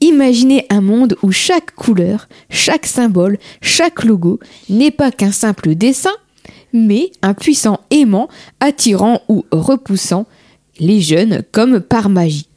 Imaginez 0.00 0.66
un 0.70 0.80
monde 0.80 1.16
où 1.22 1.30
chaque 1.30 1.74
couleur, 1.74 2.28
chaque 2.48 2.86
symbole, 2.86 3.38
chaque 3.60 4.04
logo 4.04 4.40
n'est 4.68 4.90
pas 4.90 5.10
qu'un 5.10 5.32
simple 5.32 5.74
dessin, 5.74 6.14
mais 6.72 7.12
un 7.22 7.34
puissant 7.34 7.80
aimant 7.90 8.28
attirant 8.60 9.20
ou 9.28 9.44
repoussant 9.50 10.26
les 10.78 11.00
jeunes 11.00 11.42
comme 11.52 11.80
par 11.80 12.08
magie. 12.08 12.48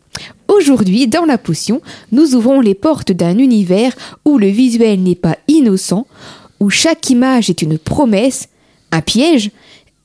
Aujourd'hui, 0.47 1.07
dans 1.07 1.25
la 1.25 1.37
potion, 1.37 1.81
nous 2.11 2.35
ouvrons 2.35 2.61
les 2.61 2.75
portes 2.75 3.11
d'un 3.11 3.37
univers 3.37 3.93
où 4.23 4.37
le 4.37 4.47
visuel 4.47 5.01
n'est 5.01 5.15
pas 5.15 5.37
innocent, 5.47 6.05
où 6.59 6.69
chaque 6.69 7.09
image 7.09 7.49
est 7.49 7.61
une 7.61 7.77
promesse, 7.77 8.47
un 8.91 9.01
piège, 9.01 9.51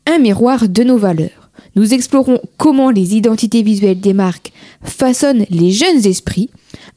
un 0.06 0.18
miroir 0.18 0.68
de 0.68 0.82
nos 0.82 0.96
valeurs. 0.96 1.50
Nous 1.76 1.94
explorons 1.94 2.40
comment 2.56 2.90
les 2.90 3.14
identités 3.14 3.62
visuelles 3.62 4.00
des 4.00 4.14
marques 4.14 4.52
façonnent 4.82 5.44
les 5.50 5.70
jeunes 5.70 6.06
esprits, 6.06 6.50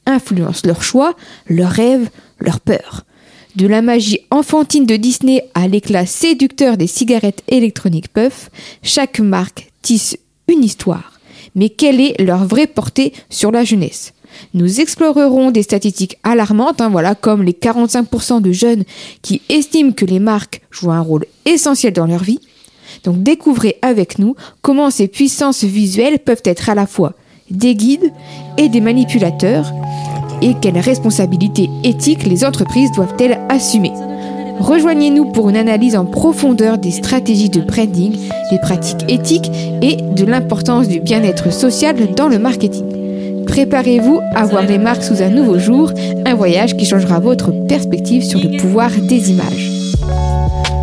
influencent 0.06 0.66
leurs 0.66 0.82
choix, 0.82 1.14
leurs 1.48 1.70
rêves, 1.70 2.08
leurs 2.40 2.60
peurs. 2.60 3.04
De 3.56 3.66
la 3.66 3.82
magie 3.82 4.20
enfantine 4.30 4.86
de 4.86 4.96
Disney 4.96 5.44
à 5.54 5.68
l'éclat 5.68 6.06
séducteur 6.06 6.76
des 6.76 6.86
cigarettes 6.86 7.42
électroniques 7.48 8.12
Puff, 8.12 8.50
chaque 8.82 9.20
marque 9.20 9.70
tisse 9.82 10.16
une 10.48 10.64
histoire. 10.64 11.20
Mais 11.54 11.68
quelle 11.68 12.00
est 12.00 12.18
leur 12.20 12.46
vraie 12.46 12.66
portée 12.66 13.12
sur 13.28 13.50
la 13.50 13.64
jeunesse? 13.64 14.14
Nous 14.54 14.80
explorerons 14.80 15.50
des 15.50 15.62
statistiques 15.62 16.16
alarmantes, 16.22 16.80
hein, 16.80 16.88
voilà, 16.88 17.14
comme 17.14 17.42
les 17.42 17.52
45% 17.52 18.40
de 18.40 18.52
jeunes 18.52 18.84
qui 19.20 19.42
estiment 19.50 19.92
que 19.92 20.06
les 20.06 20.20
marques 20.20 20.62
jouent 20.70 20.92
un 20.92 21.00
rôle 21.00 21.26
essentiel 21.44 21.92
dans 21.92 22.06
leur 22.06 22.22
vie. 22.22 22.40
Donc 23.04 23.22
découvrez 23.22 23.76
avec 23.82 24.18
nous 24.18 24.34
comment 24.62 24.90
ces 24.90 25.08
puissances 25.08 25.64
visuelles 25.64 26.18
peuvent 26.18 26.42
être 26.44 26.70
à 26.70 26.74
la 26.74 26.86
fois 26.86 27.14
des 27.50 27.74
guides 27.74 28.12
et 28.56 28.68
des 28.68 28.80
manipulateurs 28.80 29.70
et 30.42 30.54
quelles 30.60 30.78
responsabilités 30.78 31.70
éthiques 31.84 32.26
les 32.26 32.44
entreprises 32.44 32.92
doivent-elles 32.92 33.40
assumer. 33.48 33.92
Rejoignez-nous 34.58 35.32
pour 35.32 35.48
une 35.48 35.56
analyse 35.56 35.96
en 35.96 36.04
profondeur 36.04 36.78
des 36.78 36.90
stratégies 36.90 37.50
de 37.50 37.60
branding, 37.60 38.16
des 38.50 38.58
pratiques 38.58 39.04
éthiques 39.08 39.50
et 39.80 39.96
de 39.96 40.24
l'importance 40.24 40.88
du 40.88 41.00
bien-être 41.00 41.52
social 41.52 41.96
dans 42.14 42.28
le 42.28 42.38
marketing. 42.38 43.44
Préparez-vous 43.46 44.20
à 44.34 44.44
voir 44.44 44.66
les 44.66 44.78
marques 44.78 45.02
sous 45.02 45.22
un 45.22 45.30
nouveau 45.30 45.58
jour, 45.58 45.92
un 46.26 46.34
voyage 46.34 46.76
qui 46.76 46.86
changera 46.86 47.18
votre 47.18 47.50
perspective 47.66 48.22
sur 48.22 48.40
le 48.40 48.56
pouvoir 48.56 48.90
des 48.90 49.30
images. 49.30 49.81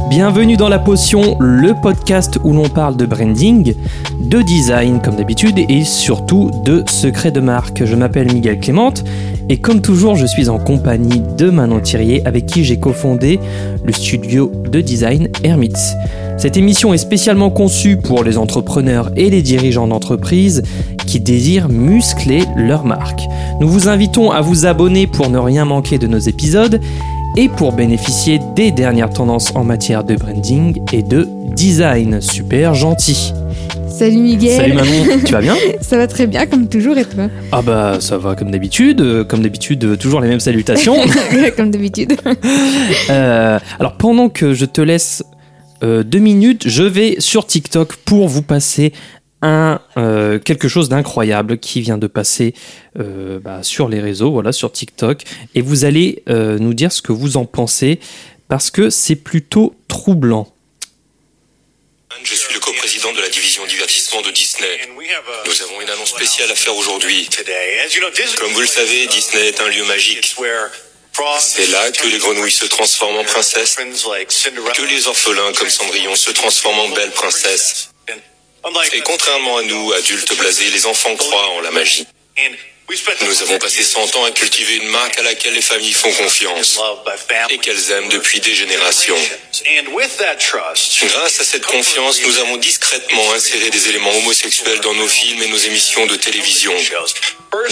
Bienvenue 0.10 0.58
dans 0.58 0.70
La 0.70 0.80
Potion, 0.80 1.38
le 1.40 1.80
podcast 1.80 2.40
où 2.44 2.52
l'on 2.52 2.68
parle 2.68 2.98
de 2.98 3.06
branding, 3.06 3.76
de 4.20 4.42
design 4.42 5.02
comme 5.04 5.16
d'habitude 5.16 5.60
et 5.60 5.84
surtout 5.84 6.50
de 6.66 6.84
secrets 6.88 7.30
de 7.30 7.40
marque. 7.40 7.86
Je 7.86 7.96
m'appelle 7.96 8.34
Miguel 8.34 8.60
Clément 8.60 8.92
et 9.50 9.58
comme 9.58 9.82
toujours 9.82 10.16
je 10.16 10.26
suis 10.26 10.50
en 10.50 10.58
compagnie 10.58 11.22
de 11.38 11.52
Manon 11.52 11.80
Thirier 11.80 12.26
avec 12.26 12.48
qui 12.48 12.64
j'ai 12.64 12.80
cofondé 12.80 13.40
le 13.86 13.94
studio 13.94 14.52
de 14.72 14.82
design 14.82 15.30
Hermits. 15.44 15.94
Cette 16.40 16.58
émission 16.58 16.92
est 16.92 16.98
spécialement 16.98 17.52
conçue 17.52 17.98
pour 17.98 18.24
les 18.24 18.40
entrepreneurs 18.40 19.12
et 19.16 19.30
les 19.30 19.44
dirigeants 19.44 19.88
d'entreprise 19.88 20.64
qui 21.06 21.20
désirent 21.20 21.70
muscler 21.70 22.46
leur 22.56 22.84
marque. 22.84 23.22
Nous 23.60 23.68
vous 23.68 23.90
invitons 23.90 24.32
à 24.32 24.42
vous 24.42 24.66
abonner 24.66 25.06
pour 25.06 25.30
ne 25.30 25.38
rien 25.38 25.66
manquer 25.66 26.00
de 26.00 26.08
nos 26.08 26.18
épisodes 26.18 26.80
et 27.38 27.50
pour 27.50 27.74
bénéficier 27.74 28.40
des 28.56 28.72
dernières 28.72 29.10
tendances 29.10 29.56
en 29.56 29.64
matière 29.64 30.04
de 30.04 30.16
branding 30.16 30.82
et 30.92 31.04
de 31.04 31.28
design. 31.56 32.22
Super 32.22 32.74
gentil. 32.74 33.34
Salut 33.88 34.18
Miguel. 34.18 34.56
Salut 34.56 34.74
Manon, 34.74 35.20
tu 35.26 35.34
vas 35.34 35.42
bien 35.42 35.56
Ça 35.82 35.98
va 35.98 36.08
très 36.08 36.26
bien 36.26 36.46
comme 36.46 36.70
toujours 36.70 36.98
et 36.98 37.06
toi? 37.06 37.28
Ah 37.52 37.62
bah 37.62 37.98
ça 38.00 38.18
va 38.18 38.36
comme 38.36 38.52
d'habitude, 38.52 39.02
euh, 39.02 39.24
comme 39.24 39.42
d'habitude 39.42 39.84
euh, 39.84 39.96
toujours 39.98 40.22
les 40.22 40.30
mêmes 40.30 40.40
salutations. 40.40 40.96
Comme 41.58 41.72
d'habitude. 41.72 42.14
Euh, 43.10 43.60
alors 43.80 43.98
pendant 43.98 44.30
que 44.30 44.54
je 44.54 44.66
te 44.66 44.82
laisse 44.82 45.24
euh, 45.84 46.04
deux 46.04 46.20
minutes, 46.20 46.68
je 46.68 46.84
vais 46.84 47.16
sur 47.20 47.46
TikTok 47.46 47.96
pour 47.98 48.28
vous 48.28 48.42
passer 48.42 48.94
un 49.42 49.82
euh, 49.98 50.40
quelque 50.40 50.68
chose 50.68 50.90
d'incroyable 50.90 51.60
qui 51.60 51.82
vient 51.82 51.98
de 51.98 52.08
passer 52.08 52.54
euh, 53.00 53.40
bah, 53.40 53.64
sur 53.64 53.88
les 53.90 54.00
réseaux, 54.00 54.32
voilà, 54.32 54.52
sur 54.52 54.72
TikTok, 54.72 55.24
et 55.56 55.62
vous 55.62 55.86
allez 55.86 56.24
euh, 56.30 56.58
nous 56.60 56.74
dire 56.74 56.92
ce 56.92 57.02
que 57.02 57.12
vous 57.12 57.38
en 57.38 57.46
pensez 57.46 58.00
parce 58.48 58.72
que 58.72 58.90
c'est 58.90 59.16
plutôt 59.16 59.76
troublant. 59.88 60.54
Je 62.24 62.36
suis 62.36 62.54
le 62.54 62.60
coprésident 62.60 63.14
de 63.14 63.22
la 63.22 63.30
division 63.30 63.66
divertissement 63.66 64.22
de 64.22 64.32
Disney. 64.32 64.80
Nous 65.46 65.62
avons 65.62 65.82
une 65.82 65.90
annonce 65.90 66.10
spéciale 66.10 66.52
à 66.52 66.56
faire 66.56 66.76
aujourd'hui. 66.76 67.30
Comme 68.38 68.52
vous 68.52 68.62
le 68.62 68.68
savez, 68.68 69.08
Disney 69.08 69.48
est 69.48 69.62
un 69.62 69.70
lieu 69.70 69.86
magique. 69.86 70.36
C'est 71.40 71.68
là 71.72 71.92
que 71.92 72.08
les 72.08 72.18
grenouilles 72.18 72.52
se 72.52 72.66
transforment 72.66 73.20
en 73.20 73.24
princesses, 73.24 73.76
que 73.76 74.86
les 74.90 75.08
orphelins 75.08 75.54
comme 75.54 75.70
Cendrillon 75.70 76.16
se 76.16 76.32
transforment 76.32 76.80
en 76.80 76.90
belles 76.90 77.12
princesses. 77.12 77.89
Et 78.94 79.02
contrairement 79.02 79.58
à 79.58 79.64
nous, 79.64 79.94
adultes 79.94 80.38
blasés, 80.38 80.70
les 80.72 80.86
enfants 80.86 81.16
croient 81.16 81.50
en 81.50 81.62
la 81.62 81.72
magie. 81.72 82.06
Nous 83.22 83.42
avons 83.44 83.60
passé 83.60 83.84
100 83.84 84.16
ans 84.16 84.24
à 84.24 84.32
cultiver 84.32 84.78
une 84.78 84.88
marque 84.88 85.20
à 85.20 85.22
laquelle 85.22 85.54
les 85.54 85.62
familles 85.62 85.94
font 85.94 86.12
confiance 86.12 86.80
et 87.50 87.60
qu'elles 87.60 87.92
aiment 87.92 88.10
depuis 88.10 88.40
des 88.40 88.56
générations. 88.56 89.16
Grâce 91.04 91.40
à 91.40 91.44
cette 91.44 91.66
confiance, 91.66 92.22
nous 92.24 92.40
avons 92.40 92.58
discrètement 92.58 93.32
inséré 93.34 93.70
des 93.70 93.90
éléments 93.90 94.16
homosexuels 94.18 94.80
dans 94.80 94.96
nos 94.96 95.08
films 95.08 95.44
et 95.44 95.48
nos 95.48 95.58
émissions 95.58 96.08
de 96.08 96.16
télévision. 96.16 96.74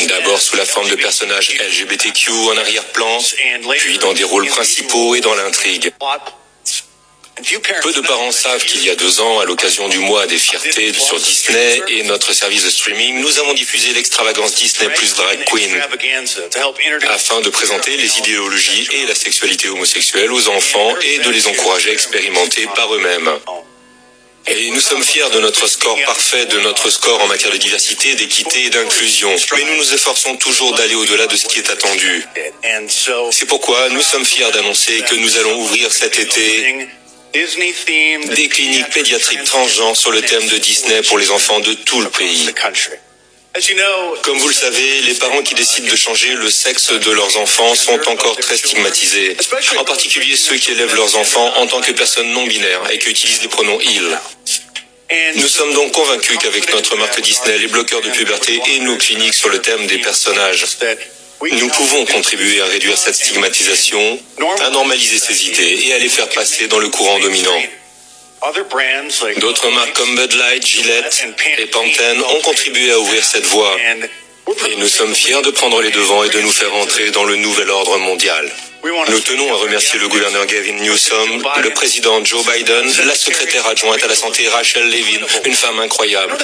D'abord 0.07 0.39
sous 0.39 0.55
la 0.55 0.65
forme 0.65 0.89
de 0.89 0.95
personnages 0.95 1.49
LGBTQ 1.59 2.31
en 2.31 2.57
arrière-plan, 2.57 3.17
puis 3.77 3.97
dans 3.97 4.13
des 4.13 4.23
rôles 4.23 4.47
principaux 4.47 5.15
et 5.15 5.21
dans 5.21 5.33
l'intrigue. 5.33 5.91
Peu 7.83 7.93
de 7.93 8.01
parents 8.01 8.31
savent 8.31 8.63
qu'il 8.65 8.83
y 8.83 8.89
a 8.89 8.95
deux 8.95 9.21
ans, 9.21 9.39
à 9.39 9.45
l'occasion 9.45 9.87
du 9.89 9.99
mois 9.99 10.25
des 10.25 10.39
fiertés 10.39 10.91
sur 10.93 11.19
Disney 11.19 11.81
et 11.87 12.03
notre 12.03 12.33
service 12.33 12.63
de 12.63 12.69
streaming, 12.69 13.19
nous 13.21 13.37
avons 13.39 13.53
diffusé 13.53 13.93
l'extravagance 13.93 14.55
Disney 14.55 14.89
plus 14.95 15.13
Drag 15.13 15.45
Queen 15.45 15.79
afin 17.09 17.41
de 17.41 17.49
présenter 17.49 17.95
les 17.95 18.17
idéologies 18.17 18.87
et 18.91 19.05
la 19.05 19.13
sexualité 19.13 19.69
homosexuelle 19.69 20.31
aux 20.31 20.47
enfants 20.49 20.95
et 21.01 21.19
de 21.19 21.29
les 21.29 21.45
encourager 21.45 21.91
à 21.91 21.93
expérimenter 21.93 22.67
par 22.75 22.93
eux-mêmes. 22.95 23.29
Et 24.47 24.71
nous 24.71 24.79
sommes 24.79 25.03
fiers 25.03 25.29
de 25.33 25.39
notre 25.39 25.67
score 25.67 25.99
parfait, 26.05 26.45
de 26.45 26.59
notre 26.61 26.89
score 26.89 27.21
en 27.21 27.27
matière 27.27 27.51
de 27.51 27.57
diversité, 27.57 28.15
d'équité 28.15 28.65
et 28.65 28.69
d'inclusion. 28.69 29.35
Mais 29.55 29.63
nous 29.65 29.75
nous 29.75 29.93
efforçons 29.93 30.37
toujours 30.37 30.73
d'aller 30.73 30.95
au-delà 30.95 31.27
de 31.27 31.35
ce 31.35 31.45
qui 31.45 31.59
est 31.59 31.69
attendu. 31.69 32.25
C'est 33.31 33.45
pourquoi 33.45 33.89
nous 33.89 34.01
sommes 34.01 34.25
fiers 34.25 34.49
d'annoncer 34.53 35.01
que 35.01 35.15
nous 35.15 35.37
allons 35.37 35.59
ouvrir 35.59 35.91
cet 35.91 36.17
été 36.17 36.87
des 38.35 38.49
cliniques 38.49 38.89
pédiatriques 38.89 39.43
transgenres 39.43 39.95
sur 39.95 40.11
le 40.11 40.21
thème 40.21 40.47
de 40.47 40.57
Disney 40.57 41.01
pour 41.03 41.19
les 41.19 41.29
enfants 41.29 41.59
de 41.59 41.73
tout 41.73 42.01
le 42.01 42.09
pays. 42.09 42.49
Comme 44.23 44.37
vous 44.37 44.47
le 44.47 44.53
savez, 44.53 45.01
les 45.01 45.13
parents 45.15 45.41
qui 45.41 45.55
décident 45.55 45.89
de 45.89 45.95
changer 45.95 46.33
le 46.33 46.49
sexe 46.49 46.91
de 46.91 47.11
leurs 47.11 47.37
enfants 47.37 47.75
sont 47.75 47.99
encore 48.07 48.37
très 48.37 48.57
stigmatisés, 48.57 49.37
en 49.77 49.83
particulier 49.83 50.35
ceux 50.35 50.57
qui 50.57 50.71
élèvent 50.71 50.95
leurs 50.95 51.15
enfants 51.15 51.53
en 51.57 51.67
tant 51.67 51.81
que 51.81 51.91
personnes 51.91 52.31
non 52.31 52.45
binaires 52.45 52.89
et 52.91 52.97
qui 52.97 53.09
utilisent 53.09 53.41
les 53.41 53.47
pronoms 53.47 53.79
il. 53.81 54.17
Nous 55.35 55.47
sommes 55.47 55.73
donc 55.73 55.91
convaincus 55.91 56.37
qu'avec 56.39 56.71
notre 56.73 56.95
marque 56.97 57.21
Disney, 57.21 57.57
les 57.57 57.67
bloqueurs 57.67 58.01
de 58.01 58.09
puberté 58.09 58.59
et 58.67 58.79
nos 58.79 58.97
cliniques 58.97 59.33
sur 59.33 59.49
le 59.49 59.59
thème 59.59 59.87
des 59.87 59.99
personnages, 59.99 60.65
nous 61.41 61.69
pouvons 61.69 62.05
contribuer 62.05 62.61
à 62.61 62.65
réduire 62.65 62.97
cette 62.97 63.15
stigmatisation, 63.15 64.19
à 64.65 64.69
normaliser 64.69 65.19
ces 65.19 65.47
idées 65.47 65.87
et 65.87 65.93
à 65.93 65.99
les 65.99 66.09
faire 66.09 66.29
passer 66.29 66.67
dans 66.67 66.79
le 66.79 66.89
courant 66.89 67.19
dominant. 67.19 67.61
D'autres 69.37 69.69
marques 69.69 69.93
comme 69.93 70.15
Bud 70.15 70.33
Light, 70.33 70.65
Gillette 70.65 71.25
et 71.57 71.65
Pantene 71.67 72.21
ont 72.21 72.41
contribué 72.41 72.91
à 72.91 72.99
ouvrir 72.99 73.23
cette 73.23 73.45
voie. 73.45 73.75
Et 74.69 74.75
nous 74.77 74.87
sommes 74.87 75.13
fiers 75.13 75.41
de 75.41 75.51
prendre 75.51 75.81
les 75.81 75.91
devants 75.91 76.23
et 76.23 76.29
de 76.29 76.39
nous 76.39 76.51
faire 76.51 76.73
entrer 76.75 77.11
dans 77.11 77.25
le 77.25 77.35
nouvel 77.35 77.69
ordre 77.69 77.97
mondial. 77.97 78.49
Nous 79.09 79.19
tenons 79.19 79.51
à 79.51 79.57
remercier 79.57 79.99
le 79.99 80.07
gouverneur 80.07 80.45
Gavin 80.45 80.73
Newsom, 80.73 81.43
le 81.61 81.69
président 81.71 82.23
Joe 82.23 82.45
Biden, 82.45 82.85
la 83.05 83.15
secrétaire 83.15 83.65
adjointe 83.67 84.01
à 84.01 84.07
la 84.07 84.15
santé 84.15 84.47
Rachel 84.47 84.89
Levin, 84.89 85.25
une 85.45 85.55
femme 85.55 85.79
incroyable. 85.79 86.37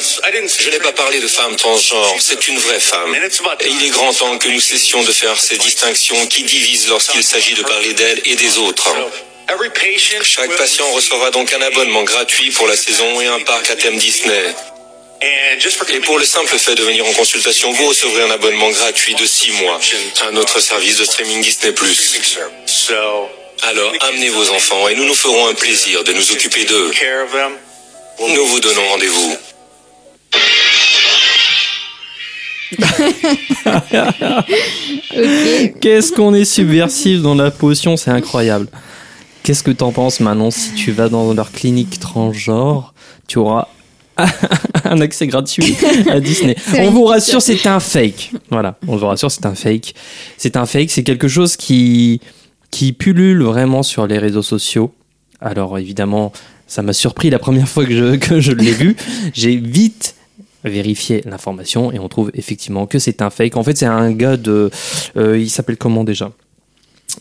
Je 0.60 0.70
n'ai 0.70 0.80
pas 0.80 0.92
parlé 0.92 1.22
de 1.22 1.28
femme 1.28 1.56
transgenre, 1.56 2.16
c'est 2.20 2.48
une 2.50 2.58
vraie 2.58 2.82
femme. 2.82 3.16
Et 3.16 3.70
il 3.70 3.86
est 3.86 3.90
grand 3.90 4.14
temps 4.14 4.38
que 4.38 4.50
nous 4.50 4.60
cessions 4.60 5.04
de 5.04 5.12
faire 5.12 5.40
ces 5.40 5.58
distinctions 5.58 6.28
qui 6.28 6.44
divisent 6.44 6.90
lorsqu'il 6.90 7.24
s'agit 7.24 7.54
de 7.54 7.64
parler 7.64 7.94
d'elle 7.94 8.22
et 8.26 8.36
des 8.36 8.58
autres. 8.58 8.90
Chaque 10.24 10.58
patient 10.58 10.90
recevra 10.92 11.32
donc 11.32 11.54
un 11.54 11.62
abonnement 11.62 12.04
gratuit 12.04 12.52
pour 12.52 12.68
la 12.68 12.76
saison 12.76 13.22
et 13.22 13.28
un 13.28 13.40
parc 13.40 13.70
à 13.70 13.76
thème 13.76 13.98
Disney. 13.98 14.54
Et 15.24 16.00
pour 16.00 16.18
le 16.18 16.26
simple 16.26 16.58
fait 16.58 16.76
de 16.76 16.84
venir 16.84 17.06
en 17.06 17.14
consultation, 17.14 17.72
vous 17.72 17.88
recevrez 17.88 18.24
un 18.24 18.32
abonnement 18.32 18.70
gratuit 18.72 19.16
de 19.16 19.26
6 19.26 19.52
mois 19.52 19.80
à 20.28 20.32
notre 20.32 20.60
service 20.60 20.98
de 20.98 21.06
streaming 21.06 21.42
Disney+. 21.42 21.74
Alors 23.70 23.94
amenez 24.10 24.30
vos 24.30 24.50
enfants 24.50 24.90
et 24.90 24.96
nous 24.96 25.06
nous 25.06 25.14
ferons 25.14 25.48
un 25.48 25.54
plaisir 25.54 26.04
de 26.04 26.12
nous 26.14 26.32
occuper 26.32 26.66
d'eux. 26.66 26.92
Nous 28.20 28.46
vous 28.46 28.60
donnons 28.60 28.88
rendez-vous. 28.90 29.38
Qu'est-ce 35.82 36.12
qu'on 36.12 36.34
est 36.34 36.46
subversif 36.46 37.22
dans 37.22 37.36
la 37.36 37.52
potion, 37.52 37.98
c'est 37.98 38.12
incroyable. 38.12 38.68
Qu'est-ce 39.44 39.64
que 39.64 39.72
t'en 39.72 39.92
penses 39.92 40.20
Manon 40.20 40.52
si 40.52 40.74
tu 40.74 40.92
vas 40.92 41.10
dans 41.10 41.34
leur 41.34 41.52
clinique 41.52 42.00
transgenre, 42.00 42.94
tu 43.28 43.38
auras 43.38 43.68
un 44.84 45.02
accès 45.02 45.28
gratuit 45.28 45.76
à 46.10 46.20
Disney. 46.22 46.56
On 46.80 46.92
vous 46.92 47.06
rassure, 47.06 47.42
c'est 47.42 47.66
un 47.66 47.80
fake. 47.80 48.32
Voilà, 48.50 48.78
on 48.88 48.96
vous 48.96 49.08
rassure, 49.08 49.32
c'est 49.32 49.46
un 49.46 49.56
fake. 49.56 49.94
C'est 50.38 50.58
un 50.58 50.66
fake, 50.66 50.92
c'est 50.92 51.04
quelque 51.04 51.28
chose 51.28 51.58
qui 51.58 52.22
qui 52.72 52.92
pullule 52.92 53.44
vraiment 53.44 53.84
sur 53.84 54.08
les 54.08 54.18
réseaux 54.18 54.42
sociaux. 54.42 54.94
Alors 55.40 55.78
évidemment, 55.78 56.32
ça 56.68 56.82
m'a 56.82 56.94
surpris 56.94 57.30
la 57.30 57.38
première 57.38 57.68
fois 57.68 57.86
que 57.86 57.96
je, 57.96 58.16
que 58.28 58.40
je 58.40 58.52
l'ai 58.52 58.72
vu. 58.72 58.96
J'ai 59.34 59.56
vite 59.56 60.16
vérifié 60.64 61.22
l'information 61.26 61.92
et 61.92 62.00
on 62.00 62.08
trouve 62.08 62.32
effectivement 62.34 62.88
que 62.88 62.98
c'est 62.98 63.22
un 63.22 63.30
fake. 63.30 63.58
En 63.58 63.64
fait, 63.64 63.78
c'est 63.78 63.86
un 63.86 64.12
gars 64.12 64.38
de... 64.38 64.72
euh, 65.18 65.38
il 65.38 65.50
s'appelle 65.50 65.78
comment 65.78 66.04
déjà? 66.04 66.32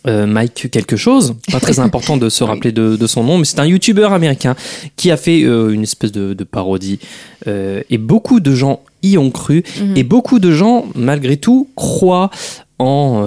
Euh, 0.06 0.26
Mike 0.26 0.68
quelque 0.72 0.96
chose, 0.96 1.34
pas 1.50 1.60
très 1.60 1.78
important 1.86 2.16
de 2.16 2.28
se 2.28 2.42
rappeler 2.42 2.72
de, 2.72 2.96
de 2.96 3.06
son 3.06 3.22
nom, 3.22 3.38
mais 3.38 3.44
c'est 3.44 3.60
un 3.60 3.66
youtubeur 3.66 4.12
américain 4.12 4.56
qui 4.96 5.10
a 5.10 5.16
fait 5.16 5.42
euh, 5.44 5.70
une 5.70 5.82
espèce 5.82 6.10
de, 6.12 6.34
de 6.34 6.44
parodie. 6.44 6.98
Euh, 7.46 7.82
et 7.90 7.98
beaucoup 7.98 8.40
de 8.40 8.54
gens 8.54 8.80
y 9.02 9.16
ont 9.18 9.30
cru, 9.30 9.62
Mhm. 9.80 9.96
et 9.96 10.02
beaucoup 10.02 10.38
de 10.40 10.50
gens, 10.52 10.86
malgré 10.94 11.36
tout, 11.36 11.68
croient 11.76 12.30
en, 12.78 13.24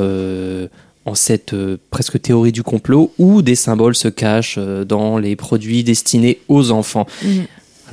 en 1.06 1.14
cette 1.16 1.54
euh, 1.54 1.78
presque 1.92 2.20
théorie 2.22 2.52
du 2.52 2.64
complot 2.64 3.12
où 3.20 3.42
des 3.42 3.56
symboles 3.56 3.96
se 3.96 4.08
cachent 4.08 4.58
euh, 4.58 4.84
dans 4.86 5.18
les 5.18 5.36
produits 5.36 5.84
destinés 5.84 6.40
aux 6.50 6.72
enfants. 6.72 7.06
Mhm. 7.24 7.46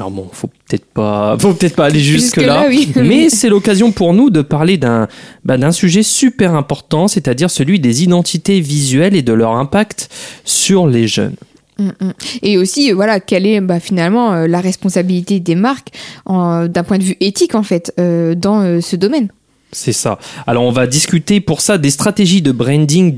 Alors 0.02 0.10
bon, 0.10 0.28
faut 0.32 0.48
peut-être 0.48 0.86
pas, 0.86 1.36
faut 1.38 1.54
peut-être 1.54 1.76
pas 1.76 1.84
aller 1.84 2.00
jusque 2.00 2.34
Jusque-là, 2.34 2.62
là, 2.62 2.66
oui. 2.68 2.90
mais 2.96 3.30
c'est 3.30 3.48
l'occasion 3.48 3.92
pour 3.92 4.14
nous 4.14 4.30
de 4.30 4.42
parler 4.42 4.76
d'un 4.78 5.06
bah, 5.44 5.56
d'un 5.58 5.70
sujet 5.70 6.02
super 6.02 6.56
important, 6.56 7.06
c'est-à-dire 7.06 7.52
celui 7.52 7.78
des 7.78 8.02
identités 8.02 8.58
visuelles 8.58 9.14
et 9.14 9.22
de 9.22 9.32
leur 9.32 9.52
impact 9.52 10.08
sur 10.44 10.88
les 10.88 11.06
jeunes. 11.06 11.36
Mm, 11.78 11.90
mm. 12.00 12.12
Et 12.42 12.58
aussi, 12.58 12.90
voilà, 12.90 13.20
quelle 13.20 13.46
est 13.46 13.60
bah, 13.60 13.78
finalement 13.78 14.32
euh, 14.32 14.48
la 14.48 14.60
responsabilité 14.60 15.38
des 15.38 15.54
marques 15.54 15.90
d'un 16.26 16.84
point 16.84 16.98
de 16.98 17.04
vue 17.04 17.16
éthique, 17.20 17.54
en 17.54 17.62
fait, 17.62 17.94
euh, 18.00 18.34
dans 18.34 18.60
euh, 18.62 18.80
ce 18.80 18.96
domaine 18.96 19.28
C'est 19.70 19.92
ça. 19.92 20.18
Alors 20.48 20.64
on 20.64 20.72
va 20.72 20.88
discuter 20.88 21.40
pour 21.40 21.60
ça 21.60 21.78
des 21.78 21.90
stratégies 21.90 22.42
de 22.42 22.50
branding 22.50 23.14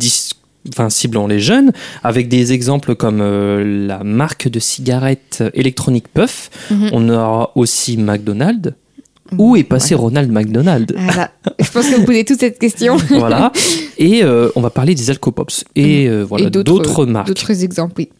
enfin, 0.71 0.91
ciblant 0.91 1.27
les 1.27 1.41
jeunes, 1.41 1.73
avec 2.03 2.29
des 2.29 2.53
exemples 2.53 2.95
comme 2.95 3.21
euh, 3.21 3.87
la 3.87 4.03
marque 4.05 4.49
de 4.49 4.59
cigarettes 4.61 5.43
électronique 5.55 6.09
Puff. 6.13 6.51
Mhm. 6.71 6.91
On 6.93 7.09
aura 7.09 7.51
aussi 7.55 7.97
McDonald's. 7.97 8.73
Où 9.39 9.57
est 9.57 9.65
passé 9.65 9.95
Ronald 9.95 10.31
McDonald 10.31 10.95
Voilà. 10.97 11.31
Je 11.59 11.69
pense 11.71 11.89
que 11.89 11.97
vous 11.97 12.05
posez 12.05 12.25
toute 12.25 12.39
cette 12.41 12.59
question. 12.59 12.97
Voilà. 13.09 13.53
Et 13.99 14.23
euh, 14.23 14.51
on 14.55 14.61
va 14.61 14.71
parler 14.71 14.95
des 14.95 15.09
Alcopops 15.11 15.65
et 15.75 16.07
euh, 16.09 16.23
voilà 16.25 16.51
d'autres- 16.51 17.07
marques. 17.07 17.29
D'autres 17.29 17.65
exemples, 17.65 17.95
oui. 17.99 18.11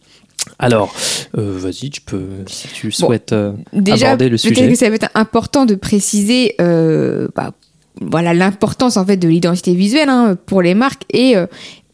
Alors, 0.59 0.93
euh, 1.37 1.53
vas-y, 1.57 1.89
tu 1.91 2.01
peux, 2.01 2.23
si 2.47 2.67
tu 2.69 2.91
souhaites 2.91 3.33
euh, 3.33 3.53
Déjà, 3.71 4.07
aborder 4.11 4.25
le 4.29 4.37
peut-être 4.37 4.55
sujet. 4.55 4.67
que 4.69 4.75
ça 4.75 4.89
va 4.89 4.95
être 4.95 5.09
important 5.13 5.65
de 5.65 5.75
préciser 5.75 6.55
euh, 6.59 7.27
bah, 7.35 7.53
voilà 8.01 8.33
l'importance 8.33 8.97
en 8.97 9.05
fait 9.05 9.17
de 9.17 9.27
l'identité 9.27 9.73
visuelle 9.75 10.09
hein, 10.09 10.35
pour 10.47 10.61
les 10.61 10.73
marques 10.75 11.03
et, 11.13 11.35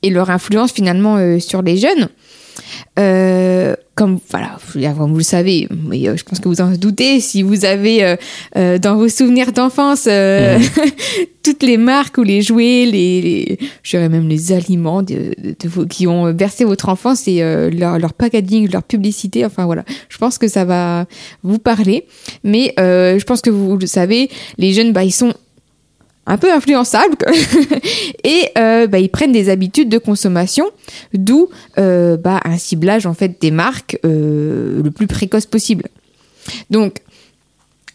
et 0.03 0.09
leur 0.09 0.29
influence 0.29 0.71
finalement 0.71 1.17
euh, 1.17 1.39
sur 1.39 1.61
les 1.61 1.77
jeunes. 1.77 2.09
Euh, 2.99 3.75
comme 3.95 4.19
voilà, 4.29 4.57
comme 4.97 5.11
vous 5.11 5.17
le 5.17 5.23
savez, 5.23 5.67
mais 5.71 6.07
euh, 6.07 6.17
je 6.17 6.23
pense 6.23 6.39
que 6.39 6.47
vous 6.49 6.59
en 6.59 6.71
doutez, 6.71 7.19
si 7.21 7.43
vous 7.43 7.63
avez 7.65 8.15
euh, 8.57 8.77
dans 8.77 8.95
vos 8.95 9.07
souvenirs 9.07 9.51
d'enfance 9.53 10.05
euh, 10.07 10.59
toutes 11.43 11.63
les 11.63 11.77
marques 11.77 12.17
ou 12.17 12.23
les 12.23 12.41
jouets, 12.41 12.85
les, 12.85 13.21
les 13.21 13.59
je 13.83 13.91
dirais 13.91 14.09
même 14.09 14.27
les 14.27 14.51
aliments 14.51 15.01
de, 15.01 15.33
de- 15.41 15.55
de 15.59 15.69
vos- 15.69 15.85
qui 15.85 16.07
ont 16.07 16.31
bercé 16.33 16.65
votre 16.65 16.89
enfance 16.89 17.27
et 17.27 17.39
leur, 17.71 17.99
leur 17.99 18.13
packaging, 18.13 18.69
leur 18.71 18.83
publicité, 18.83 19.45
enfin 19.45 19.65
voilà, 19.65 19.85
je 20.09 20.17
pense 20.17 20.37
que 20.37 20.47
ça 20.47 20.65
va 20.65 21.05
vous 21.43 21.59
parler. 21.59 22.05
Mais 22.43 22.73
je 22.77 23.23
pense 23.23 23.41
que 23.41 23.49
vous 23.49 23.77
le 23.77 23.87
savez, 23.87 24.29
les 24.57 24.73
jeunes, 24.73 24.91
bah, 24.93 25.03
ils 25.03 25.11
sont 25.11 25.33
un 26.27 26.37
peu 26.37 26.51
influençables 26.53 27.17
et 28.23 28.49
euh, 28.57 28.87
bah, 28.87 28.99
ils 28.99 29.09
prennent 29.09 29.31
des 29.31 29.49
habitudes 29.49 29.89
de 29.89 29.97
consommation, 29.97 30.65
d'où 31.13 31.49
euh, 31.77 32.15
bah, 32.17 32.39
un 32.45 32.57
ciblage 32.57 33.05
en 33.05 33.13
fait 33.13 33.41
des 33.41 33.51
marques 33.51 33.97
euh, 34.05 34.81
le 34.83 34.91
plus 34.91 35.07
précoce 35.07 35.45
possible. 35.47 35.85
Donc 36.69 37.01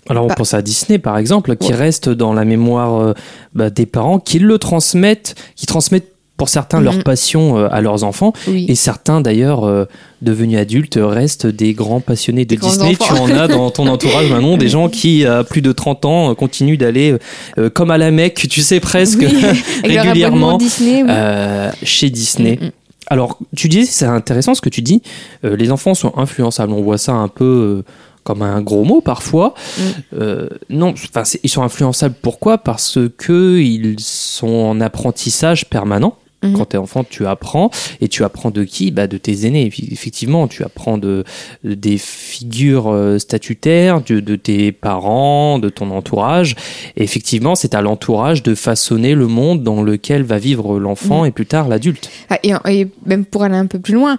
Alors 0.08 0.25
on 0.25 0.28
Bah. 0.28 0.34
pense 0.37 0.55
à 0.55 0.62
Disney 0.62 0.99
par 0.99 1.19
exemple, 1.19 1.56
qui 1.56 1.70
Ouais. 1.73 1.78
reste 1.78 2.08
dans 2.08 2.32
la 2.34 2.44
mémoire 2.44 3.14
des 3.55 3.87
parents, 3.87 4.19
qui 4.19 4.38
le 4.40 4.58
transmettent, 4.58 5.34
qui 5.55 5.67
transmettent 5.67 6.12
pour 6.36 6.48
certains 6.50 6.80
leur 6.80 6.94
Mhm. 6.96 7.02
passion 7.02 7.58
euh, 7.58 7.68
à 7.70 7.80
leurs 7.80 8.04
enfants, 8.04 8.32
oui, 8.46 8.66
et 8.68 8.74
certains 8.74 9.20
d'ailleurs 9.22 9.64
euh, 9.66 9.86
devenus 10.20 10.58
adultes 10.58 10.98
restent 11.00 11.46
des 11.46 11.72
grands 11.72 12.00
passionnés 12.00 12.44
de 12.44 12.54
Des 12.54 12.56
Disney. 12.60 12.94
Tu 12.96 13.12
en 13.14 13.30
as 13.30 13.48
dans 13.48 13.70
ton 13.70 13.86
entourage 13.86 14.30
Manon, 14.30 14.56
des 14.58 14.68
gens 14.68 14.88
qui 14.88 15.24
à 15.24 15.44
plus 15.44 15.62
de 15.62 15.72
30 15.72 16.04
ans 16.04 16.30
euh, 16.30 16.34
continuent 16.34 16.76
d'aller 16.76 17.16
euh, 17.58 17.70
comme 17.70 17.90
à 17.90 17.96
la 17.98 18.10
Mecque, 18.10 18.46
tu 18.50 18.60
sais 18.60 18.80
presque 18.80 19.20
Oui, 19.20 19.34
régulièrement 19.84 20.48
abonnement 20.50 20.58
Disney. 20.58 21.02
oui. 21.02 21.08
euh, 21.10 21.70
chez 21.82 22.10
Disney. 22.10 22.58
Mm, 22.60 22.64
mm. 22.66 22.70
Alors, 23.08 23.38
tu 23.56 23.68
disais, 23.68 23.84
c'est 23.90 24.04
intéressant 24.04 24.54
ce 24.54 24.60
que 24.60 24.68
tu 24.68 24.82
dis, 24.82 25.00
les 25.44 25.70
enfants 25.70 25.94
sont 25.94 26.12
influençables. 26.18 26.72
On 26.72 26.82
voit 26.82 26.98
ça 26.98 27.12
un 27.12 27.28
peu 27.28 27.84
comme 28.24 28.42
un 28.42 28.60
gros 28.60 28.82
mot 28.84 29.00
parfois. 29.00 29.54
Mm. 29.78 29.82
Euh, 30.20 30.48
non, 30.70 30.88
enfin, 30.90 31.22
ils 31.44 31.48
sont 31.48 31.62
influençables 31.62 32.16
pourquoi? 32.20 32.58
Parce 32.58 32.98
que 33.16 33.58
ils 33.60 33.94
sont 34.00 34.48
en 34.48 34.80
apprentissage 34.80 35.66
permanent. 35.70 36.16
Mhm. 36.42 36.52
Quand 36.52 36.66
tu 36.66 36.76
es 36.76 36.78
enfant, 36.78 37.02
tu 37.02 37.26
apprends. 37.26 37.70
Et 38.00 38.08
tu 38.08 38.22
apprends 38.22 38.50
de 38.50 38.62
qui? 38.64 38.90
Bah, 38.90 39.06
De 39.06 39.16
tes 39.16 39.46
aînés. 39.46 39.66
Effectivement, 39.90 40.48
tu 40.48 40.62
apprends 40.64 40.98
de, 40.98 41.24
de- 41.64 41.74
des 41.74 41.96
figures 41.98 42.88
euh, 42.92 43.18
statutaires, 43.18 44.02
de, 44.02 44.20
de 44.20 44.36
tes 44.36 44.70
parents, 44.70 45.58
de 45.58 45.68
ton 45.70 45.90
entourage. 45.90 46.54
Et 46.96 47.02
effectivement, 47.04 47.54
c'est 47.54 47.74
à 47.74 47.80
l'entourage 47.80 48.42
de 48.42 48.54
façonner 48.54 49.14
le 49.14 49.26
monde 49.26 49.62
dans 49.62 49.82
lequel 49.82 50.22
va 50.24 50.38
vivre 50.38 50.78
l'enfant 50.78 51.20
Mhm. 51.22 51.26
et 51.28 51.30
plus 51.30 51.46
tard 51.46 51.68
l'adulte. 51.68 52.10
Ah, 52.28 52.38
et, 52.42 52.52
et 52.80 52.88
même 53.06 53.24
pour 53.24 53.42
aller 53.42 53.56
un 53.56 53.66
peu 53.66 53.78
plus 53.78 53.94
loin, 53.94 54.18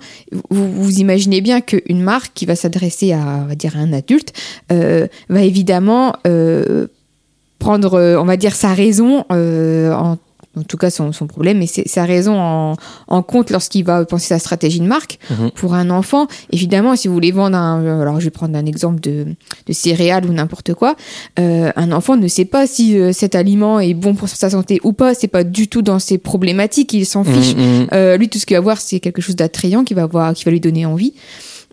vous, 0.49 0.71
vous 0.71 0.99
imaginez 0.99 1.41
bien 1.41 1.61
qu'une 1.61 2.01
marque 2.01 2.31
qui 2.33 2.45
va 2.45 2.55
s'adresser 2.55 3.13
à, 3.13 3.41
on 3.43 3.47
va 3.47 3.55
dire, 3.55 3.75
à 3.77 3.79
un 3.79 3.93
adulte 3.93 4.33
euh, 4.71 5.07
va 5.29 5.43
évidemment 5.43 6.13
euh, 6.25 6.87
prendre, 7.59 8.17
on 8.19 8.25
va 8.25 8.37
dire, 8.37 8.55
sa 8.55 8.73
raison 8.73 9.25
euh, 9.31 9.93
en 9.93 10.17
en 10.57 10.63
tout 10.63 10.77
cas 10.77 10.89
son, 10.89 11.12
son 11.12 11.27
problème, 11.27 11.59
mais 11.59 11.68
c'est 11.68 11.88
sa 11.88 12.06
raison 12.06 12.39
en, 12.39 12.75
en 13.07 13.21
compte 13.24 13.49
lorsqu'il 13.49 13.83
va 13.83 14.06
penser 14.06 14.28
sa 14.28 14.40
stratégie 14.40 14.80
de 14.80 14.85
marque. 14.85 15.19
Mhm. 15.30 15.52
Pour 15.52 15.73
un 15.73 15.90
enfant, 15.90 16.28
évidemment, 16.52 16.95
si 16.95 17.07
vous 17.07 17.14
voulez 17.14 17.31
vendre 17.31 17.57
un... 17.57 18.02
Alors, 18.02 18.19
je 18.19 18.26
vais 18.26 18.31
prendre 18.31 18.57
un 18.57 18.66
exemple 18.66 18.99
de, 18.99 19.26
de 19.68 19.73
céréales 19.73 20.26
ou 20.26 20.33
n'importe 20.33 20.73
quoi. 20.73 20.95
Euh, 21.40 21.71
un 21.76 21.92
enfant 21.92 22.18
ne 22.18 22.28
sait 22.28 22.45
pas 22.45 22.68
si 22.68 22.97
euh, 22.97 23.11
cet 23.14 23.35
aliment 23.35 23.80
est 23.80 23.94
bon 23.94 24.16
pour 24.16 24.30
sa 24.30 24.49
santé 24.49 24.80
ou 24.83 24.94
pas. 24.94 25.14
C'est 25.14 25.28
pas 25.28 25.44
du 25.44 25.68
tout 25.68 25.81
dans 25.81 25.99
ses 25.99 26.18
problématiques. 26.18 26.94
Il 26.94 27.06
s'en 27.06 27.23
fiche. 27.23 27.56
Mm, 27.56 27.59
mm. 27.59 27.87
Euh, 27.94 28.18
lui, 28.18 28.30
tout 28.30 28.40
ce 28.40 28.45
qu'il 28.45 28.57
va 28.57 28.61
voir, 28.61 28.80
c'est 28.80 28.99
quelque 28.99 29.21
chose 29.21 29.35
d'attrayant 29.35 29.83
qui 29.83 29.94
va 29.94 30.06
voir, 30.06 30.33
qui 30.33 30.45
va 30.45 30.52
lui 30.52 30.59
donner 30.59 30.85
envie. 30.85 31.14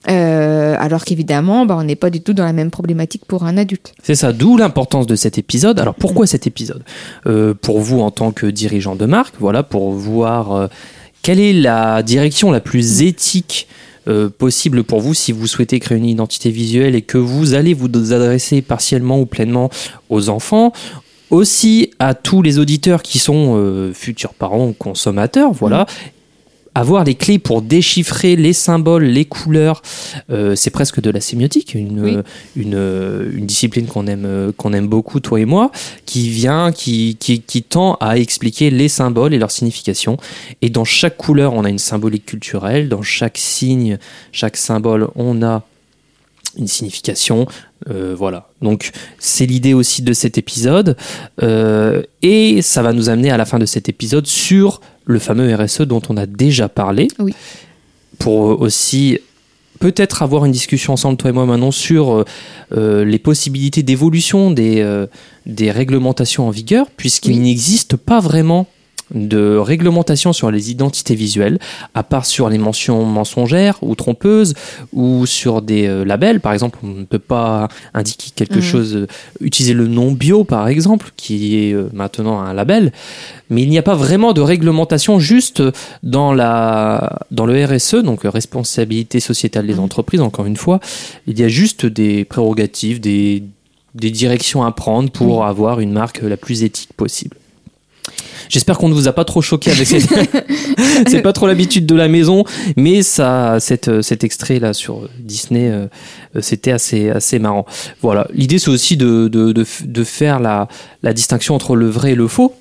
Euh, 0.09 0.77
alors 0.79 1.05
qu'évidemment, 1.05 1.67
bah, 1.67 1.77
on 1.79 1.85
n'est 1.85 1.97
pas 1.97 2.11
du 2.11 2.21
tout 2.21 2.35
dans 2.35 2.45
la 2.45 2.53
même 2.53 2.71
problématique 2.71 3.25
pour 3.27 3.45
un 3.45 3.57
adulte. 3.57 3.95
C'est 4.03 4.15
ça, 4.15 4.33
d'où 4.33 4.57
l'importance 4.57 5.07
de 5.07 5.17
cet 5.17 5.39
épisode. 5.39 5.79
Alors 5.81 5.95
pourquoi 5.95 6.27
cet 6.27 6.47
épisode? 6.47 6.83
Euh, 7.27 7.55
Pour 7.55 7.81
vous 7.81 8.01
en 8.01 8.11
tant 8.11 8.33
que 8.33 8.47
dirigeant 8.47 8.97
de 8.97 9.07
marque, 9.07 9.35
voilà, 9.39 9.63
pour 9.63 9.93
voir 9.93 10.53
euh, 10.53 10.67
quelle 11.23 11.41
est 11.41 11.55
la 11.55 12.03
direction 12.03 12.51
la 12.51 12.61
plus 12.61 13.03
éthique 13.03 13.67
euh, 14.07 14.29
possible 14.29 14.85
pour 14.85 15.01
vous 15.01 15.15
si 15.15 15.33
vous 15.33 15.47
souhaitez 15.47 15.81
créer 15.81 15.97
une 15.97 16.05
identité 16.05 16.51
visuelle 16.51 16.95
et 16.95 17.01
que 17.01 17.17
vous 17.17 17.55
allez 17.55 17.73
vous 17.73 17.89
adresser 18.13 18.61
partiellement 18.61 19.19
ou 19.19 19.25
pleinement 19.25 19.71
aux 20.11 20.29
enfants. 20.29 20.73
Aussi 21.31 21.91
à 21.99 22.13
tous 22.13 22.43
les 22.43 22.59
auditeurs 22.59 23.03
qui 23.03 23.19
sont 23.19 23.55
euh, 23.57 23.95
futurs 23.95 24.35
parents 24.35 24.69
ou 24.69 24.73
consommateurs, 24.75 25.53
voilà. 25.53 25.87
Avoir 26.75 27.05
les 27.05 27.15
clés 27.15 27.39
pour 27.39 27.63
déchiffrer 27.63 28.35
les 28.37 28.53
symboles, 28.53 29.05
les 29.05 29.25
couleurs, 29.25 29.81
euh, 30.31 30.57
c'est 30.57 30.71
presque 30.71 31.01
de 31.01 31.11
la 31.11 31.21
sémiotique, 31.21 31.75
une, 31.75 32.01
Oui. 32.01 32.15
euh, 32.17 32.23
une, 32.57 32.75
euh, 32.75 33.31
une 33.33 33.47
discipline 33.47 33.87
qu'on 33.87 34.07
aime, 34.07 34.53
qu'on 34.57 34.73
aime 34.73 34.89
beaucoup, 34.89 35.21
toi 35.21 35.39
et 35.41 35.45
moi, 35.45 35.71
qui 36.05 36.29
vient, 36.31 36.73
qui, 36.73 37.17
qui, 37.21 37.41
qui 37.43 37.63
tend 37.63 37.95
à 38.01 38.19
expliquer 38.19 38.71
les 38.71 38.89
symboles 38.89 39.35
et 39.35 39.39
leur 39.39 39.51
signification. 39.53 40.17
Et 40.63 40.71
dans 40.71 40.85
chaque 40.85 41.17
couleur, 41.17 41.53
on 41.55 41.65
a 41.65 41.71
une 41.71 41.79
symbolique 41.79 42.27
culturelle, 42.27 42.89
dans 42.89 43.03
chaque 43.03 43.39
signe, 43.39 43.99
chaque 44.33 44.57
symbole, 44.57 45.09
on 45.15 45.43
a 45.43 45.63
une 46.57 46.69
signification. 46.69 47.47
Euh, 47.91 48.15
voilà. 48.17 48.49
Donc, 48.63 48.93
c'est 49.19 49.47
l'idée 49.47 49.75
aussi 49.75 50.03
de 50.03 50.13
cet 50.13 50.39
épisode. 50.39 50.97
Euh, 51.43 52.03
et 52.23 52.63
ça 52.63 52.83
va 52.83 52.93
nous 52.93 53.09
amener 53.09 53.31
à 53.31 53.37
la 53.37 53.45
fin 53.45 53.59
de 53.59 53.67
cet 53.67 53.89
épisode 53.89 54.27
sur 54.27 54.81
le 55.07 55.19
fameux 55.19 55.55
RSE 55.55 55.83
dont 55.83 56.03
on 56.09 56.17
a 56.17 56.27
déjà 56.27 56.69
parlé. 56.69 57.09
Oui. 57.19 57.35
Pour 58.19 58.61
aussi 58.61 59.19
peut-être 59.81 60.23
avoir 60.23 60.45
une 60.45 60.53
discussion 60.53 60.93
ensemble, 60.93 61.17
toi 61.17 61.31
et 61.31 61.33
moi, 61.33 61.47
maintenant, 61.47 61.71
sur 61.71 62.13
euh, 62.15 62.25
euh, 62.77 63.05
les 63.05 63.19
possibilités 63.19 63.83
d'évolution 63.83 64.51
des, 64.51 64.81
euh, 64.81 65.07
des 65.47 65.71
réglementations 65.71 66.47
en 66.47 66.51
vigueur, 66.51 66.87
puisqu'il 66.97 67.33
Oui. 67.33 67.39
n'existe 67.39 67.97
pas 67.97 68.21
vraiment 68.21 68.67
de 69.15 69.57
réglementation 69.57 70.33
sur 70.33 70.51
les 70.51 70.71
identités 70.71 71.15
visuelles, 71.15 71.59
à 71.95 72.03
part 72.03 72.27
sur 72.27 72.49
les 72.49 72.59
mentions 72.59 73.05
mensongères 73.05 73.79
ou 73.83 73.95
trompeuses, 73.95 74.55
ou 74.93 75.25
sur 75.27 75.63
des 75.63 75.87
euh, 75.87 76.05
labels. 76.05 76.41
Par 76.41 76.53
exemple, 76.53 76.79
on 76.83 76.89
ne 76.89 77.05
peut 77.05 77.19
pas 77.19 77.69
indiquer 77.95 78.31
quelque 78.35 78.57
Mhm. 78.57 78.63
chose, 78.63 78.97
euh, 78.97 79.07
utiliser 79.41 79.73
le 79.75 79.87
nom 79.87 80.13
bio, 80.13 80.45
par 80.45 80.69
exemple, 80.69 81.11
qui 81.17 81.57
est 81.65 81.73
euh, 81.73 81.89
maintenant 81.93 82.41
un 82.41 82.53
label. 82.53 82.93
Mais 83.51 83.63
il 83.63 83.69
n'y 83.71 83.79
a 83.79 83.83
pas 83.83 83.95
vraiment 83.95 84.33
de 84.33 84.41
réglementation 84.41 85.19
juste 85.21 85.63
dans, 86.03 86.33
la, 86.33 87.21
dans 87.31 87.47
le 87.47 87.65
RSE, 87.65 87.97
donc 88.03 88.23
responsabilité 88.25 89.21
sociétale 89.21 89.67
des 89.67 89.75
Mhm. 89.75 89.81
entreprises, 89.81 90.21
encore 90.21 90.47
une 90.47 90.57
fois. 90.57 90.81
Il 91.27 91.39
y 91.39 91.45
a 91.45 91.49
juste 91.49 91.87
des 91.87 92.25
prérogatives, 92.25 93.01
des, 93.01 93.43
des 93.95 94.11
directions 94.11 94.65
à 94.65 94.73
prendre 94.73 95.11
pour 95.11 95.39
Oui. 95.39 95.45
avoir 95.47 95.79
une 95.81 95.93
marque 95.93 96.21
la 96.23 96.37
plus 96.37 96.65
éthique 96.65 96.93
possible. 96.97 97.37
J'espère 98.49 98.79
qu'on 98.79 98.89
ne 98.89 98.95
vous 98.95 99.09
a 99.09 99.13
pas 99.13 99.25
trop 99.25 99.43
choqué 99.43 99.71
avec 99.71 99.87
cette... 99.89 100.09
C'est 101.09 101.23
pas 101.23 101.33
trop 101.33 101.47
l'habitude 101.47 101.87
de 101.87 101.95
la 101.95 102.09
maison, 102.09 102.45
mais 102.77 103.03
ça, 103.03 103.59
cette, 103.61 104.01
cet 104.03 104.23
extrait 104.25 104.59
là 104.61 104.73
sur 104.73 105.09
Disney, 105.19 105.71
euh, 105.71 105.87
euh, 106.37 106.41
c'était 106.41 106.71
assez, 106.73 107.11
assez 107.11 107.39
marrant. 107.39 107.67
Voilà. 108.01 108.27
L'idée 108.33 108.59
c'est 108.59 108.71
aussi 108.71 108.97
de, 108.97 109.29
de, 109.29 109.53
de, 109.53 109.65
f- 109.65 109.87
de 109.87 110.05
faire 110.05 110.39
la, 110.41 110.69
la 111.03 111.13
distinction 111.13 111.55
entre 111.55 111.75
le 111.77 111.89
vrai 111.89 112.13
et 112.13 112.15
le 112.15 112.29
faux. 112.29 112.55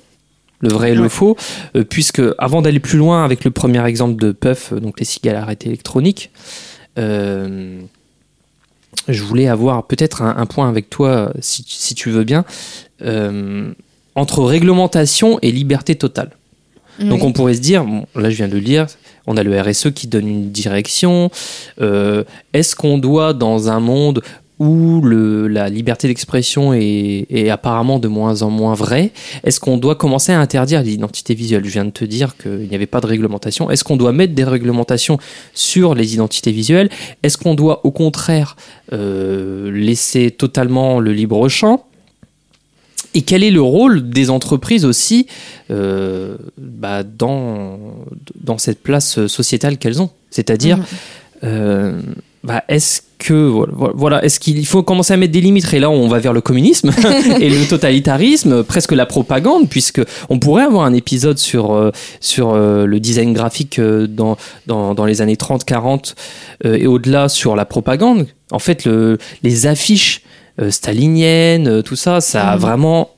Le 0.60 0.68
vrai 0.70 0.92
et 0.92 0.94
le 0.94 1.02
Ouais. 1.02 1.08
faux, 1.10 1.36
euh, 1.76 1.84
puisque 1.84 2.22
avant 2.38 2.62
d'aller 2.62 2.80
plus 2.80 2.96
loin 2.96 3.22
avec 3.24 3.44
le 3.44 3.50
premier 3.50 3.84
exemple 3.86 4.18
de 4.20 4.32
Puff, 4.32 4.72
euh, 4.72 4.80
donc 4.80 4.98
les 4.98 5.04
cigarettes 5.04 5.66
électroniques, 5.66 6.30
euh, 6.98 7.80
je 9.08 9.22
voulais 9.22 9.48
avoir 9.48 9.86
peut-être 9.86 10.22
un, 10.22 10.34
un 10.38 10.46
point 10.46 10.68
avec 10.68 10.88
toi, 10.88 11.08
euh, 11.08 11.32
si, 11.40 11.64
si 11.66 11.94
tu 11.94 12.08
veux 12.10 12.24
bien, 12.24 12.44
euh, 13.02 13.72
entre 14.14 14.42
réglementation 14.42 15.38
et 15.42 15.50
liberté 15.50 15.94
totale. 15.94 16.30
Donc 17.00 17.24
on 17.24 17.32
pourrait 17.32 17.54
se 17.54 17.60
dire, 17.60 17.84
bon, 17.84 18.06
là 18.14 18.30
je 18.30 18.36
viens 18.36 18.46
de 18.46 18.52
le 18.52 18.60
lire, 18.60 18.86
on 19.26 19.36
a 19.36 19.42
le 19.42 19.60
RSE 19.60 19.90
qui 19.92 20.06
donne 20.06 20.28
une 20.28 20.50
direction. 20.50 21.30
Euh, 21.80 22.22
Est-ce 22.52 22.76
qu'on 22.76 22.98
doit, 22.98 23.32
dans 23.32 23.68
un 23.68 23.80
monde 23.80 24.22
où 24.60 25.00
le, 25.02 25.48
la 25.48 25.68
liberté 25.68 26.06
d'expression 26.06 26.72
est, 26.72 27.26
est 27.28 27.50
apparemment 27.50 27.98
de 27.98 28.06
moins 28.06 28.42
en 28.42 28.50
moins 28.50 28.74
vraie, 28.74 29.10
est-ce 29.42 29.58
qu'on 29.58 29.76
doit 29.76 29.96
commencer 29.96 30.30
à 30.30 30.38
interdire 30.38 30.82
l'identité 30.82 31.34
visuelle? 31.34 31.64
Je 31.64 31.70
viens 31.70 31.84
de 31.84 31.90
te 31.90 32.04
dire 32.04 32.36
qu'il 32.36 32.68
n'y 32.68 32.74
avait 32.76 32.86
pas 32.86 33.00
de 33.00 33.06
réglementation. 33.06 33.68
Est-ce 33.70 33.82
qu'on 33.82 33.96
doit 33.96 34.12
mettre 34.12 34.34
des 34.34 34.44
réglementations 34.44 35.18
sur 35.52 35.96
les 35.96 36.14
identités 36.14 36.52
visuelles? 36.52 36.88
Est-ce 37.24 37.36
qu'on 37.36 37.54
doit 37.54 37.84
au 37.84 37.90
contraire 37.90 38.56
euh, 38.92 39.72
laisser 39.72 40.30
totalement 40.30 41.00
le 41.00 41.12
libre 41.12 41.48
champ? 41.48 41.84
Et 43.14 43.22
quel 43.22 43.42
est 43.44 43.50
le 43.50 43.62
rôle 43.62 44.10
des 44.10 44.30
entreprises 44.30 44.84
aussi 44.84 45.26
euh, 45.70 46.36
bah, 46.58 47.02
dans, 47.02 47.78
dans 48.42 48.58
cette 48.58 48.82
place 48.82 49.26
sociétale 49.26 49.78
qu'elles 49.78 50.02
ont? 50.02 50.10
C'est-à-dire, 50.30 50.78
Mhm. 50.78 50.84
euh, 51.44 52.00
bah, 52.42 52.62
est-ce 52.68 53.00
que 53.18 53.50
voilà, 53.94 54.22
est-ce 54.22 54.38
qu'il 54.38 54.66
faut 54.66 54.82
commencer 54.82 55.14
à 55.14 55.16
mettre 55.16 55.32
des 55.32 55.40
limites? 55.40 55.72
Et 55.72 55.78
là, 55.78 55.88
on 55.88 56.08
va 56.08 56.18
vers 56.18 56.34
le 56.34 56.42
communisme 56.42 56.90
et 57.40 57.48
le 57.48 57.66
totalitarisme, 57.66 58.62
presque 58.64 58.92
la 58.92 59.06
propagande, 59.06 59.68
puisque 59.70 60.02
on 60.28 60.38
pourrait 60.38 60.64
avoir 60.64 60.84
un 60.84 60.92
épisode 60.92 61.38
sur 61.38 61.72
euh, 61.72 61.90
sur 62.20 62.52
euh, 62.52 62.84
le 62.84 63.00
design 63.00 63.32
graphique 63.32 63.78
euh, 63.78 64.06
dans, 64.06 64.36
dans 64.66 64.92
dans 64.94 65.06
les 65.06 65.22
années 65.22 65.36
30-40 65.36 66.14
euh, 66.66 66.76
et 66.76 66.86
au-delà 66.86 67.30
sur 67.30 67.56
la 67.56 67.64
propagande. 67.64 68.26
En 68.50 68.58
fait, 68.58 68.84
le, 68.84 69.16
les 69.42 69.66
affiches 69.66 70.20
euh, 70.60 70.70
staliniennes, 70.70 71.68
euh, 71.68 71.82
tout 71.82 71.96
ça, 71.96 72.20
ça 72.20 72.48
a 72.50 72.54
Mhm. 72.56 72.60
vraiment 72.62 73.10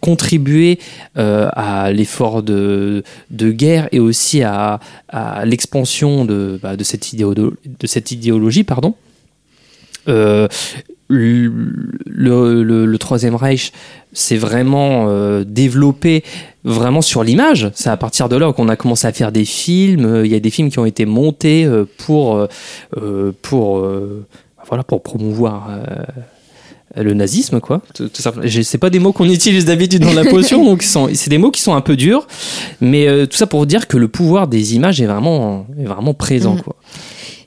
contribué 0.00 0.78
euh, 1.18 1.48
à 1.52 1.92
l'effort 1.92 2.42
de, 2.42 3.02
de 3.30 3.50
guerre 3.50 3.88
et 3.92 4.00
aussi 4.00 4.42
à, 4.42 4.80
à 5.08 5.44
l'expansion 5.44 6.24
de, 6.24 6.58
bah, 6.62 6.76
de, 6.76 6.84
cette 6.84 7.12
idéolo- 7.12 7.54
de 7.66 7.86
cette 7.86 8.10
idéologie. 8.10 8.64
Pardon. 8.64 8.94
Euh, 10.08 10.48
le, 11.08 11.48
le, 12.06 12.62
le- 12.62 12.86
le 12.86 12.98
Troisième 12.98 13.34
Reich 13.34 13.72
s'est 14.12 14.36
vraiment 14.36 15.06
euh, 15.08 15.44
développé 15.46 16.24
vraiment 16.64 17.02
sur 17.02 17.22
l'image. 17.24 17.70
C'est 17.74 17.90
à 17.90 17.96
partir 17.96 18.28
de 18.28 18.36
là 18.36 18.52
qu'on 18.52 18.68
a 18.68 18.76
commencé 18.76 19.06
à 19.06 19.12
faire 19.12 19.32
des 19.32 19.44
films. 19.44 20.22
Il 20.24 20.30
y 20.30 20.34
a 20.34 20.40
des 20.40 20.50
films 20.50 20.70
qui 20.70 20.78
ont 20.78 20.86
été 20.86 21.04
montés 21.04 21.68
pour, 21.98 22.46
pour, 23.42 23.88
voilà, 24.68 24.82
pour 24.84 25.02
promouvoir 25.02 25.68
le 26.96 27.14
nazisme, 27.14 27.60
quoi. 27.60 27.82
Tout, 27.94 28.08
tout 28.08 28.22
simplement. 28.22 28.46
Je- 28.46 28.62
C'est 28.62 28.78
pas 28.78 28.90
des 28.90 28.98
mots 28.98 29.12
qu'on 29.12 29.28
utilise 29.28 29.64
d'habitude 29.64 30.02
dans 30.02 30.12
la 30.12 30.24
potion, 30.24 30.64
donc 30.64 30.82
ils 30.82 30.88
sont- 30.88 31.08
c'est 31.14 31.30
des 31.30 31.38
mots 31.38 31.50
qui 31.50 31.60
sont 31.62 31.74
un 31.74 31.80
peu 31.80 31.96
durs. 31.96 32.26
Mais 32.80 33.06
euh, 33.06 33.26
tout 33.26 33.36
ça 33.36 33.46
pour 33.46 33.64
dire 33.66 33.86
que 33.88 33.96
le 33.96 34.08
pouvoir 34.08 34.48
des 34.48 34.74
images 34.74 35.00
est 35.00 35.06
vraiment, 35.06 35.66
est 35.78 35.84
vraiment 35.84 36.14
présent, 36.14 36.54
Mhm. 36.54 36.62
quoi. 36.62 36.76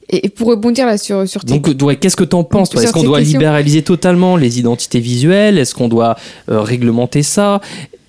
Et, 0.09 0.29
pour 0.29 0.50
rebondir 0.50 0.85
là 0.85 0.97
sur, 0.97 1.27
sur 1.27 1.43
tes- 1.43 1.53
Donc, 1.57 1.67
ouais, 1.81 1.95
qu'est-ce 1.95 2.15
que 2.15 2.23
t'en 2.23 2.43
penses 2.43 2.73
Est-ce 2.75 2.91
qu'on 2.93 3.03
doit 3.03 3.19
questions. 3.19 3.39
libéraliser 3.39 3.81
totalement 3.81 4.38
les 4.38 4.59
identités 4.59 5.00
visuelles? 5.00 5.57
Est-ce 5.57 5.73
qu'on 5.73 5.88
doit 5.88 6.15
euh, 6.51 6.62
réglementer 6.62 7.23
ça? 7.23 7.62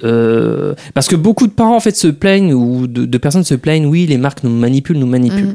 Euh, 0.02 0.74
Parce 0.92 1.06
que 1.08 1.16
beaucoup 1.16 1.46
de 1.46 1.52
parents 1.52 1.76
en 1.76 1.80
fait 1.80 1.96
se 1.96 2.08
plaignent 2.08 2.52
ou 2.52 2.86
de, 2.86 3.06
de 3.06 3.18
personnes 3.18 3.44
se 3.44 3.54
plaignent. 3.54 3.86
Oui, 3.86 4.06
les 4.06 4.18
marques 4.18 4.42
nous 4.44 4.50
manipulent, 4.50 4.98
nous 4.98 5.06
manipulent. 5.06 5.54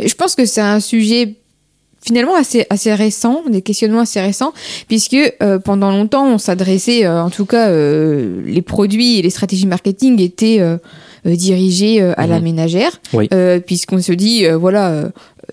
Mhm. 0.00 0.06
Je 0.08 0.14
pense 0.14 0.34
que 0.36 0.44
c'est 0.44 0.60
un 0.60 0.78
sujet 0.80 1.34
finalement 2.04 2.34
assez, 2.34 2.66
assez 2.70 2.92
récent, 2.94 3.42
des 3.48 3.62
questionnements 3.62 4.00
assez 4.00 4.20
récents, 4.20 4.52
puisque 4.88 5.16
euh, 5.42 5.58
pendant 5.58 5.90
longtemps 5.90 6.26
on 6.26 6.38
s'adressait, 6.38 7.04
euh, 7.06 7.22
en 7.22 7.30
tout 7.30 7.46
cas 7.46 7.68
euh, 7.70 8.42
les 8.44 8.62
produits 8.62 9.18
et 9.18 9.22
les 9.22 9.30
stratégies 9.30 9.66
marketing 9.66 10.20
étaient 10.20 10.58
euh, 10.60 10.76
euh, 11.26 11.36
dirigés 11.36 12.02
euh, 12.02 12.12
à 12.16 12.26
la 12.26 12.38
Mhm. 12.38 12.44
ménagère, 12.44 13.00
Oui. 13.12 13.28
Euh, 13.32 13.60
puisqu'on 13.60 14.00
se 14.02 14.12
dit, 14.12 14.44
euh, 14.46 14.56
voilà, 14.56 14.90
euh, 14.90 15.08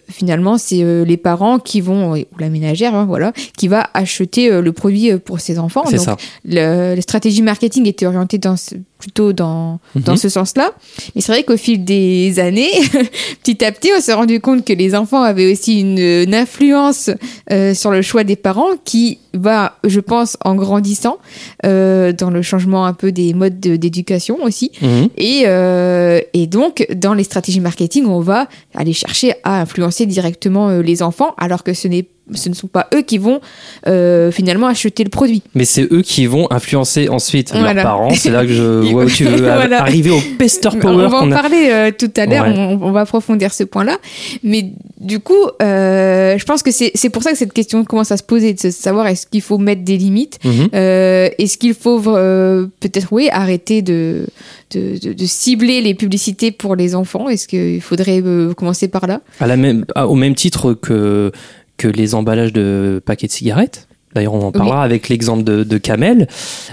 finalement 0.10 0.58
c'est 0.58 0.84
euh, 0.84 1.04
les 1.06 1.18
parents 1.18 1.60
qui 1.60 1.82
vont, 1.82 2.14
ou 2.16 2.24
la 2.40 2.50
ménagère, 2.50 2.96
hein, 2.96 3.06
voilà, 3.06 3.32
qui 3.58 3.68
va 3.68 3.90
acheter 3.94 4.52
euh, 4.52 4.62
le 4.62 4.72
produit 4.72 5.12
euh, 5.12 5.18
pour 5.20 5.40
ses 5.40 5.60
enfants. 5.60 5.84
C'est 5.90 5.98
ça. 5.98 6.18
le- 6.46 6.96
les 6.96 7.02
stratégies 7.02 7.42
marketing 7.42 7.86
étaient 7.88 8.06
orientées 8.06 8.38
dans 8.38 8.56
ce- 8.58 8.76
plutôt 8.98 9.32
dans, 9.32 9.80
dans 9.96 10.12
Mhm. 10.14 10.18
ce 10.18 10.28
sens-là. 10.30 10.72
Mais 11.16 11.22
c'est 11.22 11.32
vrai 11.32 11.44
qu'au 11.44 11.56
fil 11.56 11.86
des 11.86 12.38
années, 12.40 12.70
petit 13.44 13.64
à 13.64 13.72
petit, 13.72 13.90
on 13.98 14.02
s'est 14.02 14.14
rendu 14.14 14.40
compte 14.42 14.66
que 14.66 14.74
les 14.74 14.94
enfants 14.96 15.22
avaient 15.22 15.52
aussi 15.52 15.80
une, 15.80 15.98
une 16.00 16.36
influence 16.36 17.10
euh, 17.52 17.74
sur 17.74 17.92
le 17.92 18.02
choix 18.02 18.24
des 18.26 18.36
parents 18.36 18.72
qui 18.84 19.20
va, 19.34 19.76
je 19.84 20.00
pense, 20.00 20.38
en 20.44 20.56
grandissant 20.56 21.18
euh, 21.66 22.12
dans 22.14 22.30
le 22.30 22.42
changement 22.42 22.86
un 22.86 22.94
peu 22.94 23.12
des 23.12 23.34
modes 23.34 23.60
de- 23.60 23.76
d'éducation 23.76 24.38
aussi. 24.44 24.72
Mhm. 24.82 25.10
Et, 25.18 25.44
euh, 25.46 26.20
et 26.34 26.48
donc, 26.48 26.86
dans 26.96 27.14
les 27.14 27.24
stratégies 27.24 27.60
marketing, 27.60 28.06
on 28.06 28.20
va 28.22 28.48
aller 28.76 28.94
chercher 28.94 29.34
à 29.44 29.62
influencer 29.62 30.06
directement 30.06 30.70
euh, 30.70 30.82
les 30.82 31.02
enfants, 31.04 31.34
alors 31.38 31.64
que 31.64 31.74
ce 31.74 31.88
n'est 31.88 32.08
ce 32.34 32.50
ne 32.50 32.54
sont 32.54 32.68
pas 32.68 32.88
eux 32.94 33.02
qui 33.02 33.18
vont 33.18 33.40
euh, 33.88 34.32
finalement 34.32 34.68
acheter 34.68 35.04
le 35.04 35.10
produit. 35.10 35.42
Mais 35.56 35.66
c'est 35.66 35.88
eux 35.92 36.02
qui 36.02 36.26
vont 36.26 36.48
influencer 36.52 37.10
ensuite 37.10 37.52
Voilà. 37.52 37.74
leurs 37.74 37.84
parents. 37.84 38.10
C'est 38.16 38.30
là 38.32 38.46
que 38.46 38.52
je 38.54 38.64
vois 38.92 39.06
où 39.06 39.10
tu 39.10 39.24
veux 39.26 39.38
Voilà. 39.42 39.82
arriver 39.82 40.12
au 40.12 40.20
pester 40.38 40.68
on 40.72 40.78
power 40.80 41.08
va 41.08 41.18
en 41.18 41.32
a. 41.32 41.36
parler 41.36 41.70
euh, 41.72 41.92
tout 41.98 42.12
à 42.18 42.26
l'heure, 42.26 42.46
Ouais. 42.46 42.54
on, 42.58 42.80
on 42.84 42.92
va 42.92 43.02
approfondir 43.02 43.54
ce 43.54 43.64
point-là. 43.64 43.98
Mais 44.44 44.72
du 45.00 45.20
coup, 45.20 45.34
euh, 45.62 46.38
je 46.38 46.46
pense 46.46 46.62
que 46.64 46.72
c'est 46.72 47.10
pour 47.10 47.24
ça 47.24 47.32
que 47.32 47.38
cette 47.38 47.54
question 47.54 47.84
commence 47.86 48.12
à 48.12 48.18
se 48.18 48.24
poser, 48.24 48.54
de 48.54 48.70
savoir 48.70 49.08
est-ce 49.08 49.26
qu'il 49.28 49.42
faut 49.42 49.58
mettre 49.58 49.84
des 49.84 49.98
limites 49.98 50.38
Mhm. 50.44 50.70
Est-ce 50.74 51.58
qu'il 51.58 51.74
faut 51.74 52.00
peut-être, 52.00 53.08
oui, 53.12 53.30
arrêter 53.32 53.82
de, 53.82 54.26
de, 54.72 54.98
de- 55.00 55.14
de 55.14 55.26
cibler 55.26 55.82
les 55.82 55.94
publicités 55.94 56.52
pour 56.52 56.76
les 56.76 56.96
enfants? 56.96 57.30
Est-ce 57.30 57.48
qu'il 57.48 57.82
faudrait 57.82 58.22
euh, 58.24 58.54
commencer 58.54 58.88
par 58.88 59.08
là? 59.08 59.22
À 59.40 59.48
la 59.48 59.58
même, 59.58 59.86
à- 59.96 60.08
au 60.08 60.16
même 60.16 60.36
titre 60.36 60.74
que, 60.74 61.32
que 61.80 61.88
les 61.88 62.14
emballages 62.14 62.54
de 62.54 63.02
paquets 63.04 63.26
de 63.26 63.32
cigarettes. 63.32 63.88
D'ailleurs, 64.14 64.34
on 64.34 64.42
en 64.42 64.52
parlera 64.52 64.84
avec 64.84 65.08
l'exemple 65.08 65.44
de, 65.44 65.64
de 65.64 65.78
Camel, 65.78 66.28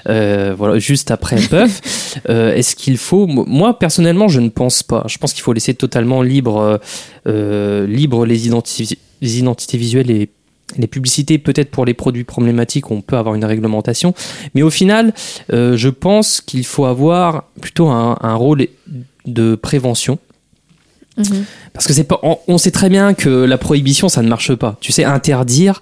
euh, 0.09 0.55
voilà, 0.57 0.79
juste 0.79 1.11
après 1.11 1.37
Puff. 1.37 1.81
Euh, 2.31 2.55
Est-ce 2.55 2.75
qu'il 2.75 2.97
faut 2.97 3.27
Moi, 3.27 3.79
personnellement, 3.79 4.27
je 4.27 4.41
ne 4.41 4.49
pense 4.49 4.83
pas. 4.83 5.05
Je 5.07 5.19
pense 5.19 5.35
qu'il 5.35 5.43
faut 5.43 5.53
laisser 5.53 5.75
totalement 5.75 6.23
libre, 6.23 6.57
euh, 6.57 6.79
euh, 7.27 7.87
libre 7.87 8.25
les, 8.25 8.47
identités, 8.47 8.97
les 9.21 9.39
identités 9.39 9.77
visuelles 9.77 10.11
et 10.11 10.31
les 10.79 10.87
publicités. 10.87 11.37
Peut-être 11.37 11.71
pour 11.71 11.85
les 11.85 11.93
produits 11.93 12.25
problématiques, 12.25 12.91
on 12.91 13.03
peut 13.03 13.19
avoir 13.19 13.35
une 13.35 13.45
réglementation. 13.45 14.15
Mais 14.55 14.63
au 14.63 14.71
final, 14.71 15.13
je 15.51 15.89
pense 15.91 16.41
qu'il 16.41 16.65
faut 16.65 16.87
avoir 16.87 17.45
plutôt 17.61 17.89
un, 17.89 18.17
un 18.23 18.35
rôle 18.35 18.67
de 19.27 19.57
prévention 19.57 20.19
Mhm. 21.17 21.45
Parce 21.77 21.87
que 21.87 21.93
c'est 21.93 22.05
pas, 22.05 22.19
on, 22.23 22.39
on 22.49 22.59
sait 22.59 22.71
très 22.71 22.89
bien 22.89 23.15
que 23.15 23.29
la 23.29 23.59
prohibition, 23.59 24.09
ça 24.09 24.23
ne 24.23 24.29
marche 24.29 24.55
pas. 24.55 24.77
Tu 24.81 24.93
sais, 24.93 25.05
interdire, 25.05 25.81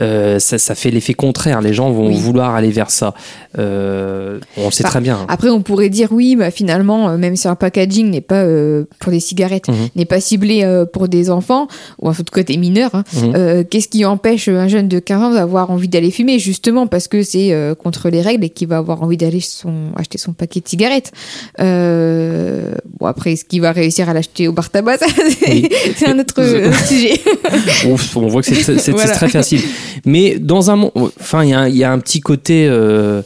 euh, 0.00 0.38
ça, 0.38 0.58
ça 0.58 0.74
fait 0.74 0.90
l'effet 0.90 1.14
contraire. 1.14 1.60
Les 1.60 1.74
gens 1.74 1.90
vont 1.90 2.08
Oui. 2.08 2.16
vouloir 2.18 2.54
aller 2.54 2.70
vers 2.70 2.90
ça. 2.90 3.14
Euh, 3.58 4.40
on 4.56 4.66
le 4.66 4.70
sait 4.72 4.84
très 4.84 5.00
bien. 5.00 5.18
Après, 5.28 5.50
on 5.50 5.60
pourrait 5.62 5.90
dire 5.90 6.08
oui, 6.12 6.34
bah, 6.34 6.50
finalement, 6.50 7.10
euh, 7.10 7.16
même 7.18 7.36
si 7.36 7.46
un 7.46 7.54
packaging 7.54 8.10
n'est 8.10 8.20
pas 8.20 8.42
euh, 8.42 8.84
pour 9.00 9.12
des 9.12 9.20
cigarettes, 9.20 9.68
Mhm. 9.68 9.88
n'est 9.96 10.04
pas 10.06 10.20
ciblé 10.20 10.84
pour 10.92 11.08
des 11.08 11.30
enfants, 11.30 11.68
ou 12.00 12.08
en 12.08 12.14
tout 12.14 12.24
cas 12.32 12.42
des 12.42 12.56
mineurs, 12.56 12.94
hein, 12.94 13.04
Mhm. 13.14 13.64
qu'est-ce 13.66 13.88
qui 13.88 14.04
empêche 14.04 14.48
un 14.48 14.66
jeune 14.68 14.88
de 14.88 14.98
15 14.98 15.22
ans 15.22 15.30
d'avoir 15.34 15.70
envie 15.70 15.88
d'aller 15.88 16.10
fumer? 16.10 16.38
Justement 16.38 16.86
parce 16.86 17.06
que 17.06 17.22
c'est 17.22 17.52
contre 17.82 18.08
les 18.08 18.22
règles 18.22 18.44
et 18.44 18.48
qu'il 18.50 18.68
va 18.68 18.78
avoir 18.78 19.02
envie 19.02 19.16
d'aller 19.18 19.40
son, 19.40 19.92
acheter 19.96 20.18
son 20.18 20.32
paquet 20.32 20.60
de 20.60 20.68
cigarettes. 20.68 21.12
Bon, 21.58 23.06
après, 23.06 23.32
est-ce 23.32 23.44
qu'il 23.44 23.60
va 23.60 23.72
réussir 23.72 24.08
à 24.08 24.14
l'acheter 24.14 24.48
au 24.48 24.52
bar 24.52 24.70
tabac? 24.70 24.96
Oui. 25.48 25.68
c'est 25.96 26.08
un 26.08 26.18
autre 26.18 26.34
euh, 26.40 26.72
sujet. 26.86 27.20
on, 27.86 27.96
on 28.20 28.26
voit 28.28 28.42
que 28.42 28.54
c'est 28.54 28.90
Voilà. 28.90 29.12
très 29.12 29.28
facile. 29.28 29.60
Mais 30.04 30.38
dans 30.38 30.70
un 30.70 30.76
monde, 30.76 30.92
enfin, 31.20 31.44
il 31.44 31.50
y, 31.50 31.52
a 31.54 31.60
un- 31.60 31.68
il 31.68 31.76
y 31.76 31.84
a 31.84 31.92
un 31.92 31.98
petit 31.98 32.20
côté 32.20 32.66
euh, 32.68 33.22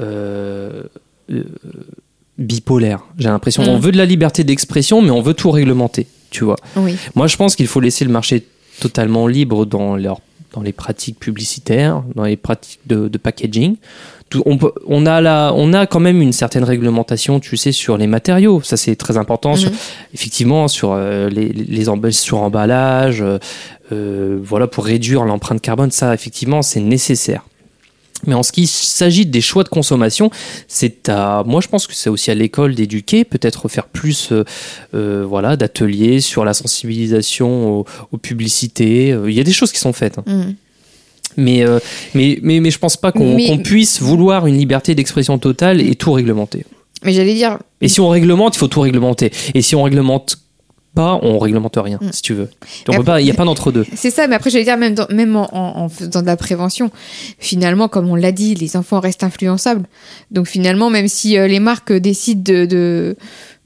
euh, 0.00 0.82
bipolaire. 2.38 3.00
J'ai 3.18 3.28
l'impression. 3.28 3.62
Mm. 3.64 3.68
On 3.68 3.78
veut 3.78 3.92
de 3.92 3.96
la 3.98 4.06
liberté 4.06 4.44
d'expression, 4.44 5.02
mais 5.02 5.10
on 5.10 5.22
veut 5.22 5.34
tout 5.34 5.50
réglementer. 5.50 6.06
Tu 6.30 6.44
vois. 6.44 6.56
Oui. 6.76 6.96
Moi, 7.14 7.26
je 7.26 7.36
pense 7.36 7.56
qu'il 7.56 7.66
faut 7.66 7.80
laisser 7.80 8.04
le 8.04 8.10
marché 8.10 8.44
totalement 8.80 9.26
libre 9.26 9.64
dans, 9.64 9.96
leur, 9.96 10.20
dans 10.52 10.60
les 10.60 10.72
pratiques 10.72 11.18
publicitaires, 11.18 12.02
dans 12.14 12.24
les 12.24 12.36
pratiques 12.36 12.80
de, 12.86 13.08
de 13.08 13.18
packaging. 13.18 13.76
Tout- 14.30 14.42
on, 14.46 14.58
peut- 14.58 14.72
on, 14.86 15.06
a 15.06 15.20
la, 15.20 15.52
on 15.56 15.72
a 15.72 15.86
quand 15.86 16.00
même 16.00 16.20
une 16.20 16.32
certaine 16.32 16.64
réglementation, 16.64 17.40
tu 17.40 17.56
sais, 17.56 17.72
sur 17.72 17.96
les 17.96 18.06
matériaux. 18.06 18.60
Ça, 18.62 18.76
c'est 18.76 18.94
très 18.96 19.16
important. 19.16 19.56
Sur- 19.56 19.70
Mhm. 19.70 19.76
effectivement, 20.14 20.68
sur 20.68 20.94
les, 20.96 21.48
les, 21.48 21.64
les 21.66 22.12
sur 22.12 22.38
emballage, 22.38 23.22
euh, 23.22 23.38
euh, 23.92 24.38
voilà, 24.42 24.66
pour 24.66 24.84
réduire 24.84 25.24
l'empreinte 25.24 25.60
carbone, 25.62 25.90
ça, 25.90 26.12
effectivement, 26.12 26.60
c'est 26.62 26.80
nécessaire. 26.80 27.42
Mais 28.26 28.34
en 28.34 28.42
ce 28.42 28.50
qui 28.50 28.66
s'agit 28.66 29.26
des 29.26 29.40
choix 29.40 29.62
de 29.62 29.68
consommation, 29.68 30.30
c'est 30.66 31.08
à, 31.08 31.44
moi 31.46 31.60
je 31.60 31.68
pense 31.68 31.86
que 31.86 31.94
c'est 31.94 32.10
aussi 32.10 32.32
à 32.32 32.34
l'école 32.34 32.74
d'éduquer, 32.74 33.24
peut-être 33.24 33.68
faire 33.68 33.86
plus, 33.86 34.32
euh, 34.32 34.42
euh, 34.94 35.24
voilà, 35.26 35.56
d'ateliers 35.56 36.20
sur 36.20 36.44
la 36.44 36.52
sensibilisation 36.52 37.78
aux, 37.78 37.84
aux 38.10 38.18
publicités. 38.18 39.12
Euh, 39.12 39.30
Il 39.30 39.36
y 39.36 39.40
a 39.40 39.44
des 39.44 39.52
choses 39.52 39.70
qui 39.70 39.78
sont 39.78 39.92
faites, 39.92 40.18
hein. 40.18 40.24
Mais, 41.38 41.64
euh, 41.64 41.78
mais, 42.14 42.38
mais, 42.42 42.60
mais 42.60 42.70
je 42.70 42.78
pense 42.78 42.96
pas 42.98 43.12
qu'on 43.12 43.34
Mais- 43.36 43.46
qu'on 43.46 43.58
puisse 43.58 44.02
vouloir 44.02 44.46
une 44.46 44.58
liberté 44.58 44.94
d'expression 44.94 45.38
totale 45.38 45.80
et 45.80 45.94
tout 45.94 46.12
réglementer. 46.12 46.64
Mais 47.04 47.12
j'allais 47.12 47.34
dire, 47.34 47.58
Et 47.80 47.86
si 47.88 48.00
on 48.00 48.08
réglemente, 48.08 48.56
il 48.56 48.58
faut 48.58 48.66
tout 48.68 48.80
réglementer. 48.80 49.30
Et 49.54 49.62
si 49.62 49.76
on 49.76 49.84
réglemente 49.84 50.36
pas, 50.98 51.18
on 51.22 51.38
réglemente 51.38 51.76
rien, 51.80 51.98
Mm. 52.00 52.10
si 52.12 52.22
tu 52.22 52.34
veux. 52.34 52.48
Il 52.88 52.94
n'y 53.24 53.30
a 53.30 53.34
pas 53.34 53.44
d'entre-deux. 53.44 53.86
C'est 53.94 54.10
ça, 54.10 54.26
mais 54.26 54.34
après, 54.34 54.50
j'allais 54.50 54.64
dire, 54.64 54.76
même, 54.76 54.94
dans- 54.94 55.06
même 55.10 55.36
en, 55.36 55.48
en- 55.54 55.72
en 55.84 55.88
faisant 55.88 56.22
de 56.22 56.26
la 56.26 56.36
prévention, 56.36 56.90
finalement, 57.38 57.86
comme 57.88 58.08
on 58.10 58.16
l'a 58.16 58.32
dit, 58.32 58.54
les 58.54 58.76
enfants 58.76 58.98
restent 59.00 59.22
influençables. 59.22 59.84
Donc 60.32 60.46
finalement, 60.48 60.90
même 60.90 61.06
si 61.08 61.38
euh, 61.38 61.46
les 61.46 61.60
marques 61.60 61.92
décident 61.92 62.42
de, 62.52 62.64
de, 62.66 63.16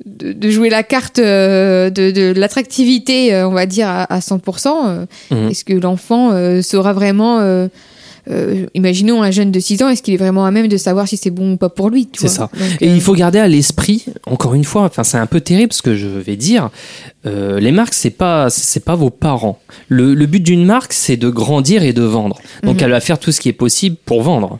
de, 0.05 0.33
de 0.33 0.51
jouer 0.51 0.69
la 0.69 0.83
carte 0.83 1.19
euh, 1.21 1.89
de, 1.91 2.11
de 2.11 2.33
l'attractivité, 2.37 3.33
euh, 3.35 3.49
on 3.49 3.53
va 3.53 3.67
dire, 3.67 3.89
à, 3.89 4.03
à 4.12 4.19
100%, 4.21 4.69
euh, 4.87 5.07
Mhm. 5.31 5.49
est-ce 5.51 5.65
que 5.65 5.73
l'enfant 5.75 6.31
saura 6.62 6.93
vraiment... 6.93 7.41
euh, 8.31 8.62
euh, 8.64 8.67
imaginons 8.75 9.23
un 9.23 9.31
jeune 9.31 9.50
de 9.50 9.59
6 9.61 9.83
ans, 9.83 9.88
est-ce 9.88 10.02
qu'il 10.02 10.14
est 10.14 10.19
vraiment 10.19 10.45
à 10.45 10.50
même 10.50 10.69
de 10.69 10.76
savoir 10.76 11.09
si 11.09 11.17
c'est 11.17 11.31
bon 11.31 11.55
ou 11.55 11.57
pas 11.57 11.69
pour 11.69 11.91
lui 11.91 12.09
C'est 12.17 12.29
ça. 12.29 12.49
Donc, 12.52 12.69
Et 12.81 12.88
euh, 12.88 12.95
il 12.95 13.00
faut 13.00 13.14
garder 13.14 13.38
à 13.38 13.49
l'esprit, 13.49 14.05
encore 14.26 14.55
une 14.55 14.64
fois, 14.64 14.83
enfin 14.83 15.02
c'est 15.05 15.19
un 15.19 15.26
peu 15.26 15.41
terrible 15.41 15.73
ce 15.73 15.83
que 15.83 15.95
je 15.97 16.07
vais 16.07 16.37
dire. 16.37 16.71
euh, 17.26 17.61
les 17.61 17.73
marques 17.73 17.95
c'est 17.95 18.11
pas 18.11 18.49
c'est 18.50 18.85
pas 18.85 18.95
vos 18.95 19.11
parents. 19.11 19.59
Le, 19.88 20.14
le 20.14 20.26
but 20.26 20.41
d'une 20.41 20.64
marque 20.64 20.93
c'est 20.93 21.17
de 21.17 21.29
grandir 21.31 21.83
et 21.83 21.93
de 21.93 22.02
vendre. 22.02 22.41
Donc 22.62 22.76
Mhm. 22.76 22.83
elle 22.85 22.91
va 22.93 23.00
faire 23.00 23.19
tout 23.19 23.33
ce 23.33 23.41
qui 23.41 23.49
est 23.49 23.52
possible 23.52 23.97
pour 24.05 24.23
vendre. 24.23 24.59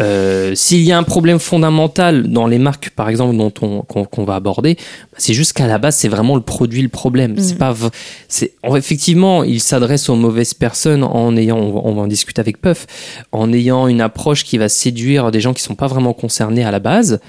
Euh, 0.00 0.54
S'il 0.54 0.80
y 0.80 0.90
a 0.92 0.98
un 0.98 1.02
problème 1.02 1.38
fondamental 1.38 2.28
dans 2.28 2.46
les 2.46 2.58
marques, 2.58 2.90
par 2.90 3.08
exemple, 3.08 3.36
dont 3.36 3.52
on 3.60 3.82
qu'on 3.82 4.24
va 4.24 4.34
aborder, 4.36 4.74
bah, 4.76 5.18
c'est 5.18 5.34
juste 5.34 5.52
qu'à 5.52 5.66
la 5.66 5.78
base 5.78 5.96
c'est 5.96 6.08
vraiment 6.08 6.34
le 6.34 6.40
produit 6.42 6.80
le 6.82 6.88
problème. 6.88 7.34
C'est 7.38 7.52
Mhm. 7.52 7.58
pas 7.58 7.74
c'est 8.28 8.52
en- 8.62 8.74
effectivement 8.76 9.44
il 9.44 9.60
s'adresse 9.60 10.08
aux 10.08 10.14
mauvaises 10.16 10.54
personnes 10.54 11.04
en 11.04 11.36
ayant 11.36 11.58
on 11.58 11.72
va, 11.72 11.80
on 11.84 11.94
va 11.94 12.02
en 12.02 12.06
discuter 12.06 12.40
avec 12.40 12.60
Puff 12.60 12.86
en 13.32 13.52
ayant 13.52 13.86
une 13.86 14.00
approche 14.00 14.44
qui 14.44 14.56
va 14.58 14.68
séduire 14.68 15.30
des 15.30 15.40
gens 15.40 15.52
qui 15.52 15.62
sont 15.62 15.74
pas 15.74 15.88
vraiment 15.88 16.14
concernés 16.14 16.64
à 16.64 16.70
la 16.70 16.78
base. 16.80 17.20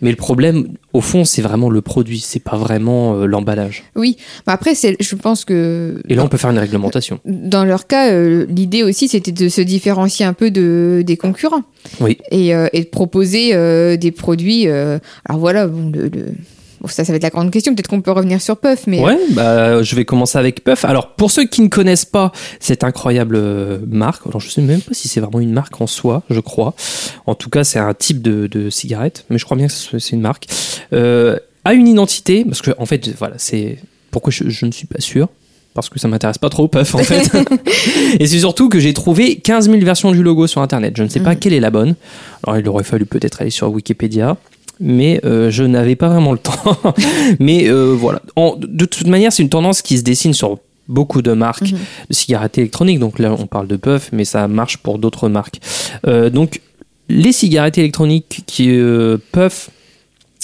Mais 0.00 0.10
le 0.10 0.16
problème, 0.16 0.68
au 0.92 1.00
fond, 1.00 1.24
c'est 1.24 1.42
vraiment 1.42 1.70
le 1.70 1.80
produit, 1.80 2.20
c'est 2.20 2.38
pas 2.42 2.56
vraiment 2.56 3.16
euh, 3.16 3.26
l'emballage. 3.26 3.82
Oui, 3.96 4.16
mais 4.46 4.52
après, 4.52 4.74
c'est, 4.76 4.96
je 5.00 5.14
pense 5.16 5.44
que 5.44 6.00
Et 6.08 6.14
là, 6.14 6.22
on 6.24 6.28
peut 6.28 6.36
faire 6.36 6.50
une 6.50 6.58
réglementation. 6.58 7.18
dans 7.24 7.64
leur 7.64 7.86
cas, 7.88 8.12
euh, 8.12 8.46
l'idée 8.48 8.82
aussi, 8.84 9.08
c'était 9.08 9.32
de 9.32 9.48
se 9.48 9.60
différencier 9.60 10.24
un 10.24 10.34
peu 10.34 10.50
de, 10.52 11.02
des 11.04 11.16
concurrents. 11.16 11.62
Oui. 12.00 12.18
Et, 12.30 12.54
euh, 12.54 12.68
et 12.72 12.82
de 12.84 12.88
proposer 12.88 13.50
des 13.96 14.10
produits. 14.12 14.68
alors 14.68 15.38
voilà, 15.40 15.66
bon, 15.66 15.90
le, 15.90 16.04
le- 16.08 16.34
bon, 16.80 16.88
ça, 16.88 17.04
ça 17.04 17.12
va 17.12 17.16
être 17.16 17.22
la 17.22 17.30
grande 17.30 17.50
question. 17.50 17.74
Peut-être 17.74 17.88
qu'on 17.88 18.00
peut 18.00 18.10
revenir 18.12 18.40
sur 18.40 18.56
Puff, 18.56 18.86
mais 18.86 19.00
Ouais, 19.00 19.18
bah, 19.30 19.82
je 19.82 19.94
vais 19.96 20.04
commencer 20.04 20.38
avec 20.38 20.62
Puff. 20.64 20.84
Alors, 20.84 21.14
pour 21.14 21.30
ceux 21.30 21.44
qui 21.46 21.60
ne 21.62 21.68
connaissent 21.68 22.04
pas 22.04 22.32
cette 22.60 22.84
incroyable 22.84 23.36
euh, 23.36 23.78
marque, 23.88 24.26
alors 24.26 24.40
je 24.40 24.48
sais 24.50 24.62
même 24.62 24.80
pas 24.80 24.94
si 24.94 25.08
c'est 25.08 25.20
vraiment 25.20 25.40
une 25.40 25.52
marque 25.52 25.80
en 25.80 25.86
soi, 25.86 26.22
je 26.30 26.40
crois. 26.40 26.74
En 27.26 27.34
tout 27.34 27.50
cas, 27.50 27.64
c'est 27.64 27.78
un 27.78 27.94
type 27.94 28.22
de, 28.22 28.46
de 28.46 28.70
cigarette, 28.70 29.24
mais 29.30 29.38
je 29.38 29.44
crois 29.44 29.56
bien 29.56 29.66
que 29.66 29.72
c'est 29.72 30.10
une 30.12 30.20
marque. 30.20 30.46
Euh, 30.92 31.36
a 31.64 31.74
une 31.74 31.88
identité, 31.88 32.44
parce 32.44 32.62
que 32.62 32.70
en 32.78 32.86
fait, 32.86 33.08
voilà, 33.18 33.34
c'est 33.38 33.78
pourquoi 34.10 34.30
je, 34.32 34.48
je 34.48 34.64
ne 34.66 34.70
suis 34.72 34.86
pas 34.86 35.00
sûr? 35.00 35.28
Parce 35.74 35.90
que 35.90 35.98
ça 36.00 36.08
m'intéresse 36.08 36.38
pas 36.38 36.48
trop, 36.48 36.66
Puff, 36.66 36.94
en 36.94 36.98
fait. 36.98 37.30
Et 38.18 38.26
c'est 38.26 38.38
surtout 38.40 38.68
que 38.68 38.80
j'ai 38.80 38.94
trouvé 38.94 39.36
15 39.36 39.66
000 39.70 39.78
versions 39.84 40.10
du 40.10 40.22
logo 40.24 40.46
sur 40.48 40.60
Internet. 40.60 40.94
Je 40.96 41.02
ne 41.04 41.08
sais 41.08 41.20
pas 41.20 41.34
Mhm. 41.34 41.38
quelle 41.38 41.52
est 41.52 41.60
la 41.60 41.70
bonne. 41.70 41.94
Alors, 42.44 42.58
il 42.58 42.68
aurait 42.68 42.82
fallu 42.84 43.04
peut-être 43.06 43.42
aller 43.42 43.50
sur 43.50 43.70
Wikipédia. 43.70 44.36
Mais 44.80 45.20
euh, 45.24 45.50
je 45.50 45.64
n'avais 45.64 45.96
pas 45.96 46.08
vraiment 46.08 46.32
le 46.32 46.38
temps. 46.48 46.54
mais 47.38 47.68
euh, 47.68 47.94
voilà. 47.98 48.20
En- 48.36 48.56
de 48.56 48.84
toute 48.84 49.06
manière, 49.06 49.32
c'est 49.32 49.42
une 49.42 49.48
tendance 49.48 49.82
qui 49.82 49.98
se 49.98 50.02
dessine 50.02 50.32
sur 50.34 50.58
beaucoup 50.88 51.20
de 51.22 51.32
marques 51.32 51.72
Mhm. 51.72 51.78
de 52.10 52.14
cigarettes 52.14 52.58
électroniques. 52.58 52.98
Donc 52.98 53.18
là, 53.18 53.34
on 53.38 53.46
parle 53.46 53.66
de 53.66 53.76
Puff, 53.76 54.10
mais 54.12 54.24
ça 54.24 54.48
marche 54.48 54.78
pour 54.78 54.98
d'autres 54.98 55.28
marques. 55.28 55.60
Euh, 56.06 56.30
donc, 56.30 56.60
les 57.08 57.32
cigarettes 57.32 57.78
électroniques 57.78 58.42
qui 58.46 58.70
Puff, 59.32 59.70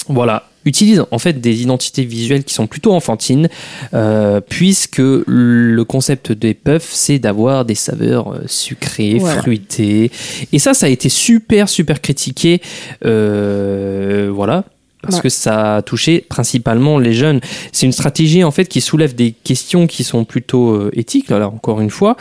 voilà, 0.07 0.47
utilisent 0.65 1.03
en 1.11 1.19
fait 1.19 1.39
des 1.39 1.61
identités 1.61 2.03
visuelles 2.03 2.43
qui 2.43 2.53
sont 2.53 2.67
plutôt 2.67 2.91
enfantines, 2.93 3.49
euh, 3.93 4.41
puisque 4.41 4.97
le 4.99 5.83
concept 5.83 6.31
des 6.31 6.53
puffs, 6.53 6.89
c'est 6.91 7.19
d'avoir 7.19 7.65
des 7.65 7.75
saveurs 7.75 8.33
euh, 8.33 8.39
sucrées, 8.47 9.17
Voilà. 9.19 9.41
fruitées. 9.41 10.11
Et 10.51 10.59
ça, 10.59 10.73
ça 10.73 10.87
a 10.87 10.89
été 10.89 11.09
super, 11.09 11.69
super 11.69 12.01
critiqué. 12.01 12.61
euh, 13.05 14.29
voilà. 14.33 14.63
Parce 15.01 15.17
Ouais. 15.17 15.21
que 15.23 15.29
ça 15.29 15.75
a 15.75 15.81
touché 15.83 16.25
principalement 16.27 16.97
les 16.97 17.13
jeunes. 17.13 17.39
C'est 17.71 17.85
une 17.85 17.91
stratégie 17.91 18.43
en 18.43 18.49
fait 18.49 18.65
qui 18.65 18.81
soulève 18.81 19.13
des 19.13 19.33
questions 19.43 19.85
qui 19.85 20.03
sont 20.03 20.25
plutôt 20.25 20.71
euh, 20.73 20.89
éthiques, 20.93 21.29
là 21.29 21.47
encore 21.47 21.79
une 21.79 21.91
fois, 21.91 22.17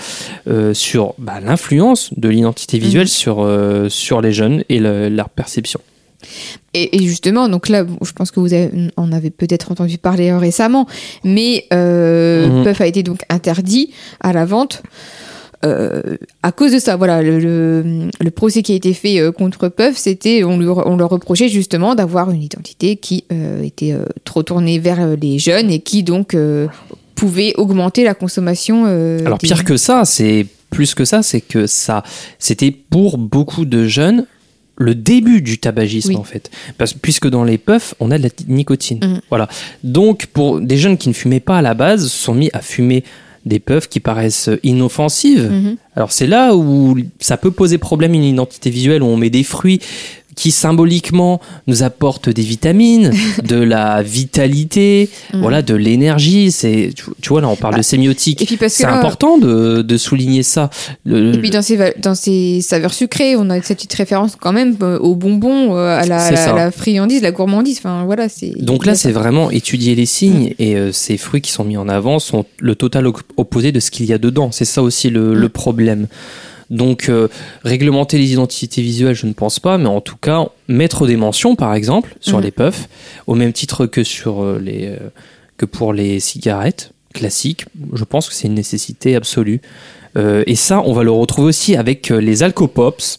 euh, 0.49 0.75
sur 0.75 1.15
bah, 1.17 1.41
l'influence 1.43 2.11
de 2.19 2.29
l'identité 2.29 2.79
visuelle 2.79 3.05
Mhm. 3.05 3.09
sur, 3.09 3.37
euh, 3.43 3.89
sur 3.89 4.21
les 4.21 4.33
jeunes 4.33 4.65
et 4.69 4.81
le- 4.81 5.09
leur 5.09 5.31
perception. 5.31 5.81
Et, 6.75 6.97
et 6.97 7.07
justement, 7.07 7.49
donc 7.49 7.69
là, 7.69 7.85
je 8.03 8.13
pense 8.13 8.31
que 8.31 8.41
vous 8.41 8.53
avez, 8.53 8.71
en 8.97 9.13
avez 9.13 9.31
peut-être 9.31 9.71
entendu 9.71 9.97
parler 9.99 10.33
récemment, 10.33 10.87
mais 11.23 11.67
euh, 11.73 12.49
Mhm. 12.49 12.65
Puff 12.65 12.81
a 12.81 12.87
été 12.87 13.03
donc 13.03 13.21
interdit 13.29 13.91
à 14.21 14.33
la 14.33 14.45
vente. 14.45 14.83
euh, 15.65 16.17
à 16.43 16.53
cause 16.53 16.73
de 16.73 16.79
ça, 16.79 16.97
voilà, 16.97 17.23
le, 17.23 17.39
le, 17.39 17.85
le 18.21 18.31
procès 18.31 18.63
qui 18.63 18.73
a 18.73 18.75
été 18.75 18.93
fait 18.93 19.19
euh, 19.19 19.33
contre 19.33 19.69
Puff, 19.69 19.97
c'était, 19.97 20.45
on, 20.45 20.59
leur 20.59 21.09
reprochait 21.09 21.49
justement 21.49 21.95
d'avoir 21.95 22.31
une 22.31 22.43
identité 22.43 22.97
qui 22.97 23.25
euh, 23.33 23.63
était 23.63 23.95
trop 24.25 24.43
tournée 24.43 24.79
vers 24.79 25.17
les 25.17 25.39
jeunes 25.39 25.71
et 25.71 25.79
qui 25.79 26.03
donc 26.03 26.37
pouvait 27.15 27.55
augmenter 27.57 28.05
la 28.05 28.15
consommation. 28.15 28.85
Alors 29.25 29.39
pire 29.39 29.65
que 29.65 29.77
ça, 29.79 30.05
c'est 30.05 30.47
plus 30.71 30.95
que 30.95 31.05
ça, 31.05 31.23
c'est 31.23 31.41
que 31.41 31.67
ça, 31.67 32.03
c'était 32.39 32.71
pour 32.73 33.17
beaucoup 33.17 33.65
de 33.65 33.87
jeunes 33.87 34.27
le 34.77 34.95
début 34.95 35.41
du 35.41 35.59
tabagisme 35.59 36.11
Oui. 36.11 36.17
en 36.17 36.25
fait, 36.25 36.51
Parce, 36.79 36.93
puisque 36.95 37.29
dans 37.29 37.45
les 37.45 37.59
puffs, 37.59 37.95
on 38.01 38.11
a 38.11 38.19
de 38.19 38.25
la 38.25 38.29
nicotine. 38.49 39.01
Mhm. 39.03 39.21
Voilà. 39.29 39.49
Donc 39.85 40.27
pour 40.27 40.61
des 40.61 40.77
jeunes 40.77 40.97
qui 40.99 41.09
ne 41.09 41.15
fumaient 41.15 41.41
pas 41.41 41.59
à 41.59 41.63
la 41.63 41.75
base, 41.75 42.09
se 42.09 42.19
sont 42.25 42.35
mis 42.35 42.51
à 42.53 42.61
fumer 42.61 43.05
des 43.47 43.59
puffs 43.59 43.89
qui 43.89 44.01
paraissent 44.01 44.51
inoffensives. 44.63 45.51
Mhm. 45.51 45.77
Alors 45.97 46.13
c'est 46.13 46.27
là 46.27 46.55
où 46.57 46.97
ça 47.21 47.37
peut 47.37 47.51
poser 47.51 47.79
problème 47.79 48.15
une 48.15 48.25
identité 48.25 48.71
visuelle 48.71 49.03
où 49.03 49.07
on 49.07 49.17
met 49.17 49.31
des 49.31 49.45
fruits 49.45 49.81
qui 50.37 50.51
symboliquement 50.51 51.41
nous 51.67 51.83
apporte 51.83 52.29
des 52.29 52.43
vitamines, 52.43 53.13
de 53.45 53.57
la 53.57 54.03
vitalité, 54.03 55.09
Mm. 55.33 55.41
voilà, 55.41 55.63
de 55.63 55.75
l'énergie. 55.75 56.51
C'est, 56.53 56.91
tu, 56.95 57.05
tu 57.21 57.29
vois, 57.31 57.41
là, 57.41 57.49
on 57.49 57.57
parle 57.57 57.75
Bah, 57.75 57.79
de 57.79 57.83
sémiotique. 57.85 58.43
et 58.43 58.47
puis 58.47 58.57
parce 58.57 58.73
que 58.73 58.79
C'est 58.79 58.85
important 58.85 59.39
de, 59.39 59.83
de 59.83 59.97
souligner 59.97 60.43
ça. 60.43 60.71
Le- 61.05 61.35
Et 61.35 61.39
puis 61.39 61.51
dans 61.51 61.63
ces, 61.63 61.79
dans 62.01 62.15
ces 62.15 62.61
saveurs 62.61 62.93
sucrées, 62.95 63.37
on 63.37 63.49
a 63.51 63.61
cette 63.63 63.79
petite 63.79 63.95
référence 63.95 64.37
quand 64.39 64.53
même 64.53 64.77
euh, 64.83 64.99
aux 64.99 65.15
bonbons, 65.15 65.77
euh, 65.77 65.99
à 65.99 66.05
la, 66.07 66.31
la- 66.31 66.53
la 66.53 66.71
friandise, 66.71 67.23
la 67.23 67.33
gourmandise. 67.33 67.79
Enfin 67.79 68.05
voilà, 68.05 68.29
c'est. 68.29 68.53
Donc 68.61 68.87
là, 68.87 68.95
c'est 68.95 69.13
vraiment 69.13 69.51
étudier 69.51 69.95
les 69.95 70.07
signes 70.07 70.55
et 70.59 70.77
euh, 70.77 70.93
ces 70.93 71.17
fruits 71.17 71.41
qui 71.41 71.51
sont 71.51 71.65
mis 71.65 71.77
en 71.77 71.89
avant 71.89 72.19
sont 72.19 72.45
le 72.61 72.75
total 72.75 73.07
op- 73.07 73.23
opposé 73.37 73.73
de 73.73 73.81
ce 73.81 73.91
qu'il 73.91 74.07
y 74.07 74.13
a 74.13 74.19
dedans. 74.19 74.51
C'est 74.53 74.65
ça 74.65 74.83
aussi 74.83 75.11
le, 75.11 75.35
le 75.35 75.49
problème. 75.49 76.07
Donc, 76.71 77.09
euh, 77.09 77.29
réglementer 77.65 78.19
les 78.19 78.33
identités 78.33 78.83
visuelles, 78.83 79.15
je 79.15 79.27
ne 79.27 79.33
pense 79.33 79.61
pas, 79.61 79.79
mais 79.79 79.87
en 79.89 80.01
tout 80.01 80.17
cas, 80.17 80.47
mettre 80.69 81.07
des 81.07 81.17
mentions, 81.17 81.57
par 81.57 81.75
exemple, 81.75 82.17
sur 82.21 82.39
Mhm. 82.39 82.45
les 82.45 82.51
puffs, 82.51 82.89
au 83.27 83.35
même 83.35 83.53
titre 83.53 83.87
que, 83.87 84.03
sur, 84.05 84.43
euh, 84.43 84.59
les, 84.63 84.87
euh, 84.89 84.97
que 85.57 85.67
pour 85.67 85.93
les 85.93 86.21
cigarettes 86.21 86.93
classiques, 87.13 87.67
je 87.93 88.05
pense 88.05 88.29
que 88.29 88.35
c'est 88.35 88.49
une 88.49 88.55
nécessité 88.55 89.15
absolue. 89.15 89.61
Euh, 90.17 90.43
et 90.47 90.55
ça, 90.57 90.81
on 90.85 90.93
va 90.93 91.03
le 91.05 91.11
retrouver 91.11 91.49
aussi 91.49 91.77
avec 91.77 92.09
les 92.09 92.43
alcopops. 92.43 93.19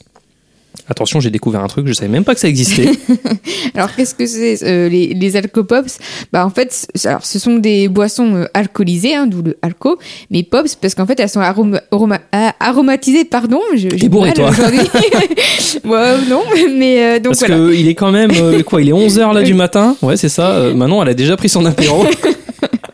Attention, 0.88 1.20
j'ai 1.20 1.32
découvert 1.32 1.62
un 1.64 1.68
truc, 1.68 1.88
je 1.88 1.94
savais 1.94 2.12
même 2.12 2.24
pas 2.24 2.36
que 2.36 2.40
ça 2.40 2.48
existait. 2.48 2.90
Alors 3.76 3.94
qu'est-ce 3.96 4.14
que 4.14 4.26
c'est 4.28 4.64
euh, 4.64 4.88
les, 4.88 5.08
les 5.14 5.36
alcopops? 5.36 5.98
Bah 6.32 6.46
en 6.46 6.50
fait, 6.52 6.88
alors, 7.06 7.26
ce 7.26 7.40
sont 7.40 7.56
des 7.58 7.88
boissons 7.88 8.36
euh, 8.36 8.46
alcoolisées, 8.54 9.16
hein, 9.16 9.26
d'où 9.26 9.42
le 9.42 9.58
alco, 9.64 9.98
mais 10.30 10.44
pops 10.44 10.76
parce 10.76 10.94
qu'en 10.94 11.06
fait 11.08 11.20
elles 11.20 11.30
sont 11.30 11.40
aroma- 11.42 11.82
aroma- 11.92 12.20
ah, 12.32 12.54
aromatisées. 12.60 13.26
Pardon, 13.26 13.60
je, 13.76 13.88
j'ai 13.96 14.10
bourré, 14.10 14.34
toi. 14.34 14.52
ouais, 14.52 16.18
non, 16.30 16.44
mais 16.78 17.04
euh, 17.04 17.16
donc 17.20 17.34
Parce 17.34 17.40
voilà. 17.40 17.56
que 17.56 17.74
il 17.74 17.88
est 17.88 17.96
quand 17.96 18.12
même 18.12 18.32
euh, 18.36 18.62
quoi 18.64 18.82
Il 18.82 18.90
est 18.90 18.94
11h 18.94 19.34
là 19.34 19.42
du 19.42 19.54
matin? 19.56 19.96
Ouais, 20.02 20.18
c'est 20.18 20.30
ça. 20.30 20.52
Euh, 20.52 20.74
Manon, 20.76 21.02
elle 21.02 21.10
a 21.10 21.14
déjà 21.14 21.36
pris 21.36 21.50
son 21.50 21.66
apéro. 21.66 22.06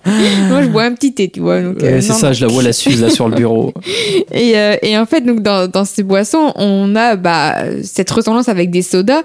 Moi, 0.49 0.63
je 0.63 0.67
bois 0.67 0.83
un 0.83 0.93
petit 0.93 1.13
thé, 1.13 1.29
tu 1.29 1.41
vois. 1.41 1.61
Donc, 1.61 1.83
euh, 1.83 2.01
c'est 2.01 2.13
ça, 2.13 2.27
non. 2.27 2.33
je 2.33 2.45
la 2.45 2.51
vois 2.51 2.63
la 2.63 2.73
Suze 2.73 3.01
là 3.01 3.09
sur 3.09 3.29
le 3.29 3.35
bureau. 3.35 3.73
Et, 4.31 4.57
euh, 4.57 4.75
et 4.81 4.97
en 4.97 5.05
fait, 5.05 5.21
donc 5.21 5.41
dans, 5.41 5.67
dans 5.67 5.85
ces 5.85 6.03
boissons, 6.03 6.53
on 6.55 6.95
a 6.95 7.15
bah, 7.15 7.57
cette 7.83 8.09
ressemblance 8.09 8.47
avec 8.49 8.71
des 8.71 8.81
sodas 8.81 9.23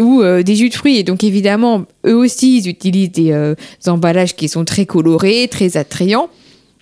ou 0.00 0.22
euh, 0.22 0.42
des 0.42 0.56
jus 0.56 0.70
de 0.70 0.74
fruits. 0.74 0.96
Et 0.96 1.02
donc 1.02 1.22
évidemment, 1.22 1.84
eux 2.06 2.16
aussi, 2.16 2.58
ils 2.58 2.68
utilisent 2.68 3.12
des 3.12 3.54
emballages 3.86 4.34
qui 4.34 4.48
sont 4.48 4.64
très 4.64 4.86
colorés, 4.86 5.48
très 5.50 5.76
attrayants. 5.76 6.28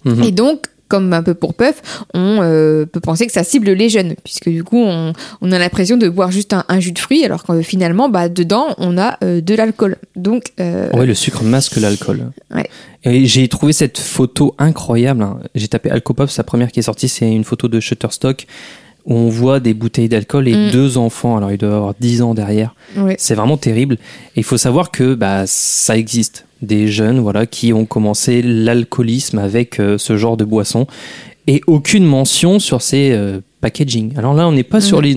Mhm. 0.04 0.22
Et 0.22 0.30
donc, 0.30 0.66
comme 0.88 1.12
un 1.12 1.22
peu 1.22 1.34
pour 1.34 1.54
Puff, 1.54 2.04
on 2.12 2.38
euh, 2.42 2.84
peut 2.86 3.00
penser 3.00 3.26
que 3.26 3.32
ça 3.32 3.42
cible 3.44 3.70
les 3.72 3.88
jeunes, 3.88 4.14
puisque 4.22 4.48
du 4.48 4.62
coup, 4.64 4.82
on, 4.84 5.12
on 5.40 5.52
a 5.52 5.58
l'impression 5.58 5.96
de 5.96 6.08
boire 6.08 6.30
juste 6.30 6.52
un, 6.52 6.64
un 6.68 6.80
jus 6.80 6.92
de 6.92 6.98
fruits, 6.98 7.24
alors 7.24 7.42
que 7.44 7.62
finalement, 7.62 8.08
bah, 8.08 8.28
dedans, 8.28 8.74
on 8.78 8.98
a 8.98 9.16
euh, 9.24 9.40
de 9.40 9.54
l'alcool. 9.54 9.96
Donc, 10.16 10.52
euh, 10.60 10.90
Ouais, 10.92 11.06
le 11.06 11.14
sucre 11.14 11.42
masque 11.42 11.76
l'alcool. 11.76 12.30
Ouais. 12.54 12.68
Et 13.04 13.26
j'ai 13.26 13.48
trouvé 13.48 13.72
cette 13.72 13.98
photo 13.98 14.54
incroyable. 14.58 15.22
hein. 15.22 15.38
J'ai 15.54 15.68
tapé 15.68 15.90
Alcopop, 15.90 16.28
sa 16.30 16.42
première 16.44 16.70
qui 16.72 16.80
est 16.80 16.84
sortie, 16.84 17.08
c'est 17.08 17.30
une 17.30 17.44
photo 17.44 17.68
de 17.68 17.80
Shutterstock 17.80 18.46
où 19.06 19.14
on 19.14 19.28
voit 19.28 19.60
des 19.60 19.74
bouteilles 19.74 20.08
d'alcool 20.08 20.48
et 20.48 20.54
Mm. 20.56 20.70
deux 20.70 20.96
enfants. 20.96 21.36
Alors, 21.36 21.50
il 21.52 21.58
doit 21.58 21.74
avoir 21.76 21.94
10 22.00 22.22
ans 22.22 22.32
derrière. 22.34 22.74
ouais. 22.96 23.16
C'est 23.18 23.34
vraiment 23.34 23.58
terrible. 23.58 23.96
Et 24.34 24.40
il 24.40 24.44
faut 24.44 24.56
savoir 24.56 24.90
que 24.90 25.14
bah, 25.14 25.42
ça 25.46 25.96
existe. 25.98 26.46
Des 26.64 26.88
jeunes 26.88 27.20
voilà, 27.20 27.46
qui 27.46 27.72
ont 27.72 27.84
commencé 27.84 28.42
l'alcoolisme 28.42 29.38
avec 29.38 29.80
euh, 29.80 29.98
ce 29.98 30.16
genre 30.16 30.36
de 30.36 30.44
boisson 30.44 30.86
et 31.46 31.60
aucune 31.66 32.04
mention 32.04 32.58
sur 32.58 32.80
ces 32.80 33.12
euh, 33.12 33.40
packaging. 33.60 34.16
Alors 34.16 34.34
là, 34.34 34.48
on 34.48 34.52
n'est 34.52 34.62
pas 34.62 34.80
sur 34.80 35.00
les, 35.00 35.14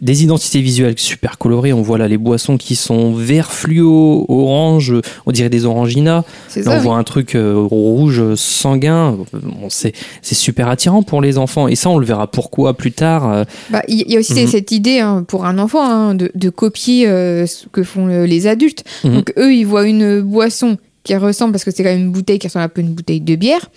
des 0.00 0.22
identités 0.24 0.60
visuelles 0.60 0.98
super 0.98 1.38
colorées. 1.38 1.72
On 1.72 1.80
voit 1.82 1.98
là 1.98 2.08
les 2.08 2.18
boissons 2.18 2.56
qui 2.56 2.74
sont 2.76 3.12
vert 3.14 3.52
fluo, 3.52 4.26
orange, 4.28 4.92
on 5.24 5.32
dirait 5.32 5.48
des 5.50 5.64
oranginas. 5.64 6.24
Là, 6.56 6.62
ça. 6.62 6.70
on 6.72 6.78
voit 6.80 6.96
un 6.96 7.04
truc 7.04 7.34
euh, 7.34 7.54
rouge 7.56 8.34
sanguin. 8.34 9.16
Bon, 9.32 9.68
c'est 9.70 9.94
super 10.20 10.68
attirant 10.68 11.02
pour 11.02 11.22
les 11.22 11.38
enfants. 11.38 11.68
Et 11.68 11.76
ça, 11.76 11.88
on 11.90 11.98
le 11.98 12.06
verra 12.06 12.26
pourquoi 12.26 12.74
plus 12.74 12.92
tard. 12.92 13.32
euh, 13.32 13.44
Bah, 13.70 13.82
Il 13.88 14.10
y 14.10 14.16
a 14.16 14.18
aussi 14.20 14.34
Mhm. 14.42 14.46
cette 14.48 14.72
idée 14.72 14.98
hein, 14.98 15.24
pour 15.26 15.46
un 15.46 15.58
enfant 15.58 15.82
hein, 15.84 16.14
de, 16.14 16.30
de 16.34 16.50
copier 16.50 17.06
euh, 17.08 17.46
ce 17.46 17.66
que 17.68 17.82
font 17.82 18.06
le- 18.06 18.26
les 18.26 18.46
adultes. 18.46 18.84
Mhm. 19.04 19.14
Donc 19.14 19.32
eux, 19.38 19.54
ils 19.54 19.64
voient 19.64 19.86
une 19.86 20.20
boisson 20.20 20.76
qui 21.04 21.14
ressemble, 21.14 21.52
parce 21.52 21.64
que 21.64 21.70
c'est 21.70 21.82
quand 21.84 21.90
même 21.90 22.00
une 22.00 22.10
bouteille 22.12 22.38
qui 22.38 22.46
ressemble 22.48 22.64
un 22.64 22.68
peu 22.68 22.80
à 22.80 22.84
une 22.84 22.94
bouteille 22.94 23.20
de 23.20 23.36
bière, 23.36 23.70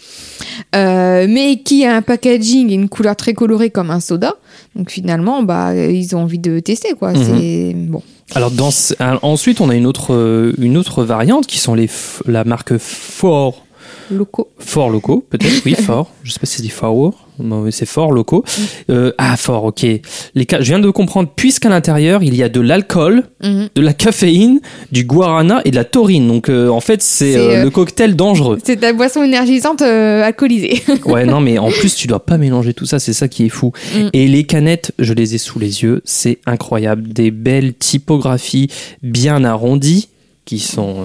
euh, 0.76 1.28
mais 1.30 1.58
qui 1.64 1.86
a 1.86 1.96
un 1.96 2.02
packaging 2.02 2.70
et 2.72 2.74
une 2.74 2.90
couleur 2.90 3.16
très 3.16 3.34
colorée 3.34 3.70
comme 3.70 3.92
un 3.92 4.00
soda. 4.00 4.36
Donc 4.76 4.90
finalement, 4.92 5.44
bah, 5.44 5.76
ils 5.76 6.16
ont 6.16 6.22
envie 6.22 6.40
de 6.40 6.60
tester. 6.60 6.94
quoi. 6.98 7.14
Mhm. 7.14 7.24
C'est 7.24 7.74
bon. 7.76 8.02
Alors 8.36 8.52
dans 8.52 8.72
ce- 8.72 8.94
alors, 9.00 9.24
ensuite, 9.24 9.62
on 9.62 9.70
a 9.70 9.76
une 9.76 9.86
autre, 9.86 10.14
euh, 10.14 10.54
une 10.58 10.78
autre 10.78 11.04
variante 11.04 11.48
qui 11.48 11.60
sont 11.60 11.76
les 11.76 11.88
f- 11.88 12.22
la 12.26 12.44
marque 12.44 12.78
Fort. 12.78 13.64
Locaux. 14.10 14.48
Fort 14.58 14.90
locaux, 14.90 15.26
peut-être, 15.30 15.62
oui, 15.66 15.76
fort. 15.80 16.12
Je 16.24 16.32
sais 16.32 16.40
pas 16.40 16.46
si 16.46 16.58
c'est 16.58 16.62
dit 16.62 16.70
fort, 16.70 17.27
c'est 17.72 17.86
fort 17.86 18.12
locaux. 18.12 18.44
Euh, 18.90 19.12
ah, 19.18 19.38
fort, 19.38 19.66
ok. 19.66 19.82
Les 19.84 20.02
ca- 20.50 20.62
je 20.62 20.66
viens 20.66 20.80
de 20.80 20.90
comprendre, 20.90 21.30
puisqu'à 21.36 21.70
l'intérieur, 21.70 22.24
il 22.24 22.36
y 22.36 22.44
a 22.44 22.50
de 22.50 22.60
l'alcool, 22.62 23.24
Mhm. 23.44 23.70
de 23.76 23.82
la 23.82 23.94
caféine, 23.94 24.60
du 24.92 25.04
guarana 25.04 25.62
et 25.66 25.72
de 25.72 25.76
la 25.76 25.84
taurine. 25.86 26.28
Donc, 26.28 26.50
euh, 26.50 26.70
en 26.70 26.80
fait, 26.82 27.02
c'est 27.02 27.36
euh, 27.38 27.64
le 27.64 27.70
cocktail 27.70 28.16
dangereux. 28.16 28.58
C'est 28.64 28.76
de 28.78 28.82
la 28.82 28.94
boisson 28.94 29.24
énergisante 29.24 29.82
alcoolisée. 29.82 30.82
Ouais, 31.06 31.26
non, 31.26 31.40
mais 31.42 31.58
en 31.58 31.70
plus, 31.80 31.96
tu 31.96 32.08
dois 32.08 32.26
pas 32.26 32.38
mélanger 32.38 32.74
tout 32.74 32.86
ça, 32.86 33.00
c'est 33.00 33.14
ça 33.14 33.28
qui 33.28 33.46
est 33.46 33.50
fou. 33.50 33.72
Mm. 33.96 34.08
Et 34.14 34.28
les 34.28 34.44
canettes, 34.46 34.92
je 35.00 35.14
les 35.14 35.36
ai 35.36 35.38
sous 35.38 35.60
les 35.60 35.84
yeux, 35.84 36.02
c'est 36.06 36.40
incroyable. 36.46 37.08
Des 37.14 37.32
belles 37.32 37.74
typographies 37.74 38.70
bien 39.04 39.44
arrondies 39.44 40.10
qui 40.46 40.60
sont. 40.60 40.96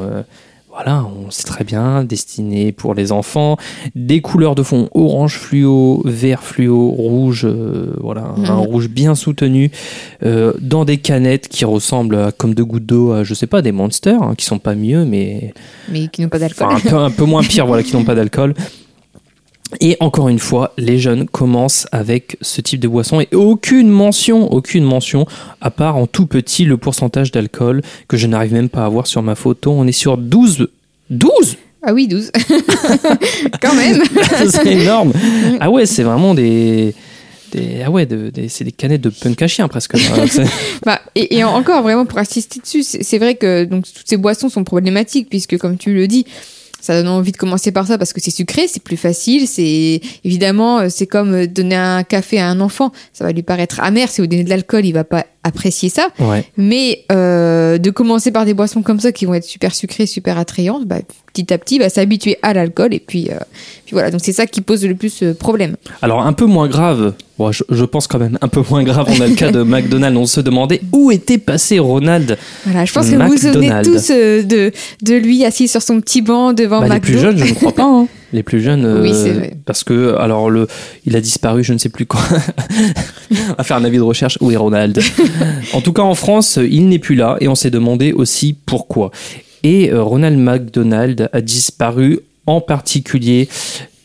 Voilà, 0.75 1.05
on 1.05 1.31
sait 1.31 1.43
très 1.45 1.65
bien, 1.65 2.03
destinées 2.03 2.73
pour 2.73 2.95
les 2.95 3.13
enfants. 3.13 3.59
Des 3.95 4.23
couleurs 4.23 4.55
de 4.55 4.63
fond 4.63 4.89
orange 4.95 5.37
fluo, 5.37 6.01
vert 6.07 6.43
fluo, 6.43 6.89
rouge, 6.89 7.43
euh, 7.45 7.95
voilà, 8.01 8.33
un 8.39 8.55
Mhm. 8.55 8.59
rouge 8.61 8.89
bien 8.89 9.15
soutenu, 9.15 9.71
euh, 10.25 10.55
dans 10.63 10.87
des 10.87 10.97
canettes 10.97 11.49
qui 11.49 11.67
ressemblent 11.67 12.17
à, 12.17 12.33
comme 12.33 12.55
de 12.55 12.63
gouttes 12.63 12.87
d'eau 12.87 13.13
à, 13.13 13.23
je 13.23 13.35
sais 13.35 13.47
pas, 13.47 13.61
des 13.61 13.71
monsters, 13.73 14.23
hein, 14.23 14.35
qui 14.35 14.47
sont 14.47 14.59
pas 14.59 14.75
mieux, 14.75 15.05
mais 15.05 15.53
mais 15.91 16.09
qui 16.09 16.23
n'ont 16.23 16.31
pas 16.31 16.39
d'alcool. 16.39 16.69
Enfin, 16.71 16.77
un, 16.77 16.91
peu, 16.91 16.97
un 16.97 17.11
peu 17.11 17.25
moins 17.27 17.43
pire, 17.43 17.67
voilà, 17.69 17.83
qui 17.83 17.95
n'ont 17.95 18.05
pas 18.05 18.15
d'alcool. 18.15 18.55
Et 19.81 19.97
encore 20.01 20.29
une 20.29 20.39
fois, 20.39 20.73
les 20.77 20.99
jeunes 20.99 21.27
commencent 21.27 21.87
avec 21.93 22.37
ce 22.41 22.61
type 22.61 22.81
de 22.81 22.89
boisson 22.89 23.21
et 23.21 23.29
aucune 23.35 23.89
mention, 23.89 24.53
aucune 24.53 24.85
mention, 24.85 25.27
à 25.61 25.71
part 25.71 25.97
en 25.97 26.07
tout 26.07 26.27
petit 26.27 26.65
le 26.65 26.77
pourcentage 26.77 27.33
d'alcool 27.33 27.83
que 28.09 28.17
je 28.17 28.27
n'arrive 28.27 28.53
même 28.53 28.69
pas 28.69 28.85
à 28.85 28.89
voir 28.89 29.07
sur 29.07 29.23
ma 29.23 29.35
photo. 29.35 29.73
On 29.73 29.87
est 29.87 29.93
sur 29.93 30.17
12 30.19 30.69
12 31.11 31.57
Ah 31.83 31.93
oui, 31.95 32.07
12. 32.09 32.31
Quand 33.61 33.75
même. 33.75 34.03
C'est 34.51 34.67
énorme 34.67 35.13
Ah 35.61 35.71
ouais, 35.71 35.87
c'est 35.87 36.03
vraiment 36.03 36.35
des... 36.35 36.95
des 37.53 37.83
ah 37.85 37.91
ouais, 37.91 38.07
de- 38.07 38.31
c'est 38.49 38.65
des 38.65 38.73
canettes 38.73 39.01
de 39.03 39.11
punk 39.11 39.41
à 39.43 39.47
chien 39.49 39.69
presque. 39.69 39.95
Bah, 40.85 41.01
et, 41.15 41.37
et 41.37 41.45
encore 41.45 41.83
vraiment 41.83 42.05
pour 42.07 42.19
insister 42.19 42.61
dessus, 42.61 42.83
c'est 42.83 43.03
c'est 43.03 43.19
vrai 43.19 43.35
que 43.37 43.65
donc 43.65 43.85
toutes 43.85 44.09
ces 44.09 44.17
boissons 44.17 44.49
sont 44.49 44.65
problématiques 44.65 45.29
puisque 45.31 45.57
comme 45.59 45.77
tu 45.77 45.93
le 45.95 46.07
dis, 46.09 46.25
ça 46.83 47.01
donne 47.01 47.09
envie 47.09 47.33
de 47.33 47.37
commencer 47.37 47.71
par 47.71 47.87
ça 47.87 47.97
parce 47.97 48.13
que 48.13 48.21
c'est 48.21 48.33
sucré, 48.33 48.67
c'est 48.67 48.83
plus 48.83 48.97
facile, 48.97 49.47
c'est 49.47 50.01
évidemment 50.25 50.81
euh, 50.81 50.89
c'est 50.91 51.07
comme 51.07 51.33
euh, 51.33 51.47
donner 51.47 51.77
un 51.77 52.03
café 52.03 52.41
à 52.41 52.49
un 52.49 52.61
enfant, 52.61 52.91
ça 53.13 53.25
va 53.25 53.31
lui 53.31 53.45
paraître 53.45 53.81
amer, 53.81 54.11
si 54.11 54.21
vous 54.21 54.27
donnez 54.27 54.43
de 54.43 54.51
l'alcool, 54.51 54.85
il 54.85 54.93
va 54.93 55.05
pas 55.05 55.25
apprécier 55.45 55.89
ça, 55.89 56.09
ouais. 56.19 56.45
mais 56.57 57.05
euh, 57.13 57.79
de 57.79 57.91
commencer 57.91 58.33
par 58.33 58.45
des 58.45 58.53
boissons 58.53 58.83
comme 58.83 58.99
ça 58.99 59.13
qui 59.13 59.27
vont 59.27 59.35
être 59.35 59.45
super 59.45 59.75
sucrées, 59.75 60.07
super 60.07 60.39
attrayantes, 60.39 60.87
bah, 60.87 60.99
petit 61.33 61.53
à 61.53 61.59
petit, 61.59 61.79
va 61.79 61.89
s'habituer 61.89 62.37
à 62.43 62.53
l'alcool 62.55 62.93
et 62.95 63.01
puis, 63.01 63.29
euh, 63.31 63.35
puis 63.85 63.93
voilà, 63.95 64.11
donc 64.11 64.21
c'est 64.23 64.33
ça 64.33 64.47
qui 64.47 64.61
pose 64.61 64.85
le 64.85 64.95
plus 64.95 65.23
euh, 65.23 65.35
problème. 65.35 65.77
Alors 66.03 66.23
un 66.27 66.33
peu 66.33 66.45
moins 66.45 66.69
grave, 66.69 67.15
bon, 67.39 67.53
je, 67.53 67.63
je 67.71 67.85
pense 67.85 68.07
quand 68.07 68.19
même 68.19 68.39
un 68.41 68.49
peu 68.49 68.63
moins 68.71 68.83
grave, 68.83 69.07
on 69.09 69.21
a 69.21 69.27
le 69.27 69.35
cas 69.35 69.51
de 69.51 69.63
McDonald's, 69.65 70.19
on 70.19 70.27
se 70.27 70.41
demandait 70.41 70.81
où 70.93 71.11
était 71.11 71.39
passé 71.39 71.79
Ronald 71.79 72.37
Voilà, 72.65 72.85
je 72.85 72.93
pense 72.93 73.09
que 73.11 73.15
vous 73.17 73.29
vous 73.29 73.37
souvenez 73.39 73.71
tous 73.83 74.11
euh, 74.11 74.43
de, 74.43 74.73
de 75.03 75.15
lui 75.15 75.45
assis 75.45 75.69
sur 75.69 75.83
son 75.83 76.01
petit 76.01 76.23
banc 76.23 76.53
devant 76.53 76.81
Bah, 76.81 76.89
les 76.95 77.01
plus 77.01 77.19
jeunes, 77.19 77.37
je 77.39 77.45
ne 77.45 77.55
crois 77.55 77.73
pas. 77.73 77.85
hein. 77.85 78.09
Les 78.35 78.43
plus 78.43 78.63
jeunes, 78.63 78.87
euh, 78.87 79.03
Oui, 79.03 79.13
c'est 79.13 79.33
vrai. 79.33 79.53
parce 79.67 79.85
que 79.85 80.15
alors 80.19 80.49
le, 80.49 80.67
il 81.05 81.15
a 81.17 81.21
disparu, 81.21 81.63
je 81.63 81.75
ne 81.75 81.79
sais 81.79 81.91
plus 81.91 82.07
quoi. 82.07 82.21
on 83.31 83.55
va 83.59 83.63
faire 83.63 83.77
un 83.77 83.85
avis 83.85 83.99
de 83.99 84.03
recherche. 84.03 84.39
Où 84.41 84.51
est 84.51 84.57
Ronald? 84.57 84.99
En 85.75 85.83
tout 85.83 85.93
cas, 85.93 86.01
en 86.01 86.15
France, 86.15 86.59
il 86.63 86.89
n'est 86.89 86.99
plus 86.99 87.15
là, 87.15 87.37
et 87.43 87.49
on 87.49 87.55
s'est 87.55 87.69
demandé 87.71 88.13
aussi 88.15 88.57
pourquoi. 88.65 89.11
Et 89.63 89.91
euh, 89.93 90.03
Ronald 90.03 90.39
McDonald 90.39 91.29
a 91.33 91.41
disparu 91.41 92.21
en 92.47 92.61
particulier 92.61 93.49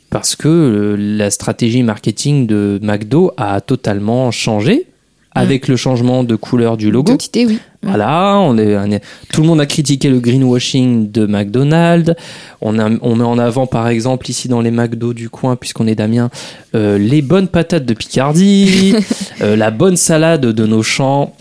parce 0.10 0.36
que 0.36 0.48
euh, 0.48 0.96
la 0.98 1.30
stratégie 1.32 1.84
marketing 1.84 2.48
de 2.48 2.80
McDo 2.82 3.32
a 3.38 3.60
totalement 3.62 4.32
changé 4.32 4.86
avec 5.32 5.68
le 5.68 5.76
changement 5.76 6.24
de 6.24 6.36
couleur 6.36 6.78
du 6.78 6.90
logo. 6.90 7.12
Identité, 7.12 7.46
oui. 7.46 7.60
Voilà, 7.84 8.38
on 8.40 8.58
est, 8.58 8.76
on 8.76 8.90
est- 8.92 9.04
tout 9.32 9.42
le 9.42 9.48
monde 9.48 9.62
a 9.62 9.68
critiqué 9.68 10.10
le 10.10 10.20
greenwashing 10.20 11.12
de 11.12 11.28
McDonald's. 11.28 12.16
On, 12.60 12.80
a- 12.80 12.90
on 13.02 13.16
met 13.16 13.24
en 13.24 13.38
avant, 13.38 13.68
par 13.68 13.88
exemple, 13.88 14.30
ici 14.32 14.48
dans 14.48 14.62
les 14.62 14.72
McDo 14.72 15.14
du 15.14 15.30
coin, 15.30 15.56
puisqu'on 15.56 15.86
est 15.86 15.94
d'Amiens, 15.94 16.32
euh, 16.74 16.98
les 16.98 17.22
bonnes 17.22 17.48
patates 17.50 17.86
de 17.86 17.94
Picardie, 17.94 18.96
euh, 19.42 19.56
la 19.56 19.70
bonne 19.70 19.96
salade 19.98 20.42
de 20.42 20.66
nos 20.66 20.82
champs. 20.82 21.36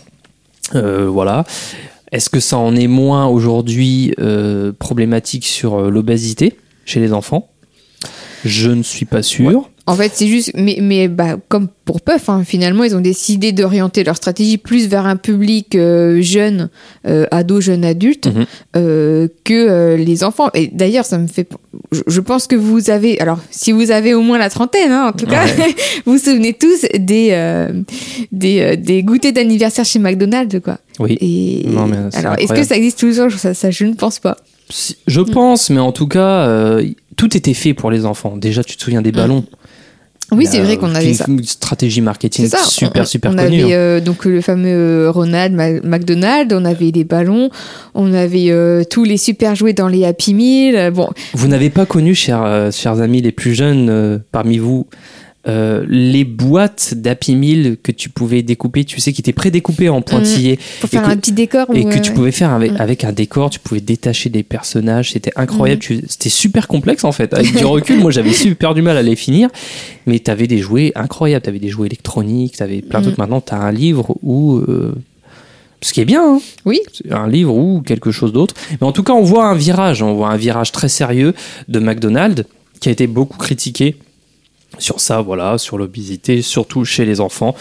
Euh, 0.75 1.07
voilà. 1.09 1.45
Est-ce 2.13 2.31
que 2.31 2.41
ça 2.41 2.59
en 2.59 2.77
est 2.77 2.87
moins 2.87 3.27
aujourd'hui 3.27 4.15
euh, 4.19 4.73
problématique 4.73 5.47
sur 5.47 5.75
euh, 5.75 5.91
l'obésité 5.91 6.57
chez 6.85 7.01
les 7.01 7.13
enfants? 7.13 7.51
Je 8.45 8.71
ne 8.71 8.83
suis 8.83 9.07
pas 9.07 9.23
sûr. 9.23 9.71
En 9.89 9.95
fait, 9.95 10.11
c'est 10.13 10.27
juste, 10.27 10.51
mais, 10.57 10.79
mais 10.83 11.07
bah, 11.07 11.37
comme 11.49 11.69
pour 11.85 12.01
Puff, 12.01 12.29
hein, 12.29 12.43
finalement, 12.45 12.83
ils 12.83 12.97
ont 12.97 13.01
décidé 13.01 13.53
d'orienter 13.53 14.03
leur 14.03 14.17
stratégie 14.17 14.59
plus 14.59 14.89
vers 14.89 15.07
un 15.07 15.15
public 15.15 15.77
euh, 15.77 16.21
jeune, 16.21 16.71
euh, 17.07 17.25
ado, 17.31 17.61
jeune 17.61 17.85
adulte, 17.85 18.27
Mhm. 18.27 18.47
euh, 18.75 19.29
que 19.45 19.55
euh, 19.55 19.97
les 19.97 20.25
enfants. 20.25 20.49
Et 20.55 20.67
d'ailleurs, 20.67 21.05
ça 21.05 21.19
me 21.19 21.29
fait. 21.29 21.49
Je, 21.93 22.01
je 22.05 22.21
pense 22.21 22.49
que 22.49 22.57
vous 22.57 22.91
avez. 22.91 23.21
Alors, 23.21 23.39
si 23.53 23.71
vous 23.71 23.93
avez 23.93 24.13
au 24.13 24.23
moins 24.23 24.39
la 24.39 24.51
trentaine, 24.51 24.91
hein, 24.91 25.07
en 25.15 25.17
tout 25.17 25.27
cas, 25.27 25.45
vous 26.05 26.15
vous 26.15 26.19
souvenez 26.19 26.53
tous 26.55 26.85
des, 26.99 27.29
euh, 27.31 27.69
des, 28.33 28.61
euh, 28.61 28.75
des 28.77 29.05
goûters 29.05 29.33
d'anniversaire 29.33 29.85
chez 29.85 30.01
McDonald's, 30.01 30.59
quoi. 30.65 30.79
Oui. 30.99 31.17
Et 31.21 31.69
Non, 31.71 31.87
mais 31.87 31.97
c'est 32.11 32.19
alors, 32.19 32.35
est-ce 32.41 32.53
que 32.53 32.65
ça 32.65 32.75
existe 32.77 32.99
toujours? 32.99 33.31
Ça, 33.31 33.55
ça, 33.55 33.71
je 33.71 33.85
ne 33.85 33.95
pense 33.95 34.19
pas. 34.19 34.37
Si- 34.69 34.97
Je 35.07 35.21
Mm. 35.21 35.31
pense, 35.31 35.71
mais 35.71 35.79
en 35.79 35.93
tout 35.93 36.09
cas, 36.09 36.49
euh, 36.49 36.85
tout 37.17 37.37
était 37.37 37.55
fait 37.55 37.75
pour 37.75 37.91
les 37.91 38.05
enfants. 38.07 38.37
Déjà, 38.37 38.63
tu 38.65 38.77
te 38.77 38.83
souviens 38.83 39.03
des 39.03 39.13
ballons 39.13 39.41
Mm. 39.41 39.57
Oui, 40.33 40.39
Il 40.45 40.49
y 40.49 40.51
c'est 40.51 40.61
vrai 40.61 40.77
qu'on 40.77 40.93
avait 40.93 41.07
une, 41.11 41.15
ça. 41.15 41.25
stratégie 41.45 42.01
marketing 42.01 42.49
ça. 42.49 42.59
super, 42.59 43.03
on, 43.03 43.07
super 43.07 43.31
on 43.31 43.37
connue. 43.37 43.63
avait 43.63 43.73
hein. 43.75 43.77
euh, 43.77 44.01
donc 44.01 44.25
le 44.25 44.41
fameux 44.41 45.07
euh, 45.07 45.11
Ronald 45.13 45.55
McDonald, 45.85 46.53
on 46.53 46.65
avait 46.65 46.91
les 46.91 47.05
ballons, 47.05 47.49
on 47.95 48.13
avait 48.13 48.51
euh, 48.51 48.83
tous 48.83 49.05
les 49.05 49.19
super 49.19 49.55
jouets 49.55 49.73
dans 49.73 49.87
les 49.87 50.05
Happy 50.05 50.35
Meal. 50.35 50.91
Bon, 50.91 51.11
Vous 51.35 51.47
n'avez 51.47 51.71
pas 51.71 51.87
connu, 51.87 52.17
chers, 52.17 52.71
chers 52.73 53.01
amis 53.01 53.23
les 53.23 53.31
plus 53.31 53.55
jeunes 53.55 53.89
euh, 53.89 54.19
parmi 54.33 54.59
vous, 54.59 54.89
euh, 55.49 55.85
les 55.89 56.25
boîtes 56.25 56.95
d'Happy 56.97 57.37
Meal 57.37 57.77
que 57.83 57.93
tu 57.93 58.09
pouvais 58.09 58.43
découper, 58.43 58.85
tu 58.85 59.01
sais, 59.01 59.13
qui 59.13 59.21
étaient 59.21 59.33
prédécoupées 59.33 59.89
en 59.89 60.03
pointillés 60.03 60.59
pour 60.81 60.91
faire 60.91 61.03
que- 61.05 61.11
un 61.11 61.17
petit 61.17 61.33
décor. 61.33 61.67
et 61.73 61.85
que 61.85 61.97
euh, 61.97 62.01
tu 62.01 62.13
pouvais 62.13 62.33
faire 62.33 62.51
avec, 62.51 62.73
Mm. 62.73 62.77
avec 62.81 63.05
un 63.05 63.13
décor, 63.13 63.51
tu 63.51 63.59
pouvais 63.61 63.81
détacher 63.81 64.29
des 64.29 64.43
personnages, 64.43 65.13
c'était 65.13 65.33
incroyable, 65.37 65.83
Mm. 65.89 66.01
c'était 66.09 66.29
super 66.31 66.67
complexe 66.67 67.05
en 67.05 67.13
fait. 67.13 67.33
Avec 67.33 67.57
du 67.57 67.65
recul, 67.65 67.99
moi 68.01 68.11
j'avais 68.11 68.33
super 68.33 68.75
du 68.75 68.83
mal 68.83 68.97
à 68.97 69.03
les 69.03 69.15
finir, 69.17 69.49
mais 70.07 70.19
tu 70.19 70.31
avais 70.31 70.47
des 70.49 70.59
jouets 70.59 70.91
incroyables, 70.97 71.43
tu 71.45 71.49
avais 71.51 71.59
des 71.61 71.69
jouets 71.69 71.87
électroniques, 71.87 72.57
tu 72.57 72.63
avais 72.63 72.83
plein 72.83 73.01
de 73.01 73.05
Mm. 73.05 73.09
trucs. 73.09 73.19
Maintenant, 73.19 73.41
tu 73.41 73.55
as 73.55 73.59
un 73.61 73.73
livre 73.73 74.17
ou. 74.23 74.57
euh, 74.57 74.95
ce 75.83 75.93
qui 75.93 76.01
est 76.01 76.05
bien, 76.07 76.23
hein. 76.37 76.41
Oui. 76.65 76.81
Un 77.11 77.29
livre 77.29 77.55
ou 77.55 77.83
quelque 77.83 78.11
chose 78.11 78.33
d'autre. 78.33 78.55
Mais 78.81 78.87
en 78.87 78.93
tout 78.93 79.03
cas, 79.03 79.13
on 79.13 79.23
voit 79.23 79.45
un 79.47 79.55
virage, 79.55 80.03
on 80.03 80.15
voit 80.15 80.31
un 80.31 80.37
virage 80.37 80.73
très 80.73 80.89
sérieux 80.89 81.35
de 81.69 81.79
McDonald's 81.79 82.45
qui 82.81 82.89
a 82.89 82.93
été 82.93 83.07
beaucoup 83.07 83.37
critiqué 83.37 83.95
sur 84.79 85.01
ça, 85.01 85.21
voilà, 85.23 85.59
sur 85.59 85.79
l'obésité, 85.79 86.43
surtout 86.43 86.85
chez 86.85 87.05
les 87.05 87.21
enfants. 87.21 87.55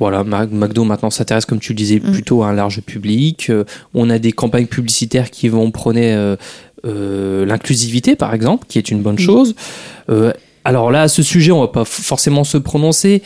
Voilà, 0.00 0.22
McDo 0.22 0.84
maintenant 0.84 1.10
s'intéresse, 1.10 1.44
comme 1.44 1.58
tu 1.58 1.72
le 1.72 1.76
disais, 1.76 1.96
Mm. 1.98 2.12
plutôt 2.12 2.42
à 2.44 2.48
un 2.48 2.52
large 2.52 2.80
public. 2.82 3.50
Euh, 3.50 3.64
on 3.94 4.10
a 4.10 4.18
des 4.20 4.30
campagnes 4.32 4.66
publicitaires 4.66 5.30
qui 5.30 5.48
vont 5.48 5.70
prôner 5.72 6.14
euh, 6.14 6.36
euh, 6.86 7.44
l'inclusivité, 7.44 8.14
par 8.14 8.32
exemple, 8.32 8.66
qui 8.68 8.78
est 8.78 8.90
une 8.92 9.02
bonne 9.02 9.16
Oui. 9.18 9.24
chose. 9.24 9.54
Alors 10.64 10.90
là, 10.90 11.02
à 11.02 11.08
ce 11.08 11.22
sujet, 11.22 11.50
on 11.50 11.60
va 11.60 11.68
pas 11.68 11.84
forcément 11.84 12.44
se 12.44 12.58
prononcer. 12.58 13.22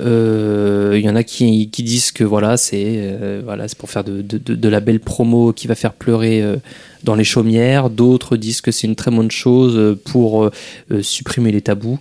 Il 0.00 1.00
y 1.02 1.08
en 1.08 1.16
a 1.16 1.22
qui, 1.22 1.70
qui 1.70 1.82
disent 1.82 2.10
que 2.12 2.24
voilà, 2.24 2.56
c'est 2.56 3.40
voilà, 3.44 3.66
c'est 3.68 3.76
pour 3.78 3.90
faire 3.90 4.04
de, 4.04 4.22
de- 4.22 4.38
de- 4.38 4.54
de 4.54 4.68
la 4.68 4.80
belle 4.80 5.00
promo 5.00 5.52
qui 5.52 5.66
va 5.68 5.74
faire 5.74 5.92
pleurer 5.92 6.42
dans 7.04 7.14
les 7.14 7.24
chaumières. 7.24 7.90
D'autres 7.90 8.36
disent 8.36 8.60
que 8.60 8.70
c'est 8.72 8.86
une 8.86 8.96
très 8.96 9.10
bonne 9.10 9.30
chose 9.30 9.96
pour 10.04 10.50
supprimer 11.02 11.52
les 11.52 11.60
tabous. 11.62 11.98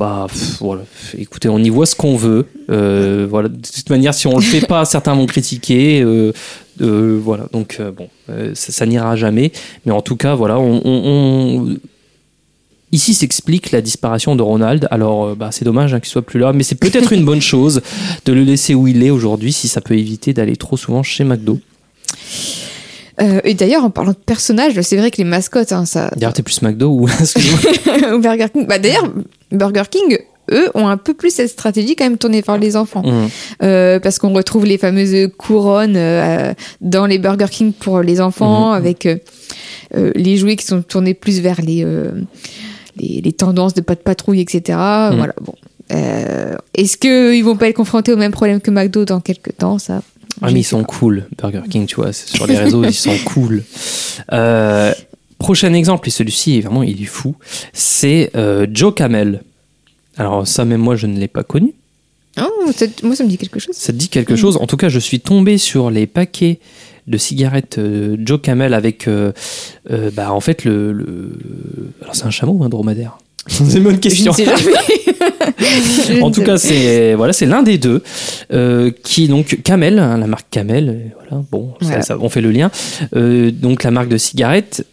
Bah 0.00 0.26
pff, 0.30 0.56
voilà, 0.60 0.82
écoutez, 1.18 1.48
on 1.50 1.58
y 1.58 1.68
voit 1.68 1.84
ce 1.86 1.94
qu'on 1.94 2.16
veut. 2.16 2.46
Euh, 2.70 3.26
voilà, 3.28 3.48
de 3.50 3.56
toute 3.56 3.90
manière, 3.90 4.14
si 4.14 4.26
on 4.26 4.34
le 4.36 4.42
fait 4.42 4.66
pas, 4.66 4.84
certains 4.96 5.14
vont 5.14 5.26
critiquer. 5.26 6.00
euh, 6.00 6.32
euh, 6.80 7.20
voilà, 7.22 7.46
donc 7.52 7.78
bon, 7.96 8.08
ça, 8.54 8.72
ça 8.72 8.86
n'ira 8.86 9.14
jamais. 9.16 9.52
Mais 9.84 9.92
en 9.92 10.00
tout 10.00 10.16
cas, 10.16 10.34
voilà, 10.34 10.58
on, 10.58 10.80
on- 10.84 11.60
on- 11.68 11.76
Ici 12.92 13.14
s'explique 13.14 13.70
la 13.70 13.82
disparition 13.82 14.34
de 14.34 14.42
Ronald. 14.42 14.88
Alors, 14.90 15.36
bah, 15.36 15.50
c'est 15.52 15.64
dommage 15.64 15.94
hein, 15.94 16.00
qu'il 16.00 16.08
soit 16.08 16.22
plus 16.22 16.40
là, 16.40 16.52
mais 16.52 16.64
c'est 16.64 16.74
peut-être 16.74 17.12
une 17.12 17.24
bonne 17.24 17.40
chose 17.52 17.82
de 18.24 18.32
le 18.32 18.42
laisser 18.42 18.74
où 18.74 18.88
il 18.88 19.04
est 19.04 19.10
aujourd'hui, 19.10 19.52
si 19.52 19.68
ça 19.68 19.80
peut 19.80 19.96
éviter 19.96 20.32
d'aller 20.32 20.56
trop 20.56 20.76
souvent 20.76 21.02
chez 21.04 21.22
McDo. 21.22 21.60
Euh, 23.20 23.40
et 23.44 23.54
d'ailleurs, 23.54 23.84
en 23.84 23.90
parlant 23.90 24.12
de 24.12 24.16
personnages, 24.16 24.80
c'est 24.80 24.96
vrai 24.96 25.10
que 25.10 25.18
les 25.18 25.24
mascottes, 25.24 25.72
hein, 25.72 25.84
ça. 25.84 26.10
D'ailleurs, 26.16 26.32
t'es 26.32 26.42
plus 26.42 26.62
McDo 26.62 26.88
ou 26.88 27.04
au 28.12 28.18
Burger 28.18 28.46
King. 28.52 28.66
Bah, 28.66 28.78
d'ailleurs, 28.78 29.10
Burger 29.52 29.82
King, 29.90 30.18
eux, 30.52 30.68
ont 30.74 30.88
un 30.88 30.96
peu 30.96 31.14
plus 31.14 31.32
cette 31.34 31.50
stratégie 31.50 31.94
quand 31.96 32.04
même 32.04 32.18
tournée 32.18 32.40
vers 32.40 32.58
les 32.58 32.76
enfants. 32.76 33.02
Hum, 33.04 33.28
Euh, 33.62 34.00
parce 34.00 34.18
qu'on 34.18 34.32
retrouve 34.32 34.64
les 34.64 34.78
fameuses 34.78 35.28
couronnes 35.38 35.96
euh, 35.96 36.52
dans 36.80 37.06
les 37.06 37.18
Burger 37.18 37.46
King 37.50 37.72
pour 37.72 38.00
les 38.00 38.20
enfants, 38.20 38.70
Mhm. 38.70 38.76
avec 38.76 39.06
euh, 39.06 39.16
euh, 39.96 40.12
les 40.14 40.36
jouets 40.36 40.56
qui 40.56 40.64
sont 40.66 40.82
tournés 40.82 41.14
plus 41.14 41.40
vers 41.40 41.60
les, 41.60 41.84
les, 42.96 43.20
les 43.22 43.32
tendances 43.32 43.74
de 43.74 43.80
pas 43.80 43.94
de 43.94 44.00
patrouille, 44.00 44.40
etc. 44.40 44.62
Voilà, 44.78 45.34
bon. 45.40 45.54
Est-ce 46.74 46.96
qu'ils 46.96 47.44
vont 47.44 47.56
pas 47.56 47.68
être 47.68 47.76
confrontés 47.76 48.12
au 48.12 48.16
même 48.16 48.30
problème 48.32 48.60
que 48.60 48.70
McDo 48.70 49.04
dans 49.04 49.20
quelques 49.20 49.56
temps 49.56 49.78
ça? 49.78 50.02
Ah, 50.42 50.50
mais 50.52 50.60
ils 50.60 50.64
sont 50.64 50.82
cool, 50.84 51.26
Burger 51.38 51.62
King, 51.68 51.86
tu 51.86 51.96
vois, 51.96 52.12
sur 52.12 52.46
les 52.46 52.56
réseaux, 52.56 52.82
ils 52.84 52.94
sont 52.94 53.16
cool. 53.26 53.62
Euh, 54.32 54.92
prochain 55.38 55.72
exemple, 55.74 56.08
et 56.08 56.10
celui-ci 56.10 56.56
est 56.58 56.60
vraiment, 56.60 56.82
il 56.82 57.02
est 57.02 57.06
fou, 57.06 57.34
c'est 57.72 58.30
euh, 58.36 58.66
Joe 58.72 58.94
Camel. 58.94 59.42
Alors, 60.16 60.46
ça, 60.46 60.64
même 60.64 60.80
moi, 60.80 60.96
je 60.96 61.06
ne 61.06 61.18
l'ai 61.18 61.28
pas 61.28 61.42
connu. 61.42 61.72
Oh, 62.40 62.70
ça- 62.74 62.86
moi, 63.02 63.16
ça 63.16 63.24
me 63.24 63.28
dit 63.28 63.38
quelque 63.38 63.58
chose. 63.58 63.74
Ça 63.74 63.92
te 63.92 63.98
dit 63.98 64.08
quelque 64.08 64.32
Mm. 64.34 64.36
chose 64.36 64.56
En 64.58 64.66
tout 64.66 64.76
cas, 64.76 64.88
je 64.88 64.98
suis 64.98 65.20
tombé 65.20 65.58
sur 65.58 65.90
les 65.90 66.06
paquets 66.06 66.58
de 67.06 67.18
cigarettes 67.18 67.78
euh, 67.78 68.16
Joe 68.20 68.40
Camel 68.40 68.72
avec, 68.74 69.08
bah, 70.14 70.32
en 70.32 70.40
fait, 70.40 70.64
le. 70.64 70.92
le- 70.92 71.38
Alors, 72.02 72.14
c'est 72.14 72.24
un 72.24 72.30
chameau 72.30 72.52
ou 72.52 72.64
un 72.64 72.68
dromadaire 72.68 73.18
C'est 73.46 73.78
une 73.78 73.84
bonne 73.84 73.98
question. 74.00 74.32
En 76.22 76.30
tout 76.30 76.42
cas, 76.42 76.56
c'est 76.58 77.14
voilà, 77.14 77.32
c'est 77.32 77.46
l'un 77.46 77.62
des 77.62 77.78
deux 77.78 78.02
euh, 78.52 78.90
qui 79.02 79.28
donc 79.28 79.60
Camel, 79.62 79.98
hein, 79.98 80.18
la 80.18 80.26
marque 80.26 80.46
Camel. 80.50 81.12
Voilà, 81.28 81.44
bon, 81.50 81.72
ça- 81.80 81.86
Voilà. 81.86 82.02
ça- 82.02 82.18
on 82.20 82.28
fait 82.28 82.40
le 82.40 82.50
lien. 82.50 82.70
Euh, 83.16 83.50
donc 83.50 83.82
la 83.82 83.90
marque 83.90 84.08
de 84.08 84.16
cigarettes 84.18 84.86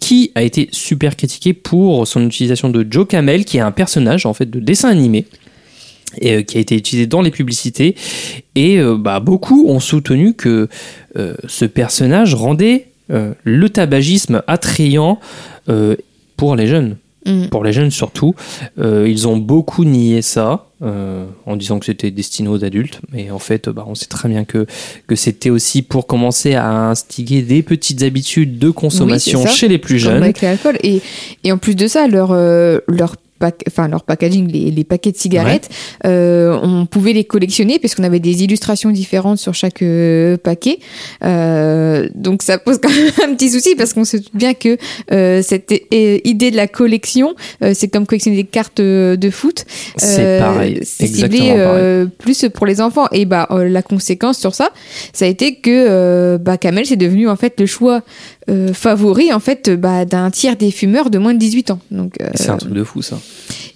qui 0.00 0.30
a 0.34 0.42
été 0.42 0.68
super 0.72 1.16
critiquée 1.16 1.52
pour 1.52 2.06
son 2.06 2.26
utilisation 2.26 2.68
de 2.68 2.86
Joe 2.88 3.06
Camel, 3.06 3.44
qui 3.44 3.56
est 3.56 3.60
un 3.60 3.72
personnage 3.72 4.26
en 4.26 4.34
fait 4.34 4.48
de 4.50 4.60
dessin 4.60 4.88
animé 4.88 5.26
et 6.20 6.34
euh, 6.36 6.42
qui 6.42 6.58
a 6.58 6.60
été 6.60 6.76
utilisé 6.76 7.06
dans 7.06 7.22
les 7.22 7.30
publicités. 7.30 7.94
Et 8.54 8.78
bah, 8.98 9.20
beaucoup 9.20 9.68
ont 9.68 9.80
soutenu 9.80 10.34
que 10.34 10.68
ce 11.46 11.64
personnage 11.64 12.34
rendait 12.34 12.86
le 13.08 13.68
tabagisme 13.68 14.42
attrayant 14.46 15.18
pour 16.36 16.56
les 16.56 16.66
jeunes 16.66 16.96
Mm. 17.26 17.48
pour 17.48 17.64
les 17.64 17.72
jeunes 17.72 17.90
surtout. 17.90 18.34
Euh, 18.78 19.06
ils 19.08 19.26
ont 19.26 19.36
beaucoup 19.36 19.84
nié 19.84 20.22
ça 20.22 20.66
euh, 20.82 21.26
en 21.46 21.56
disant 21.56 21.78
que 21.78 21.86
c'était 21.86 22.10
destiné 22.10 22.48
aux 22.48 22.64
adultes, 22.64 23.00
mais 23.12 23.30
en 23.30 23.38
fait, 23.38 23.68
bah, 23.68 23.84
on 23.88 23.94
sait 23.94 24.06
très 24.06 24.28
bien 24.28 24.44
que, 24.44 24.66
que 25.06 25.16
c'était 25.16 25.50
aussi 25.50 25.82
pour 25.82 26.06
commencer 26.06 26.54
à 26.54 26.88
instiguer 26.90 27.42
des 27.42 27.62
petites 27.62 28.02
habitudes 28.02 28.58
de 28.58 28.70
consommation 28.70 29.42
Oui, 29.42 29.50
chez 29.50 29.68
les 29.68 29.78
plus 29.78 29.98
jeunes. 29.98 30.22
avec 30.22 30.40
l'alcool. 30.40 30.76
Et, 30.82 31.00
et 31.44 31.52
en 31.52 31.58
plus 31.58 31.74
de 31.74 31.86
ça, 31.86 32.06
leur, 32.06 32.30
euh, 32.32 32.78
leur, 32.88 33.16
pack, 33.38 33.62
enfin, 33.68 33.88
leur 33.88 34.02
packaging, 34.04 34.50
les, 34.50 34.70
les 34.70 34.84
paquets 34.84 35.12
de 35.12 35.16
cigarettes, 35.16 35.68
euh, 36.04 36.58
on 36.62 36.86
pouvait 36.86 37.12
les 37.12 37.24
collectionner 37.24 37.78
puisqu'on 37.78 38.04
avait 38.04 38.20
des 38.20 38.42
illustrations 38.44 38.90
différentes 38.90 39.38
sur 39.38 39.54
chaque 39.54 39.82
euh, 39.82 40.36
paquet. 40.36 40.78
Euh, 41.24 42.08
donc 42.14 42.42
ça 42.42 42.58
pose 42.58 42.78
quand 42.82 42.90
même 42.90 43.10
un 43.30 43.34
petit 43.34 43.50
souci 43.50 43.74
parce 43.76 43.92
qu'on 43.92 44.04
se 44.04 44.16
doute 44.18 44.34
bien 44.34 44.54
que 44.54 44.76
euh, 45.12 45.42
cette 45.42 45.72
idée 45.92 46.50
de 46.50 46.56
la 46.56 46.66
collection, 46.68 47.34
euh, 47.62 47.72
c'est 47.74 47.88
comme 47.88 48.06
collectionner 48.06 48.36
des 48.36 48.44
cartes 48.44 48.80
de 48.80 49.30
foot. 49.30 49.64
C'est 49.96 50.38
pareil, 50.38 50.80
C'est 50.82 51.04
exactement 51.04 51.42
ciblé 51.44 51.48
pareil. 51.50 51.66
euh, 51.82 52.06
plus 52.18 52.46
pour 52.54 52.66
les 52.66 52.80
enfants. 52.80 53.06
Et 53.12 53.24
bah 53.24 53.48
la 53.50 53.82
conséquence 53.82 54.38
sur 54.38 54.54
ça, 54.54 54.70
ça 55.12 55.24
a 55.24 55.28
été 55.28 55.56
que 55.56 56.36
bah, 56.38 56.56
Camel 56.58 56.86
c'est 56.86 56.96
devenu 56.96 57.28
en 57.28 57.36
fait 57.36 57.58
le 57.60 57.66
choix 57.66 58.02
euh, 58.48 58.72
favori 58.72 59.32
en 59.32 59.40
fait 59.40 59.70
bah, 59.70 60.04
d'un 60.04 60.30
tiers 60.30 60.56
des 60.56 60.70
fumeurs 60.70 61.10
de 61.10 61.18
moins 61.18 61.34
de 61.34 61.38
18 61.38 61.70
ans. 61.72 61.80
Donc 61.90 62.14
euh, 62.20 62.28
C'est 62.34 62.50
un 62.50 62.56
truc 62.56 62.72
de 62.72 62.84
fou 62.84 63.02
ça. 63.02 63.18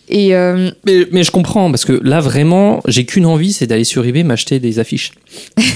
Et 0.09 0.35
euh, 0.35 0.71
Mais, 0.85 1.07
mais 1.13 1.23
je 1.23 1.31
comprends 1.31 1.71
parce 1.71 1.85
que 1.85 1.93
là 2.03 2.21
vraiment, 2.21 2.81
j'ai 2.87 3.05
qu'une 3.05 3.27
envie, 3.27 3.53
c'est 3.53 3.67
d'aller 3.67 3.85
sur 3.85 4.05
eBay 4.05 4.25
m'acheter 4.25 4.59
des 4.59 4.79
affiches. 4.79 5.13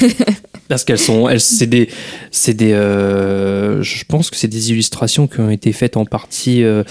parce 0.68 0.82
qu'elles 0.84 0.98
sont, 0.98 1.28
elles, 1.28 1.40
c'est 1.40 1.66
des, 1.68 1.88
c'est 2.32 2.54
des, 2.54 2.72
euh, 2.72 3.82
je 3.82 4.04
pense 4.04 4.30
que 4.30 4.36
c'est 4.36 4.48
des 4.48 4.70
illustrations 4.72 5.28
qui 5.28 5.40
ont 5.40 5.50
été 5.50 5.72
faites 5.72 5.96
en 5.96 6.04
partie 6.04 6.64
euh, 6.64 6.82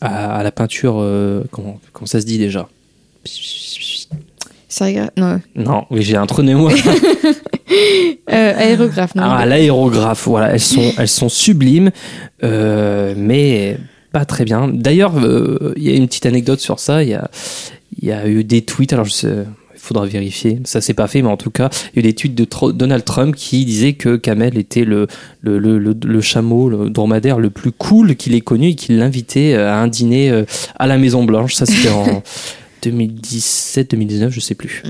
à, 0.00 0.36
à 0.36 0.42
la 0.42 0.52
peinture. 0.52 0.94
comment, 1.50 1.80
comment 1.92 2.06
ça 2.06 2.20
se 2.20 2.26
dit 2.26 2.38
déjà? 2.38 2.68
Non, 5.16 5.40
Non, 5.54 5.84
oui, 5.90 6.02
j'ai 6.02 6.16
un 6.16 6.26
trou 6.26 6.42
de 6.42 6.52
euh, 6.52 6.64
aérographe. 8.28 9.14
Non, 9.14 9.22
Ah, 9.24 9.46
l'aérographe, 9.46 10.26
voilà, 10.26 10.52
elles 10.52 10.60
sont, 10.60 10.92
elles 10.96 11.08
sont 11.08 11.28
sublimes, 11.28 11.90
euh, 12.42 13.14
mais 13.16 13.76
pas 14.12 14.24
très 14.24 14.44
bien. 14.44 14.68
D'ailleurs, 14.68 15.14
euh, 15.18 15.72
il 15.76 15.82
y 15.84 15.90
a 15.90 15.94
une 15.96 16.06
petite 16.06 16.26
anecdote 16.26 16.60
sur 16.60 16.78
ça. 16.78 17.02
Il 17.02 17.08
y 17.08 17.14
a, 17.14 17.30
il 18.00 18.08
y 18.08 18.12
a 18.12 18.28
eu 18.28 18.44
des 18.44 18.62
tweets. 18.62 18.92
Alors, 18.92 19.04
je 19.06 19.12
sais, 19.12 19.28
il 19.74 19.80
faudra 19.80 20.06
vérifier. 20.06 20.60
Ça 20.64 20.80
s'est 20.80 20.94
pas 20.94 21.08
fait, 21.08 21.22
mais 21.22 21.28
en 21.28 21.36
tout 21.36 21.50
cas, 21.50 21.70
il 21.94 21.96
y 21.96 21.98
a 21.98 22.00
eu 22.00 22.06
l'étude 22.08 22.34
de 22.34 22.44
Tro- 22.44 22.72
Donald 22.72 23.04
Trump 23.04 23.34
qui 23.34 23.64
disait 23.64 23.94
que 23.94 24.16
Kamel 24.16 24.56
était 24.58 24.84
le, 24.84 25.06
le, 25.40 25.58
le, 25.58 25.78
le, 25.78 25.96
le 26.04 26.20
chameau, 26.20 26.68
le 26.68 26.90
dromadaire 26.90 27.38
le 27.38 27.50
plus 27.50 27.72
cool 27.72 28.14
qu'il 28.16 28.34
ait 28.34 28.40
connu 28.40 28.68
et 28.68 28.74
qu'il 28.74 28.98
l'invitait 28.98 29.54
euh, 29.54 29.70
à 29.72 29.76
un 29.76 29.88
dîner 29.88 30.30
euh, 30.30 30.44
à 30.78 30.86
la 30.86 30.98
Maison 30.98 31.24
Blanche. 31.24 31.54
Ça, 31.54 31.66
c'était 31.66 31.88
en 31.90 32.22
2017, 32.82 33.90
2019, 33.92 34.32
je 34.32 34.40
sais 34.40 34.54
plus. 34.54 34.82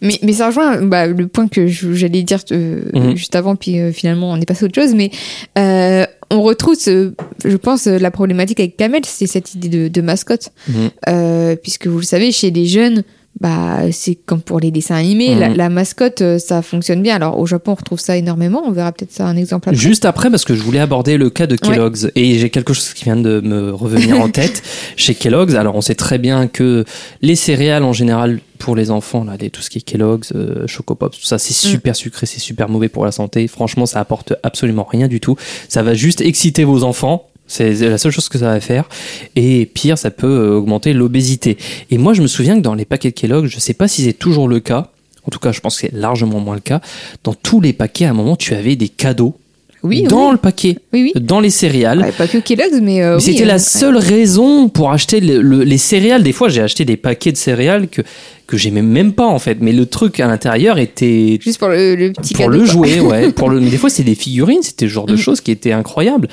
Mais, 0.00 0.18
mais 0.22 0.32
ça 0.32 0.46
rejoint 0.48 0.82
bah, 0.82 1.06
le 1.06 1.26
point 1.28 1.48
que 1.48 1.66
j'allais 1.66 2.22
dire 2.22 2.40
euh, 2.52 2.80
Mhm. 2.94 3.16
juste 3.16 3.36
avant, 3.36 3.56
puis 3.56 3.78
euh, 3.78 3.92
finalement 3.92 4.30
on 4.32 4.36
est 4.36 4.46
passé 4.46 4.64
à 4.64 4.66
autre 4.66 4.80
chose. 4.80 4.94
Mais 4.94 5.10
euh, 5.58 6.06
on 6.30 6.42
retrouve, 6.42 6.74
ce, 6.74 7.12
je 7.44 7.56
pense, 7.56 7.86
euh, 7.86 7.98
la 7.98 8.10
problématique 8.10 8.60
avec 8.60 8.76
Kamel, 8.76 9.02
c'est 9.04 9.26
cette 9.26 9.54
idée 9.54 9.68
de, 9.68 9.88
de 9.88 10.00
mascotte. 10.00 10.50
Mhm. 10.68 10.74
Euh, 11.08 11.56
puisque 11.56 11.86
vous 11.86 11.98
le 11.98 12.04
savez, 12.04 12.32
chez 12.32 12.50
les 12.50 12.66
jeunes, 12.66 13.02
bah, 13.40 13.80
c'est 13.92 14.14
comme 14.16 14.40
pour 14.40 14.58
les 14.60 14.70
dessins 14.70 14.96
animés, 14.96 15.34
la, 15.34 15.48
Mhm. 15.50 15.56
la 15.56 15.68
mascotte, 15.68 16.22
euh, 16.22 16.38
ça 16.38 16.60
fonctionne 16.62 17.02
bien. 17.02 17.14
Alors 17.16 17.38
au 17.38 17.46
Japon, 17.46 17.72
on 17.72 17.74
retrouve 17.76 18.00
ça 18.00 18.16
énormément. 18.16 18.62
On 18.66 18.72
verra 18.72 18.90
peut-être 18.92 19.12
ça 19.12 19.26
un 19.26 19.36
exemple 19.36 19.68
après. 19.68 19.78
Juste 19.80 20.04
après, 20.04 20.30
parce 20.30 20.44
que 20.44 20.54
je 20.56 20.62
voulais 20.62 20.80
aborder 20.80 21.16
le 21.16 21.30
cas 21.30 21.46
de 21.46 21.52
Ouais. 21.54 21.74
Kellogg's 21.74 22.10
et 22.16 22.38
j'ai 22.38 22.50
quelque 22.50 22.72
chose 22.72 22.92
qui 22.94 23.04
vient 23.04 23.16
de 23.16 23.40
me 23.40 23.72
revenir 23.72 24.20
en 24.20 24.28
tête 24.28 24.62
chez 24.96 25.14
Kellogg's. 25.14 25.54
Alors, 25.54 25.76
on 25.76 25.80
sait 25.80 25.94
très 25.94 26.18
bien 26.18 26.48
que 26.48 26.84
les 27.22 27.36
céréales 27.36 27.84
en 27.84 27.92
général 27.92 28.40
pour 28.58 28.74
les 28.74 28.90
enfants, 28.90 29.22
là, 29.22 29.36
les- 29.38 29.50
tout 29.50 29.62
ce 29.62 29.70
qui 29.70 29.78
est 29.78 29.82
Kellogg's, 29.82 30.32
euh, 30.34 30.66
Choco 30.66 30.96
Pops, 30.96 31.16
tout 31.18 31.24
ça, 31.24 31.38
c'est 31.38 31.54
Mm. 31.54 31.70
super 31.70 31.94
sucré, 31.96 32.26
c'est 32.26 32.40
super 32.40 32.68
mauvais 32.68 32.88
pour 32.88 33.04
la 33.04 33.12
santé. 33.12 33.46
Franchement, 33.46 33.86
ça 33.86 34.00
apporte 34.00 34.32
absolument 34.42 34.82
rien 34.90 35.06
du 35.06 35.20
tout. 35.20 35.36
Ça 35.68 35.84
va 35.84 35.94
juste 35.94 36.20
exciter 36.20 36.64
vos 36.64 36.82
enfants. 36.82 37.28
C'est 37.48 37.72
la 37.74 37.98
seule 37.98 38.12
chose 38.12 38.28
que 38.28 38.38
ça 38.38 38.46
va 38.46 38.60
faire. 38.60 38.88
Et 39.34 39.66
pire, 39.66 39.98
ça 39.98 40.10
peut 40.10 40.26
euh, 40.26 40.56
augmenter 40.56 40.92
l'obésité. 40.92 41.56
Et 41.90 41.98
moi, 41.98 42.12
je 42.12 42.22
me 42.22 42.26
souviens 42.26 42.56
que 42.56 42.60
dans 42.60 42.74
les 42.74 42.84
paquets 42.84 43.10
de 43.10 43.14
Kellogg's, 43.14 43.48
je 43.48 43.58
sais 43.58 43.74
pas 43.74 43.88
si 43.88 44.04
c'est 44.04 44.12
toujours 44.12 44.48
le 44.48 44.60
cas. 44.60 44.90
En 45.24 45.30
tout 45.30 45.38
cas, 45.38 45.50
je 45.52 45.60
pense 45.60 45.80
que 45.80 45.88
c'est 45.88 45.94
largement 45.94 46.40
moins 46.40 46.54
le 46.54 46.60
cas. 46.60 46.80
Dans 47.24 47.34
tous 47.34 47.60
les 47.60 47.72
paquets, 47.72 48.04
à 48.04 48.10
un 48.10 48.14
moment, 48.14 48.36
tu 48.36 48.54
avais 48.54 48.76
des 48.76 48.88
cadeaux 48.88 49.34
Oui, 49.82 50.02
dans 50.02 50.26
oui. 50.26 50.32
le 50.32 50.38
paquet, 50.38 50.76
Oui, 50.92 51.12
oui. 51.14 51.20
dans 51.22 51.40
les 51.40 51.50
céréales. 51.50 52.00
Ouais, 52.00 52.12
pas 52.12 52.26
que 52.26 52.38
Kellogg's, 52.38 52.80
mais. 52.82 53.02
euh, 53.02 53.14
Mais 53.16 53.20
c'était 53.20 53.42
euh, 53.44 53.46
la 53.46 53.52
ouais. 53.54 53.58
seule 53.58 53.96
raison 53.96 54.68
pour 54.68 54.90
acheter 54.90 55.20
le- 55.20 55.40
le- 55.40 55.62
les 55.62 55.78
céréales. 55.78 56.22
Des 56.22 56.32
fois, 56.32 56.48
j'ai 56.48 56.60
acheté 56.62 56.84
des 56.84 56.96
paquets 56.96 57.30
de 57.32 57.36
céréales 57.36 57.88
que, 57.88 58.02
que 58.48 58.56
j'aimais 58.56 58.82
même 58.82 59.12
pas, 59.12 59.26
en 59.26 59.38
fait. 59.38 59.58
Mais 59.60 59.72
le 59.72 59.86
truc 59.86 60.18
à 60.20 60.26
l'intérieur 60.26 60.78
était 60.78 61.38
Juste 61.40 61.58
pour 61.58 61.68
le, 61.68 61.94
le 61.94 62.12
petit 62.12 62.34
pour 62.34 62.46
cadeau, 62.46 62.58
le 62.58 62.64
quoi. 62.64 62.66
jouer, 62.66 63.00
ouais. 63.00 63.32
Pour 63.32 63.50
le, 63.50 63.60
mais 63.60 63.70
des 63.70 63.76
fois, 63.78 63.88
c'est 63.90 64.02
des 64.02 64.14
figurines, 64.16 64.62
c'était 64.62 64.86
le 64.86 64.90
genre 64.90 65.06
de 65.06 65.14
Mm. 65.14 65.18
choses 65.18 65.40
qui 65.40 65.50
étaient 65.52 65.72
incroyables. 65.72 66.28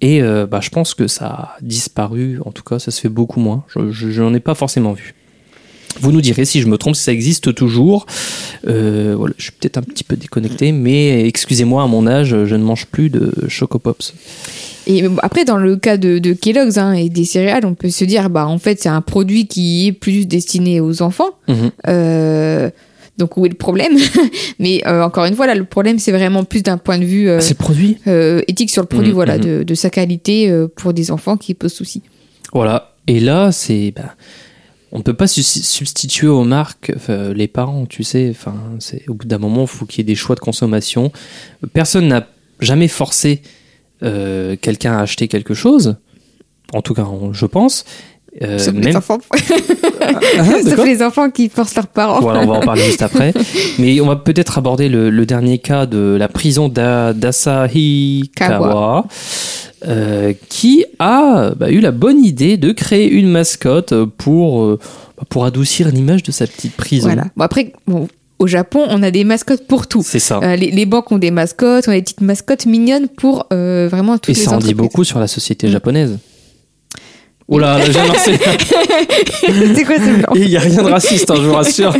Et 0.00 0.20
euh, 0.20 0.46
bah, 0.46 0.58
je 0.60 0.70
pense 0.70 0.94
que 0.94 1.06
ça 1.06 1.26
a 1.26 1.56
disparu. 1.62 2.40
En 2.44 2.50
tout 2.52 2.62
cas, 2.64 2.78
ça 2.78 2.90
se 2.90 3.00
fait 3.00 3.08
beaucoup 3.08 3.38
moins. 3.40 3.64
Je, 3.68 3.90
je, 3.92 4.10
je 4.10 4.22
n'en 4.22 4.34
ai 4.34 4.40
pas 4.40 4.54
forcément 4.54 4.92
vu. 4.92 5.14
Vous 6.00 6.12
nous 6.12 6.20
direz 6.20 6.44
si 6.44 6.60
je 6.60 6.66
me 6.66 6.78
trompe, 6.78 6.96
si 6.96 7.02
ça 7.02 7.12
existe 7.12 7.54
toujours. 7.54 8.06
Euh, 8.66 9.14
voilà, 9.16 9.34
je 9.38 9.44
suis 9.44 9.52
peut-être 9.52 9.78
un 9.78 9.82
petit 9.82 10.04
peu 10.04 10.16
déconnecté, 10.16 10.72
mais 10.72 11.26
excusez-moi, 11.26 11.82
à 11.82 11.86
mon 11.86 12.06
âge, 12.06 12.28
je 12.44 12.54
ne 12.54 12.62
mange 12.62 12.86
plus 12.86 13.10
de 13.10 13.32
Choco 13.48 13.78
Pops. 13.78 14.14
Et 14.86 15.02
bon, 15.02 15.16
après, 15.22 15.44
dans 15.44 15.58
le 15.58 15.76
cas 15.76 15.98
de, 15.98 16.18
de 16.18 16.32
Kellogg's 16.32 16.78
hein, 16.78 16.92
et 16.92 17.10
des 17.10 17.24
céréales, 17.24 17.66
on 17.66 17.74
peut 17.74 17.90
se 17.90 18.04
dire, 18.04 18.30
bah, 18.30 18.46
en 18.46 18.58
fait, 18.58 18.80
c'est 18.80 18.88
un 18.88 19.02
produit 19.02 19.46
qui 19.46 19.86
est 19.88 19.92
plus 19.92 20.26
destiné 20.26 20.80
aux 20.80 21.02
enfants. 21.02 21.30
Mhm. 21.46 21.70
Euh, 21.88 22.70
donc, 23.18 23.36
où 23.36 23.44
est 23.44 23.50
le 23.50 23.54
problème 23.56 23.92
Mais 24.58 24.80
euh, 24.86 25.02
encore 25.02 25.26
une 25.26 25.34
fois, 25.34 25.46
là, 25.46 25.54
le 25.54 25.64
problème, 25.64 25.98
c'est 25.98 26.12
vraiment 26.12 26.44
plus 26.44 26.62
d'un 26.62 26.78
point 26.78 26.98
de 26.98 27.04
vue 27.04 27.28
euh, 27.28 27.40
C'est 27.40 27.58
le 27.58 27.64
produit 27.64 27.98
euh, 28.06 28.40
éthique 28.48 28.70
sur 28.70 28.80
le 28.82 28.88
produit, 28.88 29.08
Mhm, 29.10 29.14
voilà, 29.14 29.36
mhm. 29.36 29.44
de, 29.44 29.62
de 29.64 29.74
sa 29.74 29.90
qualité 29.90 30.48
euh, 30.48 30.68
pour 30.74 30.94
des 30.94 31.10
enfants 31.10 31.36
qui 31.36 31.52
pose 31.52 31.72
souci. 31.72 32.00
Voilà. 32.54 32.94
Et 33.06 33.20
là, 33.20 33.52
c'est. 33.52 33.92
bah, 33.94 34.14
on 34.92 34.98
ne 34.98 35.02
peut 35.02 35.14
pas 35.14 35.26
su- 35.26 35.42
substituer 35.42 36.28
aux 36.28 36.44
marques 36.44 36.92
les 37.08 37.48
parents, 37.48 37.86
tu 37.86 38.02
sais. 38.04 38.28
Enfin, 38.30 38.54
au 39.08 39.14
bout 39.14 39.26
d'un 39.26 39.38
moment, 39.38 39.62
il 39.62 39.68
faut 39.68 39.86
qu'il 39.86 39.98
y 39.98 40.02
ait 40.02 40.04
des 40.04 40.14
choix 40.14 40.34
de 40.34 40.40
consommation. 40.40 41.12
Personne 41.72 42.08
n'a 42.08 42.26
jamais 42.60 42.88
forcé 42.88 43.42
euh, 44.02 44.56
quelqu'un 44.60 44.96
à 44.96 45.00
acheter 45.02 45.28
quelque 45.28 45.54
chose. 45.54 45.96
En 46.72 46.82
tout 46.82 46.94
cas, 46.94 47.06
je 47.32 47.46
pense. 47.46 47.84
Euh, 48.42 48.58
Sauf 48.58 48.74
les 48.74 48.80
même- 48.80 48.96
enfants. 48.96 49.18
Sauf 50.64 50.74
quoi 50.76 50.86
les 50.86 51.02
enfants 51.02 51.30
qui 51.30 51.48
forcent 51.48 51.74
leurs 51.74 51.86
parents. 51.88 52.20
Voilà, 52.20 52.40
on 52.42 52.46
va 52.46 52.54
en 52.54 52.60
parler 52.60 52.82
juste 52.82 53.02
après. 53.02 53.32
Mais 53.78 54.00
on 54.00 54.06
va 54.06 54.16
peut-être 54.16 54.58
aborder 54.58 54.88
le, 54.88 55.10
le 55.10 55.26
dernier 55.26 55.58
cas 55.58 55.86
de 55.86 56.16
la 56.18 56.28
prison 56.28 56.68
d'A- 56.68 57.12
d'Asahikawa, 57.14 58.58
Kawa. 58.58 59.06
euh, 59.86 60.32
qui 60.48 60.84
a 60.98 61.52
bah, 61.56 61.70
eu 61.70 61.80
la 61.80 61.90
bonne 61.90 62.24
idée 62.24 62.56
de 62.56 62.72
créer 62.72 63.10
une 63.10 63.28
mascotte 63.28 63.94
pour, 64.18 64.62
euh, 64.62 64.78
bah, 65.16 65.24
pour 65.28 65.44
adoucir 65.44 65.88
l'image 65.88 66.22
de 66.22 66.30
sa 66.32 66.46
petite 66.46 66.74
prison. 66.76 67.06
Voilà. 67.08 67.24
Bon, 67.36 67.44
après, 67.44 67.72
bon, 67.86 68.08
au 68.38 68.46
Japon, 68.46 68.84
on 68.88 69.02
a 69.02 69.10
des 69.10 69.24
mascottes 69.24 69.66
pour 69.66 69.88
tout. 69.88 70.02
C'est 70.04 70.20
ça. 70.20 70.38
Euh, 70.42 70.54
les, 70.56 70.70
les 70.70 70.86
banques 70.86 71.10
ont 71.10 71.18
des 71.18 71.32
mascottes, 71.32 71.86
on 71.88 71.90
a 71.90 71.96
des 71.96 72.02
petites 72.02 72.20
mascottes 72.20 72.66
mignonnes 72.66 73.08
pour 73.08 73.46
euh, 73.52 73.88
vraiment 73.90 74.16
toutes 74.18 74.36
Et 74.36 74.38
les 74.38 74.44
ça 74.44 74.52
en 74.52 74.58
dit 74.58 74.74
beaucoup 74.74 75.02
sur 75.04 75.18
la 75.18 75.26
société 75.26 75.66
Mm. 75.66 75.70
japonaise. 75.72 76.18
Oh 77.50 77.58
là, 77.58 77.78
là, 77.78 77.84
j'ai 77.86 77.92
lancé. 78.06 78.38
c'est 79.74 79.84
quoi 79.84 79.96
ce 79.96 80.18
blanc 80.18 80.32
Il 80.34 80.48
n'y 80.48 80.56
a 80.56 80.60
rien 80.60 80.82
de 80.82 80.90
raciste, 80.90 81.30
hein, 81.30 81.34
je 81.36 81.46
vous 81.46 81.54
rassure. 81.54 81.94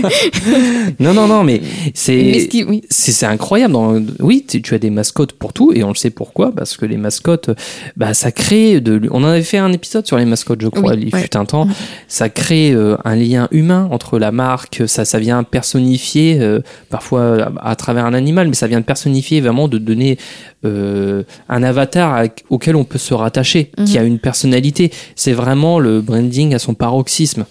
non, 1.01 1.15
non, 1.15 1.27
non, 1.27 1.43
mais 1.43 1.61
c'est. 1.95 2.41
ce 2.41 2.47
qui- 2.49 2.65
oui. 2.65 2.83
C'est 2.91 3.13
c'est 3.13 3.27
incroyable. 3.27 3.73
Dans- 3.73 3.99
Oui, 4.21 4.45
tu 4.47 4.75
as 4.75 4.79
des 4.79 4.91
mascottes 4.91 5.33
pour 5.33 5.53
tout 5.55 5.73
et 5.75 5.83
on 5.85 5.89
le 5.89 5.95
sait 5.95 6.11
pourquoi 6.11 6.53
parce 6.53 6.77
que 6.77 6.85
les 6.85 6.97
mascottes, 6.99 7.51
bah, 7.97 8.13
ça 8.15 8.31
crée 8.31 8.81
de. 8.81 9.01
On 9.11 9.25
en 9.25 9.29
avait 9.29 9.43
fait 9.43 9.59
un 9.59 9.73
épisode 9.73 10.07
sur 10.07 10.19
les 10.19 10.27
mascottes, 10.27 10.61
je 10.61 10.69
crois. 10.69 10.93
Oui, 10.95 11.05
il 11.09 11.15
ouais. 11.15 11.23
fut 11.23 11.37
un 11.37 11.45
temps. 11.47 11.65
Mhm. 11.67 11.73
Ça 12.09 12.29
crée 12.29 12.73
euh, 12.73 12.97
un 13.05 13.17
lien 13.17 13.49
humain 13.51 13.89
entre 13.91 14.19
la 14.19 14.33
marque. 14.33 14.83
Ça, 14.87 15.05
ça 15.05 15.19
vient 15.19 15.43
personnifier 15.45 16.39
euh, 16.41 16.61
parfois 16.91 17.51
à, 17.63 17.71
à 17.71 17.77
travers 17.77 18.05
un 18.05 18.15
animal, 18.15 18.49
mais 18.49 18.55
ça 18.55 18.67
vient 18.67 18.81
de 18.81 18.85
personnifier 18.85 19.41
vraiment 19.41 19.69
de 19.69 19.79
donner 19.79 20.19
euh, 20.65 21.23
un 21.49 21.63
avatar 21.63 22.13
à- 22.15 22.25
auquel 22.51 22.77
on 22.77 22.85
peut 22.85 22.99
se 22.99 23.15
rattacher, 23.15 23.71
qui 23.87 23.93
Mhm. 23.95 23.99
a 23.99 24.03
une 24.05 24.19
personnalité. 24.19 24.91
C'est 25.17 25.33
vraiment 25.39 25.79
le 25.79 26.01
branding 26.01 26.55
à 26.55 26.59
son 26.59 26.75
paroxysme. 26.75 27.45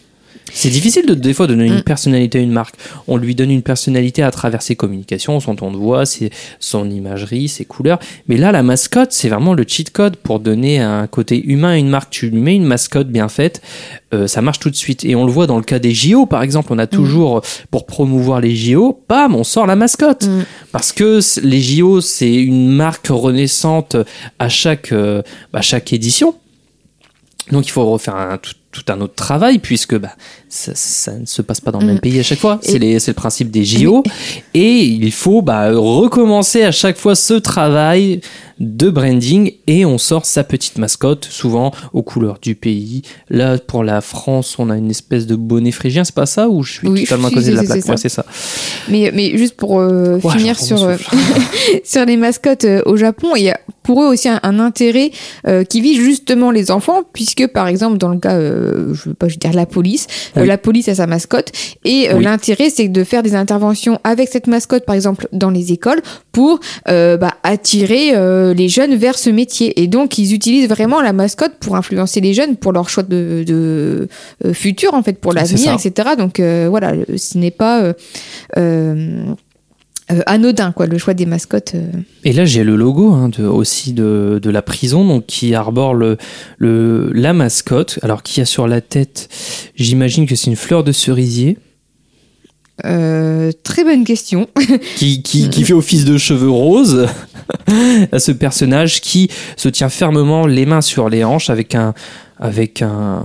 C'est 0.54 0.69
difficile 0.69 1.06
de, 1.06 1.13
des 1.13 1.34
fois 1.34 1.45
de 1.45 1.54
donner 1.56 1.67
une 1.67 1.80
Mm. 1.80 1.84
personnalité 1.84 2.39
à 2.39 2.41
une 2.41 2.54
marque. 2.54 2.76
On 3.10 3.17
lui 3.17 3.36
donne 3.36 3.52
une 3.52 3.63
personnalité 3.63 4.23
à 4.23 4.32
travers 4.32 4.62
ses 4.62 4.78
communications, 4.78 5.38
son 5.41 5.56
ton 5.58 5.71
de 5.71 5.78
voix, 5.78 6.06
ses- 6.06 6.30
son 6.62 6.89
imagerie, 6.89 7.50
ses 7.50 7.65
couleurs. 7.65 8.00
Mais 8.30 8.38
là, 8.38 8.54
la 8.54 8.63
mascotte, 8.63 9.12
c'est 9.12 9.28
vraiment 9.28 9.54
le 9.54 9.65
cheat 9.67 9.89
code 9.91 10.15
pour 10.15 10.39
donner 10.39 10.80
un 10.80 11.06
côté 11.08 11.43
humain 11.45 11.71
à 11.71 11.78
une 11.78 11.89
marque. 11.89 12.12
Tu 12.12 12.30
lui 12.30 12.39
mets 12.39 12.56
une 12.56 12.63
mascotte 12.63 13.10
bien 13.10 13.28
faite, 13.28 13.62
euh, 14.13 14.26
ça 14.28 14.41
marche 14.41 14.60
tout 14.60 14.69
de 14.69 14.76
suite. 14.78 15.04
Et 15.04 15.15
on 15.17 15.26
le 15.26 15.32
voit 15.34 15.47
dans 15.47 15.58
le 15.58 15.63
cas 15.63 15.80
des 15.80 15.93
JO, 15.93 16.26
par 16.26 16.41
exemple. 16.43 16.69
On 16.71 16.80
a 16.80 16.88
toujours, 16.88 17.41
pour 17.69 17.86
promouvoir 17.86 18.39
les 18.39 18.56
JO, 18.56 19.02
bam, 19.10 19.36
on 19.36 19.43
sort 19.43 19.67
la 19.67 19.76
mascotte. 19.76 20.28
Mm. 20.28 20.45
Parce 20.71 20.93
que 20.93 21.19
les 21.43 21.60
JO, 21.62 22.00
c'est 22.00 22.34
une 22.34 22.69
marque 22.71 23.08
renaissante 23.10 23.97
à 24.39 24.47
chaque, 24.47 24.93
euh, 24.93 25.21
à 25.52 25.62
chaque 25.62 25.91
édition. 25.91 26.36
Donc 27.51 27.67
il 27.67 27.71
faut 27.71 27.86
refaire 27.89 28.15
un, 28.15 28.38
tout, 28.38 28.53
tout 28.71 28.84
un 28.89 29.01
autre 29.01 29.15
travail 29.15 29.60
puisque 29.60 29.97
bah, 29.97 30.12
ça, 30.49 30.71
ça 30.75 31.13
ne 31.17 31.25
se 31.25 31.41
passe 31.41 31.62
pas 31.62 31.71
dans 31.71 31.80
le 31.80 31.86
Mm. 31.86 31.89
même 31.89 31.99
pays 31.99 32.19
à 32.19 32.23
chaque 32.23 32.39
fois. 32.39 32.60
C'est 32.62 32.77
le 32.80 33.13
principe 33.13 33.49
des 33.49 33.63
JO. 33.63 34.03
Et 34.53 34.80
il 34.84 35.12
faut 35.12 35.41
bah, 35.41 35.71
recommencer 35.73 36.63
à 36.63 36.71
chaque 36.71 36.97
fois 36.97 37.15
ce 37.15 37.34
travail 37.34 38.21
de 38.60 38.89
branding 38.89 39.51
et 39.67 39.86
on 39.86 39.99
sort 39.99 40.25
sa 40.25 40.43
petite 40.43 40.80
mascotte, 40.80 41.25
souvent 41.30 41.71
aux 41.93 42.01
couleurs 42.01 42.39
du 42.41 42.56
pays. 42.56 43.03
Là, 43.30 43.58
pour 43.60 43.84
la 43.84 44.01
France, 44.01 44.56
on 44.58 44.69
a 44.71 44.77
une 44.77 44.89
espèce 44.89 45.27
de 45.27 45.36
bonnet 45.36 45.71
phrygien, 45.71 46.03
c'est 46.03 46.15
pas 46.15 46.25
ça 46.25 46.49
Ou 46.49 46.63
je 46.63 46.73
suis 46.73 46.88
Oui, 46.88 47.03
totalement 47.03 47.27
à 47.27 47.32
côté 47.32 47.51
de 47.51 47.56
la 47.56 47.63
plaque? 47.63 47.82
c'est 47.84 47.89
Ouais, 47.89 47.97
ça. 47.97 48.01
c'est 48.01 48.10
ça. 48.10 48.25
Mais, 48.89 49.12
mais 49.13 49.38
juste 49.38 49.56
pour 49.56 49.80
euh, 49.80 50.19
Ouais, 50.23 50.38
finir 50.38 50.60
sur, 50.60 50.84
euh, 50.84 50.97
sur 51.84 52.06
les 52.06 52.17
mascottes 52.17 52.65
euh, 52.65 52.82
au 52.88 52.97
Japon, 52.97 53.36
il 53.36 53.43
y 53.43 53.49
a 53.49 53.60
pour 53.84 54.01
eux 54.03 54.08
aussi 54.08 54.27
un, 54.27 54.39
un 54.43 54.60
intérêt 54.60 55.12
qui 55.69 55.80
vise 55.80 55.97
justement 56.01 56.51
les 56.51 56.71
enfants, 56.71 57.03
puisque 57.13 57.47
par 57.47 57.67
exemple 57.69 57.97
dans 57.97 58.10
le 58.10 58.19
cas, 58.19 58.36
euh, 58.58 58.93
je 58.93 59.10
veux 59.10 59.15
pas 59.15 59.28
je 59.28 59.38
dire 59.38 59.54
la 59.54 59.65
police, 59.65 60.08
euh, 60.36 60.41
Oui. 60.41 60.48
la 60.48 60.58
police 60.58 60.88
a 60.89 60.96
sa 60.96 61.08
mascotte, 61.08 61.52
et 61.86 62.10
euh, 62.10 62.17
Oui. 62.17 62.24
l'intérêt 62.24 62.70
c'est 62.70 62.88
de 62.88 63.04
faire 63.04 63.24
des 63.24 63.36
interventions 63.36 64.00
avec 64.04 64.30
cette 64.30 64.48
mascotte, 64.48 64.86
par 64.86 64.96
exemple 64.96 65.28
dans 65.32 65.50
les 65.50 65.72
écoles, 65.72 66.02
pour 66.32 66.60
euh, 66.89 67.17
bah, 67.17 67.34
attirer 67.43 68.13
les 68.54 68.70
jeunes 68.70 68.96
vers 68.96 69.17
ce 69.17 69.30
métier. 69.30 69.82
Et 69.82 69.88
donc 69.88 70.17
ils 70.17 70.34
utilisent 70.34 70.70
vraiment 70.70 71.02
la 71.02 71.13
mascotte 71.13 71.54
pour 71.60 71.76
influencer 71.76 72.22
les 72.22 72.34
jeunes 72.34 72.56
pour 72.58 72.72
leur 72.74 72.89
choix 72.89 73.04
de, 73.04 73.43
de 73.46 74.08
futur 74.54 74.93
en 74.93 75.04
fait, 75.04 75.13
pour 75.13 75.34
l'avenir, 75.34 75.74
etc. 75.74 76.10
Donc 76.17 76.39
voilà, 76.39 76.93
ce 77.15 77.38
n'est 77.38 77.52
pas 77.52 77.93
euh, 80.12 80.22
anodin 80.26 80.72
quoi, 80.72 80.86
le 80.88 80.98
choix 80.98 81.13
des 81.13 81.26
mascottes. 81.26 81.74
euh. 81.76 81.91
Et 82.24 82.34
là, 82.34 82.46
j'ai 82.46 82.63
le 82.63 82.76
logo 82.76 83.12
hein, 83.13 83.30
de, 83.30 83.43
aussi 83.46 83.93
de, 83.93 84.39
de 84.41 84.50
la 84.50 84.62
prison, 84.62 85.06
donc 85.06 85.26
qui 85.26 85.54
arbore 85.54 85.93
le, 85.93 86.17
le, 86.58 87.12
la 87.13 87.34
mascotte. 87.34 88.00
Alors, 88.04 88.24
qui 88.24 88.39
a 88.41 88.46
sur 88.46 88.67
la 88.67 88.82
tête, 88.82 89.30
j'imagine 89.76 90.26
que 90.26 90.36
c'est 90.36 90.50
une 90.50 90.56
fleur 90.56 90.84
de 90.84 90.91
cerisier, 90.91 91.58
Euh, 92.86 93.52
très 93.63 93.84
bonne 93.84 94.04
question. 94.06 94.48
qui, 94.98 95.24
qui, 95.24 95.50
qui 95.50 95.63
fait 95.63 95.74
office 95.74 96.06
de 96.06 96.17
cheveux 96.17 96.50
roses 96.52 97.08
à 98.12 98.20
ce 98.20 98.32
personnage 98.32 99.02
qui 99.02 99.30
se 99.56 99.67
tient 99.70 99.89
fermement 99.89 100.46
les 100.46 100.65
mains 100.67 100.82
sur 100.82 101.10
les 101.10 101.24
hanches 101.24 101.50
avec 101.50 101.74
un, 101.74 101.96
avec 102.39 102.84
un, 102.84 103.24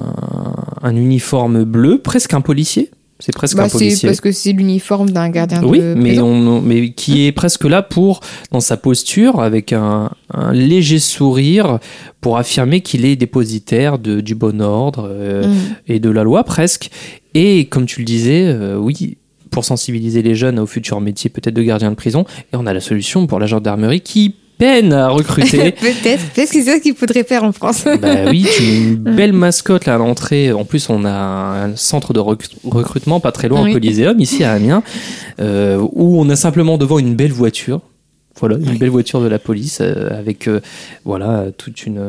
un 0.82 0.96
uniforme 0.96 1.64
bleu, 1.64 2.00
presque 2.00 2.32
un 2.32 2.40
policier. 2.40 2.90
C'est 3.24 3.32
presque 3.32 3.56
Bah, 3.56 3.64
un 3.64 3.68
c'est 3.68 3.78
policier. 3.78 4.08
parce 4.08 4.20
que 4.20 4.32
c'est 4.32 4.52
l'uniforme 4.52 5.10
d'un 5.10 5.28
gardien 5.30 5.62
Oui, 5.62 5.78
de 5.78 5.94
mais, 5.94 6.10
prison. 6.10 6.26
on, 6.26 6.60
mais 6.60 6.90
qui 6.90 7.24
est 7.26 7.32
presque 7.32 7.64
là 7.64 7.80
pour, 7.82 8.20
dans 8.50 8.60
sa 8.60 8.76
posture, 8.76 9.40
avec 9.40 9.72
un, 9.72 10.10
un 10.34 10.52
léger 10.52 10.98
sourire, 10.98 11.78
pour 12.20 12.36
affirmer 12.36 12.80
qu'il 12.80 13.04
est 13.04 13.14
dépositaire 13.16 13.98
de, 13.98 14.20
du 14.20 14.34
bon 14.34 14.60
ordre 14.60 15.08
euh, 15.10 15.46
Mm. 15.46 15.54
et 15.88 16.00
de 16.00 16.10
la 16.10 16.24
loi 16.24 16.42
presque. 16.44 16.90
Et 17.34 17.66
comme 17.66 17.86
tu 17.86 18.00
le 18.00 18.04
disais, 18.04 18.44
euh, 18.46 18.76
oui, 18.76 19.16
pour 19.50 19.64
sensibiliser 19.64 20.22
les 20.22 20.34
jeunes 20.34 20.58
au 20.58 20.66
futur 20.66 21.00
métier 21.00 21.30
peut-être 21.30 21.54
de 21.54 21.62
gardien 21.62 21.90
de 21.90 21.94
prison, 21.96 22.24
et 22.52 22.56
on 22.56 22.66
a 22.66 22.72
la 22.74 22.80
solution 22.80 23.26
pour 23.26 23.38
la 23.38 23.46
gendarmerie 23.46 24.00
qui 24.00 24.34
peine 24.58 24.92
à 24.92 25.08
recruter. 25.08 25.72
peut-être. 25.80 26.22
Peut-être 26.32 26.50
que 26.50 26.58
c'est 26.58 26.62
ça 26.62 26.78
qu'il 26.78 26.94
faudrait 26.94 27.24
faire 27.24 27.44
en 27.44 27.52
France. 27.52 27.84
Bah 28.00 28.26
oui, 28.30 28.46
tu 28.56 28.62
mets 28.62 28.78
une 28.78 28.96
belle 29.16 29.32
mascotte 29.32 29.86
là 29.86 29.94
à 29.94 29.98
l'entrée. 29.98 30.52
En 30.52 30.64
plus, 30.64 30.88
on 30.90 31.04
a 31.04 31.10
un 31.10 31.76
centre 31.76 32.12
de 32.12 32.20
rec- 32.20 32.48
recrutement 32.64 33.20
pas 33.20 33.32
très 33.32 33.48
loin 33.48 33.62
Oui. 33.64 33.70
au 33.70 33.74
Coliseum, 33.74 34.18
ici 34.20 34.44
à 34.44 34.52
Amiens, 34.52 34.82
euh, 35.40 35.78
où 35.92 36.20
on 36.20 36.28
a 36.28 36.36
simplement 36.36 36.78
devant 36.78 36.98
une 36.98 37.14
belle 37.14 37.32
voiture. 37.32 37.80
Voilà, 38.40 38.56
une 38.56 38.78
belle 38.78 38.88
voiture 38.88 39.20
de 39.20 39.28
la 39.28 39.38
police 39.38 39.78
euh, 39.82 40.18
avec 40.18 40.48
euh, 40.48 40.60
voilà 41.04 41.46
toute 41.56 41.84
une 41.86 42.00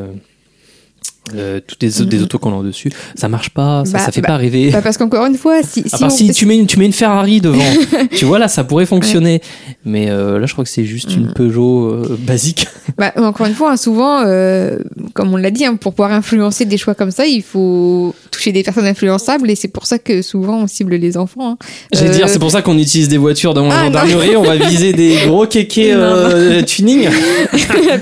euh, 1.35 1.57
euh, 1.57 1.59
toutes 1.65 1.79
des, 1.81 2.05
des 2.05 2.17
Mhm. 2.17 2.23
autocollants 2.23 2.63
dessus. 2.63 2.91
Ça 3.15 3.29
marche 3.29 3.49
pas, 3.51 3.83
ça, 3.85 3.93
Bah, 3.93 3.99
ça 4.05 4.11
fait 4.11 4.21
bah, 4.21 4.27
pas 4.29 4.37
rêver. 4.37 4.71
Bah, 4.71 4.81
parce 4.81 4.97
qu'encore 4.97 5.25
une 5.25 5.37
fois, 5.37 5.61
si, 5.63 5.79
à 5.81 5.83
si 5.83 5.89
part 5.89 6.03
on- 6.03 6.09
si 6.09 6.31
tu 6.31 6.45
mets, 6.45 6.57
une, 6.57 6.67
tu 6.67 6.77
mets 6.77 6.85
une 6.85 6.93
Ferrari 6.93 7.39
devant, 7.41 7.63
tu 8.15 8.25
vois 8.25 8.39
là, 8.39 8.47
ça 8.47 8.63
pourrait 8.63 8.85
fonctionner. 8.85 9.41
Mais 9.85 10.09
euh, 10.09 10.37
là, 10.39 10.45
je 10.45 10.53
crois 10.53 10.63
que 10.65 10.69
c'est 10.69 10.85
juste 10.85 11.13
une 11.15 11.27
Mhm. 11.27 11.33
Peugeot 11.33 11.89
euh, 11.91 12.17
basique. 12.19 12.67
Bah, 12.97 13.11
encore 13.15 13.47
une 13.47 13.55
fois, 13.55 13.71
hein, 13.71 13.77
souvent, 13.77 14.21
euh, 14.25 14.77
comme 15.13 15.33
on 15.33 15.37
l'a 15.37 15.49
dit, 15.51 15.65
hein, 15.65 15.75
pour 15.77 15.93
pouvoir 15.93 16.11
influencer 16.11 16.65
des 16.65 16.77
choix 16.77 16.93
comme 16.93 17.09
ça, 17.11 17.25
il 17.25 17.41
faut 17.41 18.13
toucher 18.29 18.51
des 18.51 18.61
personnes 18.61 18.85
influençables 18.85 19.49
et 19.49 19.55
c'est 19.55 19.67
pour 19.69 19.85
ça 19.87 19.97
que 19.97 20.21
souvent 20.21 20.59
on 20.61 20.67
cible 20.67 20.95
les 20.95 21.17
enfants. 21.17 21.51
hein. 21.53 21.57
J'allais 21.93 22.09
Euh, 22.09 22.13
dire, 22.13 22.29
c'est 22.29 22.39
pour 22.39 22.51
ça 22.51 22.61
qu'on 22.61 22.77
utilise 22.77 23.07
des 23.07 23.17
voitures 23.17 23.53
dans 23.53 23.69
Ah, 23.71 23.85
gendarmerie, 23.85 24.35
on 24.35 24.43
va 24.43 24.57
viser 24.57 24.91
des 24.93 25.15
gros 25.25 25.47
kékés 25.47 25.93
euh, 25.93 26.61
tuning. 26.63 27.07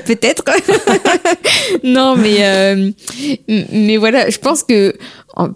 Peut-être. 0.06 0.44
non, 1.84 2.16
mais 2.18 2.38
euh, 2.42 2.90
mais 3.48 3.98
voilà, 3.98 4.30
je 4.30 4.38
pense 4.38 4.64
que 4.64 4.94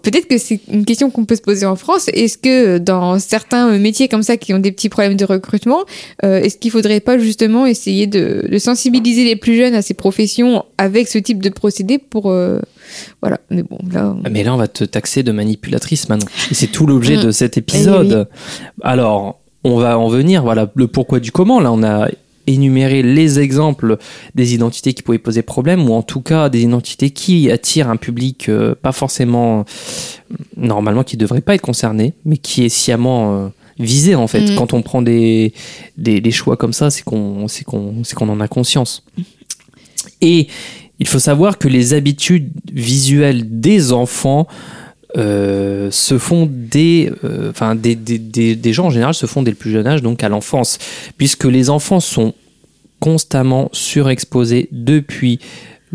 peut-être 0.02 0.26
que 0.28 0.38
c'est 0.38 0.60
une 0.72 0.84
question 0.84 1.10
qu'on 1.10 1.24
peut 1.24 1.36
se 1.36 1.42
poser 1.42 1.66
en 1.66 1.76
France. 1.76 2.08
Est-ce 2.12 2.38
que 2.38 2.78
dans 2.78 3.18
certains 3.18 3.76
métiers 3.78 4.08
comme 4.08 4.22
ça 4.22 4.36
qui 4.36 4.52
ont 4.54 4.58
des 4.58 4.72
petits 4.72 4.88
problèmes 4.88 5.16
de 5.16 5.24
recrutement, 5.24 5.84
euh, 6.24 6.40
est-ce 6.40 6.56
qu'il 6.58 6.70
faudrait 6.70 7.00
pas 7.00 7.18
justement 7.18 7.66
essayer 7.66 8.06
de, 8.06 8.46
de 8.50 8.58
sensibiliser 8.58 9.24
les 9.24 9.36
plus 9.36 9.56
jeunes 9.56 9.74
à 9.74 9.82
ces 9.82 9.94
professions 9.94 10.64
avec 10.78 11.08
ce 11.08 11.18
type 11.18 11.42
de 11.42 11.50
procédé 11.50 11.98
pour 11.98 12.30
euh, 12.30 12.60
voilà. 13.20 13.38
Mais 13.50 13.62
bon, 13.62 13.78
là. 13.92 14.14
on- 14.24 14.30
Mais 14.30 14.44
là, 14.44 14.54
on 14.54 14.58
va 14.58 14.68
te 14.68 14.84
taxer 14.84 15.22
de 15.22 15.32
manipulatrice 15.32 16.08
maintenant. 16.08 16.28
Et 16.50 16.54
c'est 16.54 16.68
tout 16.68 16.86
l'objet 16.86 17.16
Mm. 17.16 17.22
de 17.24 17.30
cet 17.30 17.58
épisode. 17.58 18.28
Alors, 18.82 19.40
on 19.64 19.76
va 19.78 19.98
en 19.98 20.08
venir, 20.08 20.42
voilà, 20.42 20.70
le 20.74 20.86
pourquoi 20.86 21.18
du 21.20 21.32
comment. 21.32 21.60
Là, 21.60 21.72
on 21.72 21.82
a 21.82 22.08
énuméré 22.46 23.02
les 23.02 23.38
exemples 23.38 23.98
des 24.34 24.54
identités 24.54 24.94
qui 24.94 25.02
pouvaient 25.02 25.18
poser 25.18 25.42
problème, 25.42 25.88
ou 25.88 25.94
en 25.94 26.02
tout 26.02 26.20
cas 26.20 26.48
des 26.48 26.62
identités 26.62 27.10
qui 27.10 27.50
attirent 27.50 27.90
un 27.90 27.96
public 27.96 28.48
euh, 28.48 28.74
pas 28.74 28.92
forcément, 28.92 29.64
normalement, 30.56 31.04
qui 31.04 31.16
devrait 31.16 31.40
pas 31.40 31.54
être 31.54 31.62
concerné, 31.62 32.14
mais 32.24 32.36
qui 32.36 32.64
est 32.64 32.68
sciemment 32.68 33.36
euh, 33.36 33.48
visé, 33.78 34.14
en 34.14 34.26
fait. 34.26 34.52
Mm. 34.52 34.56
Quand 34.56 34.72
on 34.72 34.82
prend 34.82 35.02
des, 35.02 35.52
des, 35.96 36.20
des 36.20 36.30
choix 36.30 36.56
comme 36.56 36.72
ça, 36.72 36.90
c'est 36.90 37.02
qu'on 37.02 37.48
c'est 37.48 37.64
qu'on 37.64 38.04
c'est 38.04 38.14
qu'on 38.14 38.28
en 38.28 38.40
a 38.40 38.48
conscience. 38.48 39.04
Et 40.20 40.48
il 40.98 41.06
faut 41.06 41.18
savoir 41.18 41.58
que 41.58 41.68
les 41.68 41.92
habitudes 41.92 42.50
visuelles 42.72 43.60
des 43.60 43.92
enfants 43.92 44.46
euh, 45.16 45.90
se 45.90 46.18
font 46.18 46.48
dès, 46.50 47.10
euh, 47.24 47.50
enfin 47.50 47.74
des, 47.74 47.94
des, 47.94 48.18
des, 48.18 48.72
gens 48.72 48.86
en 48.86 48.90
général 48.90 49.14
se 49.14 49.26
font 49.26 49.42
dès 49.42 49.50
le 49.50 49.56
plus 49.56 49.70
jeune 49.70 49.86
âge, 49.86 50.02
donc 50.02 50.22
à 50.22 50.28
l'enfance, 50.28 50.78
puisque 51.16 51.44
les 51.44 51.70
enfants 51.70 52.00
sont 52.00 52.34
constamment 53.00 53.68
surexposés 53.72 54.68
depuis 54.72 55.40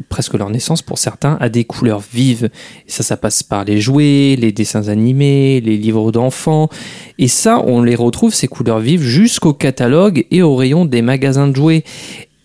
presque 0.09 0.34
leur 0.34 0.49
naissance 0.49 0.82
pour 0.82 0.97
certains 0.97 1.38
à 1.39 1.49
des 1.49 1.65
couleurs 1.65 2.01
vives. 2.13 2.49
Ça, 2.88 3.03
ça 3.03 3.17
passe 3.17 3.43
par 3.43 3.65
les 3.65 3.82
jouets, 3.82 4.36
les 4.39 4.51
dessins 4.51 4.88
animés, 4.88 5.61
les 5.61 5.78
livres 5.78 6.11
d'enfants. 6.11 6.69
Et 7.17 7.28
ça, 7.28 7.61
on 7.65 7.84
les 7.84 7.95
retrouve, 7.95 8.34
ces 8.34 8.47
couleurs 8.47 8.80
vives, 8.80 9.03
jusqu'au 9.03 9.53
catalogue 9.53 10.26
et 10.32 10.41
au 10.41 10.55
rayon 10.55 10.86
des 10.86 11.01
magasins 11.01 11.47
de 11.47 11.55
jouets. 11.55 11.84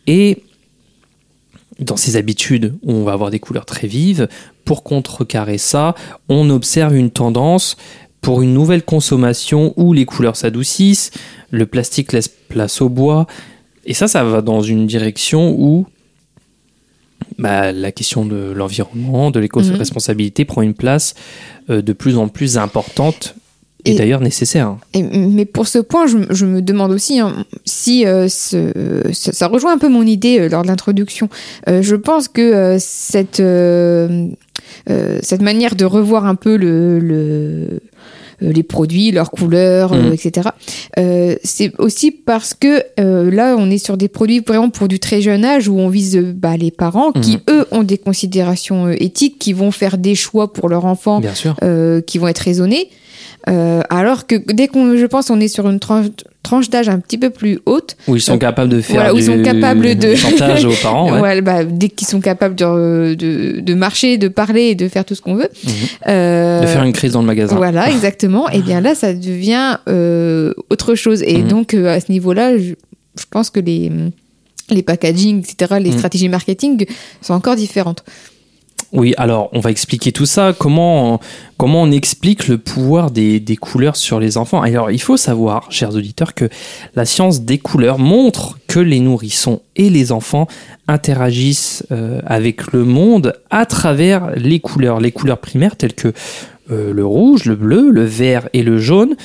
Et 0.07 0.43
dans 1.79 1.97
ces 1.97 2.17
habitudes 2.17 2.75
où 2.83 2.93
on 2.93 3.05
va 3.05 3.13
avoir 3.13 3.31
des 3.31 3.39
couleurs 3.39 3.67
très 3.67 3.87
vives, 3.87 4.29
pour 4.65 4.83
contrecarrer 4.83 5.59
ça, 5.59 5.95
on 6.29 6.51
observe 6.51 6.97
une 6.97 7.11
tendance 7.11 7.77
pour 8.21 8.43
une 8.43 8.55
nouvelle 8.55 8.83
consommation 8.83 9.73
où 9.77 9.93
les 9.93 10.05
couleurs 10.05 10.37
s'adoucissent, 10.37 11.13
le 11.51 11.67
plastique 11.67 12.13
laisse 12.13 12.29
place 12.29 12.81
au 12.81 12.89
bois, 12.89 13.27
et 13.85 13.95
ça, 13.95 14.09
ça 14.09 14.25
va 14.25 14.43
dans 14.43 14.63
une 14.63 14.87
direction 14.87 15.55
où 15.57 15.87
bah, 17.39 17.71
la 17.73 17.93
question 17.93 18.25
de 18.25 18.53
l'environnement, 18.55 19.31
de 19.31 19.39
l'éco-responsabilité 19.39 20.45
prend 20.45 20.63
une 20.63 20.75
place 20.75 21.15
euh, 21.71 21.83
de 21.83 21.93
plus 21.93 22.17
en 22.17 22.29
plus 22.29 22.59
importante 22.59 23.37
et, 23.87 23.93
Et- 23.93 23.95
d'ailleurs 23.97 24.21
nécessaire. 24.21 24.77
Et- 24.93 25.03
mais 25.03 25.45
pour 25.47 25.67
ce 25.69 25.79
point, 25.79 26.07
je, 26.07 26.19
je 26.31 26.45
me 26.45 26.61
demande 26.61 26.93
aussi 26.93 27.21
hein, 27.21 27.45
si 27.65 28.05
euh, 28.07 28.29
ce- 28.29 28.73
ça, 29.13 29.33
ça 29.33 29.47
rejoint 29.49 29.73
un 29.73 29.79
peu 29.79 29.89
mon 29.89 30.03
idée 30.03 30.39
euh, 30.41 30.49
lors 30.49 30.63
de 30.63 30.69
l'introduction. 30.69 31.29
Euh, 31.69 31.81
je 31.83 31.97
pense 31.97 32.29
que 32.29 32.77
cette, 32.79 33.43
cette 35.23 35.43
manière 35.43 35.75
de 35.77 35.85
revoir 35.85 36.27
un 36.27 36.35
peu 36.35 36.57
le, 36.57 36.99
le- 36.99 37.81
les 38.43 38.63
produits, 38.63 39.13
leurs 39.13 39.31
couleurs, 39.31 39.95
Mhm. 39.95 40.13
etc. 40.13 40.51
euh, 40.99 41.37
c'est 41.43 41.73
aussi 41.79 42.11
parce 42.11 42.53
que 42.53 42.83
euh, 43.01 43.31
là, 43.31 43.57
on 43.59 43.71
est 43.71 43.79
sur 43.79 43.97
des 43.97 44.09
produits 44.09 44.41
vraiment 44.47 44.69
pour 44.69 44.89
du 44.89 44.99
très 44.99 45.23
jeune 45.23 45.43
âge 45.43 45.69
où 45.69 45.79
on 45.79 45.89
vise 45.89 46.19
bah, 46.35 46.57
les 46.59 46.71
parents 46.71 47.13
qui, 47.13 47.37
Mhm. 47.37 47.41
eux, 47.49 47.67
ont 47.71 47.83
des 47.83 47.97
considérations 47.97 48.89
euh, 48.89 48.95
éthiques, 49.01 49.39
qui 49.39 49.55
vont 49.55 49.71
faire 49.71 49.97
des 49.97 50.15
choix 50.15 50.53
pour 50.53 50.69
leur 50.69 50.85
enfant 50.85 51.21
qui 52.07 52.19
vont 52.19 52.29
être 52.29 52.39
raisonnés. 52.41 52.91
Euh, 53.49 53.83
alors 53.91 54.27
que 54.27 54.35
dès 54.53 54.67
qu'on, 54.69 54.97
je 54.97 55.07
pense, 55.07 55.31
on 55.31 55.39
est 55.41 55.49
sur 55.49 55.69
une 55.69 55.79
tranche, 55.79 56.07
tranche 56.43 56.69
d'âge 56.71 56.89
un 56.89 56.99
petit 56.99 57.17
peu 57.19 57.31
plus 57.31 57.61
haute, 57.67 57.97
Où 58.09 58.17
ils 58.17 58.21
sont 58.21 58.35
Euh, 58.35 58.39
capables 58.39 58.69
de 58.71 58.81
faire 58.81 58.97
voilà, 58.97 59.13
où 59.13 59.17
du 59.17 59.23
ils 59.23 59.27
sont 59.27 59.43
capables 59.43 59.95
de- 59.99 60.15
chantage 60.15 60.65
aux 60.65 60.73
parents. 60.83 61.13
ouais. 61.13 61.21
ouais, 61.21 61.41
bah, 61.43 61.65
dès 61.65 61.89
qu'ils 61.89 62.09
sont 62.09 62.21
capables 62.21 62.55
de, 62.57 63.15
de, 63.15 63.61
de 63.61 63.75
marcher, 63.75 64.19
de 64.19 64.29
parler 64.29 64.63
et 64.71 64.75
de 64.75 64.89
faire 64.89 65.05
tout 65.05 65.15
ce 65.15 65.23
qu'on 65.23 65.35
veut. 65.37 65.49
Mhm. 65.65 65.71
euh, 66.09 66.61
De 66.63 66.67
faire 66.67 66.83
une 66.83 66.93
crise 66.93 67.13
dans 67.13 67.21
le 67.21 67.27
magasin. 67.27 67.55
Voilà, 67.57 67.89
exactement. 67.91 68.49
Et 68.51 68.61
bien 68.63 68.81
là, 68.81 68.95
ça 68.95 69.13
devient 69.15 69.79
euh, 69.89 70.53
autre 70.71 70.95
chose. 70.95 71.23
Et 71.23 71.39
Mhm. 71.39 71.49
donc, 71.49 71.75
à 71.75 72.01
ce 72.01 72.11
niveau-là, 72.11 72.59
je, 72.59 72.73
je 73.19 73.25
pense 73.31 73.51
que 73.51 73.61
les, 73.61 73.93
les 74.71 74.83
packaging, 74.83 75.39
etc., 75.41 75.77
les 75.81 75.91
Mhm. 75.91 75.99
stratégies 75.99 76.29
marketing 76.29 76.85
sont 77.23 77.35
encore 77.35 77.55
différentes. 77.57 78.03
Oui, 78.93 79.15
alors 79.17 79.49
on 79.53 79.61
va 79.61 79.71
expliquer 79.71 80.13
tout 80.13 80.27
ça. 80.27 80.55
Comment, 80.57 81.21
comment 81.57 81.83
on 81.83 81.91
explique 81.91 82.47
le 82.49 82.59
pouvoir 82.59 83.11
des, 83.11 83.43
couleurs 83.61 83.97
sur 83.97 84.21
les 84.21 84.39
enfants? 84.39 84.63
Alors 84.63 84.91
il 84.91 85.01
faut 85.01 85.17
savoir, 85.17 85.71
chers 85.71 85.95
auditeurs, 85.95 86.35
que 86.35 86.49
la 86.95 87.05
science 87.05 87.43
des 87.43 87.59
couleurs 87.59 87.99
montre 87.99 88.59
que 88.69 88.79
les 88.79 89.01
nourrissons 89.01 89.61
et 89.75 89.91
les 89.91 90.13
enfants 90.13 90.47
interagissent 90.89 91.85
euh, 91.91 92.21
avec 92.27 92.73
le 92.73 92.85
monde 92.85 93.35
à 93.51 93.67
travers 93.67 94.31
les 94.37 94.61
couleurs. 94.61 95.01
Les 95.01 95.13
couleurs 95.13 95.39
primaires 95.39 95.77
telles 95.77 95.95
que 95.95 96.13
euh, 96.71 96.93
le 96.93 97.05
rouge, 97.05 97.45
le 97.45 97.57
bleu, 97.57 97.91
le 97.91 98.05
vert 98.05 98.49
et 98.53 98.63
le 98.63 98.79
jaune, 98.79 99.17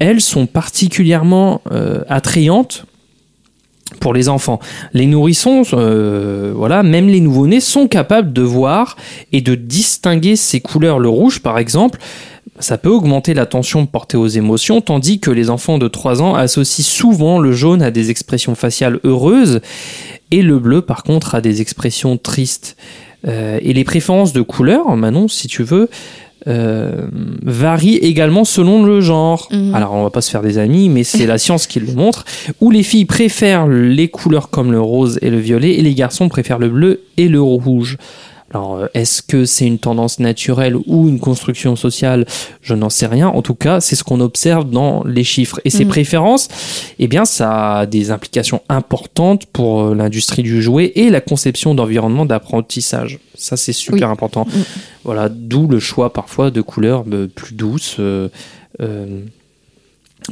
elles 0.00 0.20
sont 0.20 0.46
particulièrement 0.46 1.60
euh, 1.70 2.02
attrayantes 2.08 2.86
pour 4.00 4.14
les 4.14 4.28
enfants. 4.28 4.58
Les 4.92 5.06
nourrissons, 5.06 5.62
euh, 5.74 6.52
voilà, 6.56 6.82
même 6.82 7.08
les 7.08 7.20
nouveau-nés 7.20 7.60
sont 7.60 7.86
capables 7.86 8.32
de 8.32 8.42
voir 8.42 8.96
et 9.32 9.42
de 9.42 9.54
distinguer 9.54 10.34
ces 10.34 10.60
couleurs. 10.60 10.98
Le 10.98 11.08
rouge, 11.08 11.40
par 11.40 11.58
exemple, 11.58 12.00
ça 12.58 12.78
peut 12.78 12.90
augmenter 12.90 13.34
l'attention 13.34 13.86
portée 13.86 14.16
aux 14.16 14.26
émotions, 14.26 14.80
tandis 14.80 15.20
que 15.20 15.30
les 15.30 15.50
enfants 15.50 15.78
de 15.78 15.88
3 15.88 16.22
ans 16.22 16.34
associent 16.34 16.84
souvent 16.84 17.38
le 17.38 17.52
jaune 17.52 17.82
à 17.82 17.90
des 17.90 18.10
expressions 18.10 18.54
faciales 18.54 18.98
heureuses 19.04 19.60
et 20.30 20.42
le 20.42 20.58
bleu, 20.58 20.82
par 20.82 21.02
contre, 21.02 21.34
à 21.34 21.40
des 21.40 21.60
expressions 21.60 22.16
tristes. 22.16 22.76
Euh, 23.26 23.58
et 23.62 23.72
les 23.72 23.84
préférences 23.84 24.32
de 24.32 24.42
couleurs, 24.42 24.96
Manon, 24.96 25.28
si 25.28 25.46
tu 25.46 25.62
veux, 25.62 25.90
euh, 26.46 27.06
varient 27.42 27.96
également 27.96 28.44
selon 28.44 28.84
le 28.84 29.00
genre. 29.00 29.48
Mhm. 29.50 29.74
Alors, 29.74 29.92
on 29.92 30.02
va 30.02 30.10
pas 30.10 30.20
se 30.20 30.30
faire 30.30 30.42
des 30.42 30.58
amis, 30.58 30.88
mais 30.88 31.04
c'est 31.04 31.26
la 31.26 31.38
science 31.38 31.66
qui 31.66 31.80
le 31.80 31.92
montre, 31.92 32.24
où 32.60 32.70
les 32.70 32.82
filles 32.82 33.04
préfèrent 33.04 33.66
les 33.66 34.08
couleurs 34.08 34.50
comme 34.50 34.72
le 34.72 34.80
rose 34.80 35.18
et 35.22 35.30
le 35.30 35.38
violet, 35.38 35.74
et 35.74 35.82
les 35.82 35.94
garçons 35.94 36.28
préfèrent 36.28 36.58
le 36.58 36.68
bleu 36.68 37.02
et 37.16 37.28
le 37.28 37.40
rouge. 37.40 37.98
Alors, 38.52 38.76
euh, 38.78 38.86
est-ce 38.94 39.22
que 39.22 39.44
c'est 39.44 39.66
une 39.66 39.78
tendance 39.78 40.18
naturelle 40.18 40.76
ou 40.86 41.08
une 41.08 41.20
construction 41.20 41.76
sociale? 41.76 42.26
Je 42.62 42.74
n'en 42.74 42.90
sais 42.90 43.06
rien. 43.06 43.28
En 43.28 43.42
tout 43.42 43.54
cas, 43.54 43.80
c'est 43.80 43.94
ce 43.94 44.02
qu'on 44.02 44.20
observe 44.20 44.68
dans 44.68 45.04
les 45.04 45.22
chiffres. 45.22 45.60
Et 45.64 45.70
ces 45.70 45.84
Mhm. 45.84 45.90
préférences, 45.90 46.48
eh 46.98 47.06
bien, 47.06 47.24
ça 47.24 47.78
a 47.78 47.86
des 47.86 48.10
implications 48.10 48.60
importantes 48.68 49.46
pour 49.46 49.82
euh, 49.82 49.94
l'industrie 49.94 50.42
du 50.42 50.60
jouet 50.62 50.90
et 50.96 51.10
la 51.10 51.20
conception 51.20 51.74
d'environnement 51.76 52.26
d'apprentissage. 52.26 53.20
Ça, 53.36 53.56
c'est 53.56 53.72
super 53.72 54.08
Oui. 54.08 54.12
important. 54.12 54.46
Mhm. 54.48 54.64
Voilà, 55.04 55.28
d'où 55.28 55.68
le 55.68 55.78
choix 55.78 56.12
parfois 56.12 56.50
de 56.50 56.60
couleurs 56.60 57.04
plus 57.34 57.54
douces, 57.54 57.96
euh, 58.00 58.28
euh, 58.82 59.20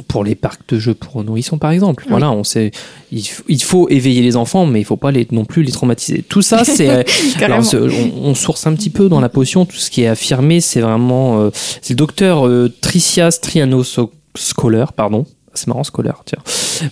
pour 0.07 0.23
les 0.23 0.35
parcs 0.35 0.61
de 0.69 0.79
jeux 0.79 0.93
pour 0.93 1.23
nourrissons 1.23 1.57
par 1.57 1.71
exemple. 1.71 2.03
Oui. 2.05 2.11
Voilà, 2.11 2.31
on 2.31 2.43
sait, 2.43 2.71
il, 3.11 3.61
faut 3.61 3.89
éveiller 3.89 4.21
les 4.21 4.35
enfants, 4.35 4.65
mais 4.65 4.79
il 4.79 4.85
faut 4.85 4.97
pas 4.97 5.11
les, 5.11 5.27
non 5.31 5.45
plus 5.45 5.63
les 5.63 5.71
traumatiser. 5.71 6.23
Tout 6.27 6.41
ça, 6.41 6.63
c'est 6.63 6.89
euh, 6.89 7.03
on, 7.41 8.29
on 8.29 8.35
source 8.35 8.67
un 8.67 8.73
petit 8.73 8.89
peu 8.89 9.09
dans 9.09 9.19
la 9.21 9.29
potion, 9.29 9.65
tout 9.65 9.77
ce 9.77 9.89
qui 9.91 10.03
est 10.03 10.07
affirmé, 10.07 10.61
c'est 10.61 10.81
vraiment. 10.81 11.39
euh, 11.41 11.49
c'est 11.53 11.93
le 11.93 11.97
docteur 11.97 12.47
euh, 12.47 12.71
Tricias 12.81 13.39
Trianos 13.41 13.99
Scholar, 14.35 14.93
pardon. 14.93 15.25
C'est 15.55 15.67
marrant, 15.67 15.83
Scholar, 15.83 16.21
tiens. 16.25 16.39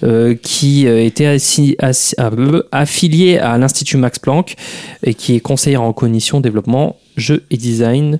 Euh, 0.03 0.35
qui 0.35 0.87
était 0.87 1.25
assi- 1.27 1.77
assi- 1.77 2.15
ah, 2.17 2.31
affilié 2.71 3.37
à 3.37 3.57
l'Institut 3.57 3.97
Max 3.97 4.19
Planck 4.19 4.55
et 5.03 5.13
qui 5.13 5.35
est 5.35 5.39
conseiller 5.39 5.77
en 5.77 5.93
cognition, 5.93 6.41
développement, 6.41 6.97
jeu 7.15 7.45
et 7.51 7.57
design. 7.57 8.19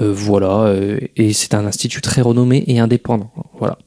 Euh, 0.00 0.12
voilà, 0.12 0.64
euh, 0.68 0.98
et 1.16 1.32
c'est 1.32 1.54
un 1.54 1.64
institut 1.66 2.00
très 2.02 2.20
renommé 2.22 2.64
et 2.66 2.78
indépendant. 2.78 3.30
Voilà. 3.58 3.78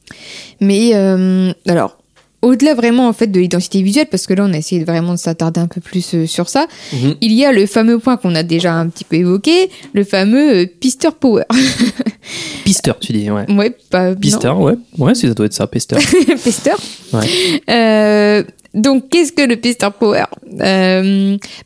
Mais 0.60 0.90
euh, 0.94 1.52
alors, 1.68 1.98
au-delà 2.42 2.74
vraiment 2.74 3.06
en 3.08 3.12
fait 3.12 3.26
de 3.28 3.38
l'identité 3.38 3.82
visuelle, 3.82 4.06
parce 4.10 4.26
que 4.26 4.34
là 4.34 4.44
on 4.48 4.52
a 4.52 4.56
essayé 4.58 4.82
vraiment 4.82 5.12
de 5.12 5.18
s'attarder 5.18 5.60
un 5.60 5.66
peu 5.68 5.80
plus 5.80 6.24
sur 6.26 6.48
ça, 6.48 6.66
Mhm. 6.92 7.14
il 7.20 7.32
y 7.32 7.44
a 7.44 7.52
le 7.52 7.66
fameux 7.66 7.98
point 7.98 8.16
qu'on 8.16 8.34
a 8.34 8.42
déjà 8.42 8.74
un 8.74 8.88
petit 8.88 9.04
peu 9.04 9.16
évoqué, 9.16 9.70
le 9.92 10.04
fameux 10.04 10.66
Pister 10.66 11.10
Power. 11.18 11.44
Pister, 12.64 12.92
tu 13.00 13.12
dis, 13.12 13.30
ouais. 13.30 13.50
ouais, 13.52 13.70
pas 13.90 14.14
Pister, 14.14 14.48
ouais. 14.50 14.74
Ouais, 14.98 15.14
ça 15.14 15.28
doit 15.34 15.46
être 15.46 15.52
ça, 15.54 15.66
Pister. 15.66 15.96
non, 15.96 16.36
Pister. 16.42 16.72
Ouais. 17.12 18.44
Donc 18.72 19.08
qu'est-ce 19.10 19.32
que 19.32 19.42
le 19.42 19.56
Pister 19.56 19.88
Power? 19.98 20.24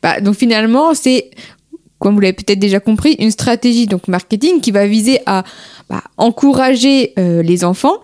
Bah, 0.01 0.21
Donc 0.21 0.35
finalement 0.35 0.93
c'est 0.93 1.29
comme 1.99 2.15
vous 2.15 2.21
l'avez 2.21 2.33
peut-être 2.33 2.59
déjà 2.59 2.79
compris, 2.79 3.15
une 3.19 3.31
stratégie 3.31 3.87
donc 3.87 4.07
marketing 4.07 4.61
qui 4.61 4.71
va 4.71 4.87
viser 4.87 5.19
à 5.25 5.43
bah, 5.89 6.03
encourager 6.17 7.13
euh, 7.17 7.41
les 7.41 7.63
enfants 7.63 7.97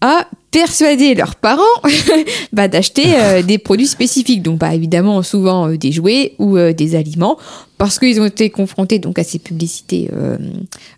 à 0.00 0.26
persuader 0.50 1.14
leurs 1.14 1.36
parents 1.36 1.62
bah, 2.52 2.68
d'acheter 2.68 3.04
euh, 3.14 3.42
des 3.42 3.58
produits 3.58 3.86
spécifiques. 3.86 4.42
Donc, 4.42 4.58
bah, 4.58 4.74
évidemment, 4.74 5.22
souvent 5.22 5.68
euh, 5.68 5.76
des 5.76 5.92
jouets 5.92 6.34
ou 6.38 6.58
des 6.58 6.96
aliments, 6.96 7.38
parce 7.82 7.98
qu'ils 7.98 8.20
ont 8.20 8.24
été 8.24 8.48
confrontés 8.48 9.00
donc 9.00 9.18
à 9.18 9.24
ces 9.24 9.40
publicités 9.40 10.08
euh, 10.12 10.38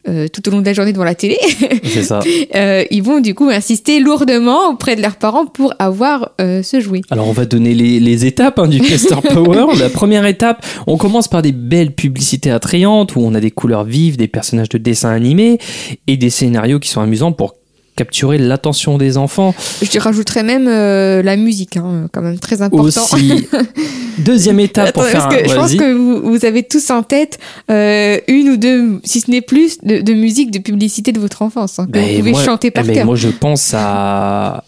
euh, 0.06 0.28
tout 0.28 0.46
au 0.46 0.52
long 0.52 0.60
de 0.60 0.66
la 0.66 0.74
journée 0.74 0.92
devant 0.92 1.04
la 1.04 1.14
télé. 1.14 1.38
C'est 1.82 2.02
ça. 2.02 2.20
Euh, 2.54 2.84
ils 2.90 3.02
vont 3.02 3.20
du 3.20 3.34
coup 3.34 3.48
insister 3.48 4.00
lourdement 4.00 4.70
auprès 4.70 4.96
de 4.96 5.02
leurs 5.02 5.16
parents 5.16 5.46
pour 5.46 5.72
avoir 5.78 6.32
ce 6.38 6.80
jouet. 6.80 7.00
Alors 7.10 7.26
on 7.26 7.32
va 7.32 7.46
donner 7.46 7.74
les, 7.74 7.98
les 7.98 8.26
étapes 8.26 8.58
hein, 8.58 8.68
du 8.68 8.80
Caster 8.82 9.16
Power. 9.32 9.76
La 9.78 9.88
première 9.88 10.26
étape, 10.26 10.64
on 10.86 10.96
commence 10.96 11.26
par 11.26 11.42
des 11.42 11.52
belles 11.52 11.92
publicités 11.92 12.50
attrayantes 12.50 13.16
où 13.16 13.20
on 13.20 13.34
a 13.34 13.40
des 13.40 13.50
couleurs 13.50 13.84
vives, 13.84 14.16
des 14.16 14.28
personnages 14.28 14.68
de 14.68 14.78
dessins 14.78 15.10
animés 15.10 15.58
et 16.06 16.16
des 16.16 16.30
scénarios 16.30 16.78
qui 16.78 16.90
sont 16.90 17.00
amusants 17.00 17.32
pour 17.32 17.54
capturer 17.96 18.38
l'attention 18.38 18.98
des 18.98 19.16
enfants 19.16 19.54
Je 19.82 19.98
rajouterais 19.98 20.42
même 20.42 20.66
euh, 20.68 21.22
la 21.22 21.36
musique, 21.36 21.76
hein, 21.76 22.08
quand 22.12 22.22
même 22.22 22.38
très 22.38 22.60
important. 22.62 22.86
aussi. 22.86 23.46
Deuxième 24.18 24.60
étape 24.60 24.92
pour 24.92 25.04
faire 25.04 25.28
parce 25.28 25.34
que 25.36 25.44
un- 25.44 25.48
je 25.48 25.54
pense 25.54 25.74
que 25.74 25.92
vous, 25.92 26.20
vous 26.30 26.44
avez 26.44 26.62
tous 26.62 26.90
en 26.90 27.02
tête 27.02 27.38
euh, 27.70 28.18
une 28.28 28.50
ou 28.50 28.56
deux, 28.56 29.00
si 29.04 29.20
ce 29.20 29.30
n'est 29.30 29.40
plus, 29.40 29.78
de, 29.82 30.00
de 30.00 30.12
musique 30.12 30.50
de 30.50 30.58
publicité 30.58 31.12
de 31.12 31.18
votre 31.20 31.42
enfance, 31.42 31.78
hein, 31.78 31.86
que 31.86 31.92
Ben, 31.92 32.10
vous 32.12 32.18
pouvez 32.18 32.30
moi- 32.32 32.42
chanter 32.44 32.70
par 32.70 32.86
cœur. 32.86 33.06
Moi 33.06 33.16
je 33.16 33.28
pense 33.28 33.72
à... 33.74 34.64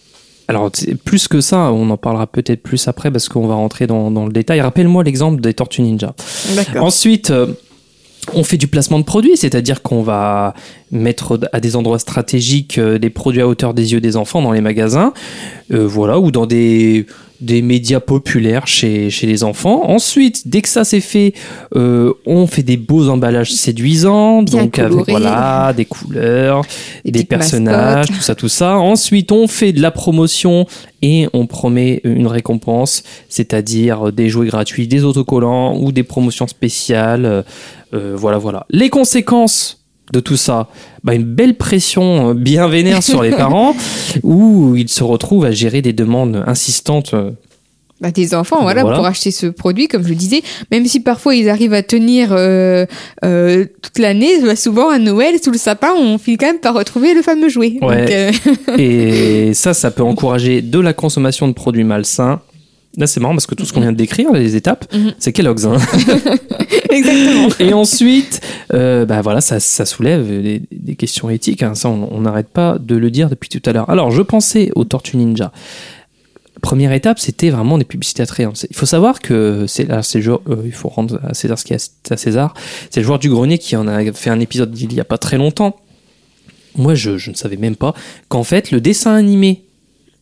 Alors 0.48 0.70
plus 1.04 1.26
que 1.26 1.40
ça, 1.40 1.72
on 1.72 1.90
en 1.90 1.96
parlera 1.96 2.28
peut-être 2.28 2.62
plus 2.62 2.86
après 2.86 3.10
parce 3.10 3.28
qu'on 3.28 3.48
va 3.48 3.54
rentrer 3.54 3.88
dans, 3.88 4.12
dans 4.12 4.26
le 4.26 4.32
détail. 4.32 4.60
Rappelle-moi 4.60 5.02
l'exemple 5.02 5.40
des 5.40 5.54
Tortues 5.54 5.82
Ninja. 5.82 6.14
Ensuite, 6.78 7.30
euh, 7.30 7.48
on 8.34 8.44
fait 8.44 8.56
du 8.56 8.66
placement 8.66 8.98
de 8.98 9.04
produits, 9.04 9.36
c'est-à-dire 9.36 9.82
qu'on 9.82 10.02
va 10.02 10.54
mettre 10.90 11.38
à 11.52 11.60
des 11.60 11.76
endroits 11.76 11.98
stratégiques 11.98 12.78
euh, 12.78 12.98
des 12.98 13.10
produits 13.10 13.40
à 13.40 13.48
hauteur 13.48 13.74
des 13.74 13.92
yeux 13.92 14.00
des 14.00 14.16
enfants 14.16 14.42
dans 14.42 14.52
les 14.52 14.60
magasins, 14.60 15.12
euh, 15.72 15.86
voilà, 15.86 16.18
ou 16.18 16.30
dans 16.30 16.46
des, 16.46 17.06
des 17.40 17.62
médias 17.62 18.00
populaires 18.00 18.66
chez, 18.66 19.10
chez 19.10 19.26
les 19.26 19.44
enfants. 19.44 19.88
Ensuite, 19.88 20.48
dès 20.48 20.62
que 20.62 20.68
ça 20.68 20.84
c'est 20.84 21.00
fait, 21.00 21.34
euh, 21.74 22.12
on 22.26 22.46
fait 22.46 22.62
des 22.62 22.76
beaux 22.76 23.08
emballages 23.08 23.52
séduisants, 23.52 24.42
Bien 24.42 24.62
donc 24.64 24.78
avec 24.78 25.08
voilà, 25.08 25.72
des 25.76 25.84
couleurs, 25.84 26.62
Des 27.04 27.10
des 27.10 27.24
personnages, 27.24 27.96
mascottes. 28.08 28.16
tout 28.16 28.22
ça, 28.22 28.34
tout 28.34 28.48
ça. 28.48 28.76
Ensuite, 28.76 29.32
on 29.32 29.46
fait 29.48 29.72
de 29.72 29.80
la 29.80 29.90
promotion 29.90 30.66
et 31.02 31.28
on 31.32 31.46
promet 31.46 32.00
une 32.04 32.26
récompense, 32.26 33.02
c'est-à-dire 33.28 34.12
des 34.12 34.28
jouets 34.28 34.46
gratuits, 34.46 34.88
des 34.88 35.04
autocollants 35.04 35.76
ou 35.78 35.92
des 35.92 36.02
promotions 36.02 36.46
spéciales. 36.46 37.44
Euh, 37.94 38.14
voilà, 38.16 38.38
voilà. 38.38 38.66
Les 38.70 38.90
conséquences 38.90 39.85
de 40.12 40.20
tout 40.20 40.36
ça, 40.36 40.68
bah, 41.04 41.14
une 41.14 41.24
belle 41.24 41.56
pression 41.56 42.30
euh, 42.30 42.34
bien 42.34 42.68
vénère 42.68 43.02
sur 43.02 43.22
les 43.22 43.30
parents 43.44 43.74
où 44.22 44.74
ils 44.76 44.88
se 44.88 45.02
retrouvent 45.02 45.44
à 45.44 45.50
gérer 45.50 45.82
des 45.82 45.92
demandes 45.92 46.44
insistantes. 46.46 47.12
euh, 47.14 47.30
Bah, 48.00 48.10
des 48.10 48.34
enfants, 48.34 48.60
voilà, 48.62 48.82
Voilà. 48.82 48.98
pour 48.98 49.06
acheter 49.06 49.30
ce 49.30 49.46
produit, 49.46 49.88
comme 49.88 50.04
je 50.04 50.10
le 50.10 50.14
disais, 50.14 50.42
même 50.70 50.84
si 50.86 51.00
parfois 51.00 51.34
ils 51.34 51.48
arrivent 51.48 51.72
à 51.74 51.82
tenir 51.82 52.28
euh, 52.32 52.84
euh, 53.24 53.64
toute 53.82 53.98
l'année, 53.98 54.40
bah, 54.44 54.54
souvent 54.54 54.90
à 54.90 54.98
Noël, 54.98 55.34
sous 55.42 55.50
le 55.50 55.58
sapin, 55.58 55.92
on 55.98 56.18
finit 56.18 56.36
quand 56.36 56.46
même 56.46 56.60
par 56.60 56.74
retrouver 56.74 57.14
le 57.14 57.22
fameux 57.22 57.48
jouet. 57.48 57.78
Ouais. 57.82 58.00
Donc, 58.02 58.10
euh, 58.10 58.76
Et 58.78 59.54
ça, 59.54 59.72
ça 59.74 59.90
peut 59.90 60.02
encourager 60.04 60.60
de 60.62 60.78
la 60.78 60.92
consommation 60.92 61.48
de 61.48 61.52
produits 61.54 61.84
malsains. 61.84 62.40
Là, 62.96 63.06
c'est 63.06 63.20
marrant 63.20 63.34
parce 63.34 63.46
que 63.46 63.54
tout 63.54 63.64
ce 63.66 63.72
qu'on 63.72 63.80
vient 63.82 63.92
de 63.92 63.96
décrire, 63.96 64.32
les 64.32 64.56
étapes, 64.56 64.86
Mhm. 64.94 65.12
c'est 65.18 65.32
Kellogg's. 65.32 65.66
hein. 65.66 65.76
exactement. 66.90 67.48
Et 67.60 67.72
ensuite, 67.74 68.40
euh, 68.72 69.04
bah 69.04 69.20
voilà, 69.22 69.40
ça, 69.40 69.60
ça 69.60 69.84
soulève 69.84 70.26
des, 70.26 70.62
des 70.72 70.96
questions 70.96 71.28
éthiques. 71.30 71.62
hein. 71.62 71.74
Ça, 71.74 71.88
on 71.88 72.20
n'arrête 72.20 72.48
pas 72.48 72.78
de 72.78 72.96
le 72.96 73.10
dire 73.10 73.28
depuis 73.28 73.48
tout 73.48 73.62
à 73.68 73.72
l'heure. 73.72 73.90
Alors, 73.90 74.10
je 74.10 74.22
pensais 74.22 74.70
aux 74.74 74.84
Tortues 74.84 75.16
Ninja. 75.16 75.52
Première 76.62 76.92
étape, 76.92 77.18
c'était 77.18 77.50
vraiment 77.50 77.76
des 77.76 77.84
publicités 77.84 78.22
attrayantes. 78.22 78.64
Il 78.70 78.74
faut 78.76 78.86
savoir 78.86 79.20
que 79.20 79.66
c'est 79.68 79.84
là, 79.84 80.02
c'est 80.02 80.18
le 80.18 80.24
joueur- 80.24 80.40
euh, 80.48 80.62
il 80.64 80.72
faut 80.72 80.88
rendre 80.88 81.20
à 81.22 81.34
César 81.34 81.58
ce 81.58 81.64
qui 81.66 81.74
est 81.74 81.90
à 82.10 82.16
César. 82.16 82.54
C'est 82.90 83.00
le 83.00 83.06
joueur 83.06 83.18
du 83.18 83.28
grenier 83.28 83.58
qui 83.58 83.76
en 83.76 83.86
a 83.86 84.10
fait 84.12 84.30
un 84.30 84.40
épisode 84.40 84.76
il 84.80 84.92
y 84.94 85.00
a 85.00 85.04
pas 85.04 85.18
très 85.18 85.36
longtemps. 85.36 85.76
Moi, 86.76 86.94
je, 86.94 87.18
je 87.18 87.30
ne 87.30 87.36
savais 87.36 87.56
même 87.58 87.76
pas 87.76 87.94
qu'en 88.28 88.42
fait, 88.42 88.70
le 88.70 88.80
dessin 88.80 89.14
animé 89.14 89.64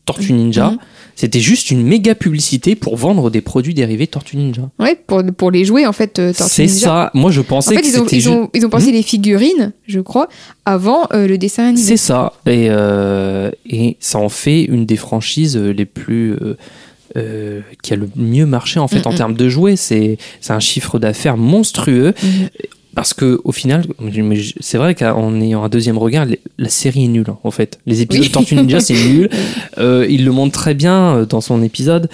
Tortue 0.07 0.33
Ninja, 0.33 0.71
Mhm. 0.71 0.79
C'était 1.17 1.41
juste 1.41 1.71
une 1.71 1.83
méga 1.83 2.15
publicité 2.15 2.75
pour 2.75 2.97
vendre 2.97 3.31
des 3.31 3.41
produits 3.41 3.75
dérivés 3.75 4.07
de 4.07 4.11
Tortue 4.11 4.37
Ninja. 4.37 4.69
Ouais, 4.79 4.97
pour, 5.07 5.23
pour 5.37 5.51
les 5.51 5.65
jouer, 5.65 5.87
en 5.87 5.93
fait, 5.93 6.19
euh, 6.19 6.33
Tortue 6.33 6.53
C'est 6.53 6.67
Ninja. 6.67 6.81
ça. 6.81 7.11
Moi, 7.15 7.31
je 7.31 7.41
En 7.41 7.45
pensais 7.45 7.75
fait, 7.75 7.81
que 7.83 7.87
ils 7.87 8.01
ont, 8.01 8.05
c'était 8.05 8.17
ils, 8.17 8.29
ont, 8.29 8.51
ils 8.55 8.67
ont 8.67 8.71
pensé 8.71 8.91
les 8.93 9.03
figurines, 9.03 9.73
je 9.87 10.01
crois, 10.01 10.29
avant 10.65 11.07
euh, 11.13 11.27
le 11.27 11.39
dessin 11.39 11.69
animé. 11.69 11.83
C'est 11.87 11.97
ça. 11.97 12.33
Et, 12.47 12.67
euh, 12.71 13.51
et 13.69 13.97
ça 14.01 14.19
en 14.19 14.29
fait 14.29 14.63
une 14.65 14.87
des 14.87 14.97
franchises 14.97 15.57
les 15.57 15.85
plus. 15.87 16.35
euh, 17.17 17.61
qui 17.83 17.93
a 17.93 17.97
le 17.97 18.09
mieux 18.17 18.45
marché 18.47 18.81
en 18.81 18.89
fait 18.89 19.07
en 19.07 19.13
Mhm. 19.13 19.17
termes 19.17 19.35
de 19.35 19.49
jouets. 19.49 19.77
C'est 19.77 20.19
c'est 20.41 20.53
un 20.53 20.59
chiffre 20.59 20.99
d'affaires 20.99 21.37
monstrueux. 21.37 22.13
Parce 22.95 23.15
que 23.15 23.41
au 23.45 23.53
final, 23.53 23.85
c'est 24.61 24.79
vrai 24.79 24.95
qu'en 24.95 25.41
ayant 25.41 25.65
un 25.65 25.69
deuxième 25.69 25.99
regard, 25.99 26.27
la 26.59 26.69
série 26.69 27.05
est 27.05 27.09
nulle 27.09 27.27
en 27.43 27.51
fait. 27.51 27.79
Les 27.87 28.01
épisodes 28.03 28.23
Oui. 28.23 28.29
de 28.29 28.33
Tortue 28.33 28.55
Ninja, 28.57 28.81
c'est 28.81 28.95
nul. 29.09 29.29
Euh, 29.79 30.07
il 30.09 30.25
le 30.25 30.33
montre 30.33 30.53
très 30.53 30.75
bien 30.75 31.17
euh, 31.17 31.27
dans 31.27 31.41
son 31.41 31.63
épisode. 31.63 32.09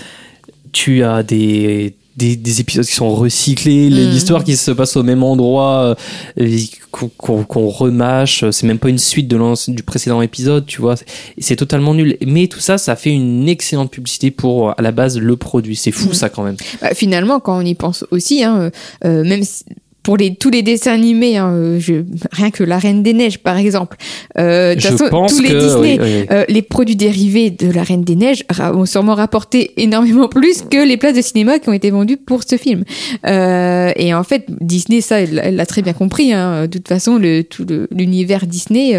Tu 0.72 1.02
as 1.02 1.22
des, 1.22 1.94
des, 2.16 2.36
des 2.36 2.60
épisodes 2.60 2.84
qui 2.86 2.92
sont 2.94 3.10
recyclés, 3.14 3.90
Mhm. 3.90 4.10
l'histoire 4.10 4.44
qui 4.44 4.56
se 4.56 4.70
passe 4.70 4.96
au 4.96 5.02
même 5.02 5.22
endroit, 5.22 5.96
euh, 6.38 6.58
qu'on 6.90 7.42
qu'on 7.44 7.68
remâche. 7.68 8.44
C'est 8.50 8.66
même 8.66 8.78
pas 8.78 8.88
une 8.88 8.98
suite 8.98 9.26
de 9.28 9.70
du 9.72 9.82
précédent 9.82 10.22
épisode, 10.22 10.66
tu 10.66 10.80
vois. 10.80 10.94
C'est- 11.38 11.56
totalement 11.56 11.92
nul. 11.94 12.16
Mais 12.26 12.46
tout 12.46 12.60
ça, 12.60 12.78
ça 12.78 12.94
fait 12.96 13.10
une 13.10 13.48
excellente 13.48 13.90
publicité 13.90 14.30
pour 14.30 14.70
à 14.70 14.82
la 14.82 14.92
base 14.92 15.18
le 15.18 15.36
produit. 15.36 15.76
C'est 15.76 15.90
fou 15.92 16.08
Mhm. 16.08 16.14
ça 16.14 16.28
quand 16.28 16.42
même. 16.44 16.56
Bah, 16.80 16.94
finalement, 16.94 17.40
quand 17.40 17.58
on 17.58 17.64
y 17.64 17.74
pense 17.74 18.04
aussi, 18.10 18.44
hein, 18.44 18.70
euh, 19.04 19.24
même 19.24 19.42
si- 19.42 19.64
pour 20.02 20.16
les, 20.16 20.34
tous 20.34 20.50
les 20.50 20.62
dessins 20.62 20.92
animés, 20.94 21.36
hein, 21.36 21.50
euh, 21.52 21.78
je, 21.78 22.02
rien 22.32 22.50
que 22.50 22.64
La 22.64 22.78
Reine 22.78 23.02
des 23.02 23.12
Neiges, 23.12 23.38
par 23.38 23.56
exemple, 23.58 23.96
euh, 24.38 24.74
de 24.74 24.80
Je 24.80 24.88
façon, 24.88 25.08
pense 25.10 25.34
tous 25.36 25.42
les 25.42 25.48
que 25.50 25.58
Disney, 25.58 25.98
oui, 26.00 26.26
euh, 26.30 26.44
les 26.48 26.62
produits 26.62 26.96
dérivés 26.96 27.50
de 27.50 27.70
La 27.70 27.82
Reine 27.82 28.02
des 28.02 28.16
Neiges 28.16 28.44
ont 28.74 28.86
sûrement 28.86 29.14
rapporté 29.14 29.72
énormément 29.76 30.28
plus 30.28 30.62
que 30.62 30.78
les 30.86 30.96
places 30.96 31.14
de 31.16 31.20
cinéma 31.22 31.58
qui 31.58 31.68
ont 31.68 31.72
été 31.74 31.90
vendues 31.90 32.16
pour 32.16 32.42
ce 32.44 32.56
film. 32.56 32.84
Euh, 33.26 33.92
et 33.96 34.14
en 34.14 34.24
fait, 34.24 34.46
Disney, 34.60 35.00
ça, 35.00 35.20
elle 35.20 35.54
l'a 35.56 35.66
très 35.66 35.82
bien 35.82 35.92
compris. 35.92 36.32
Hein. 36.32 36.62
De 36.62 36.78
toute 36.78 36.88
façon, 36.88 37.18
le, 37.18 37.42
tout 37.42 37.66
l'univers 37.90 38.46
Disney 38.46 38.98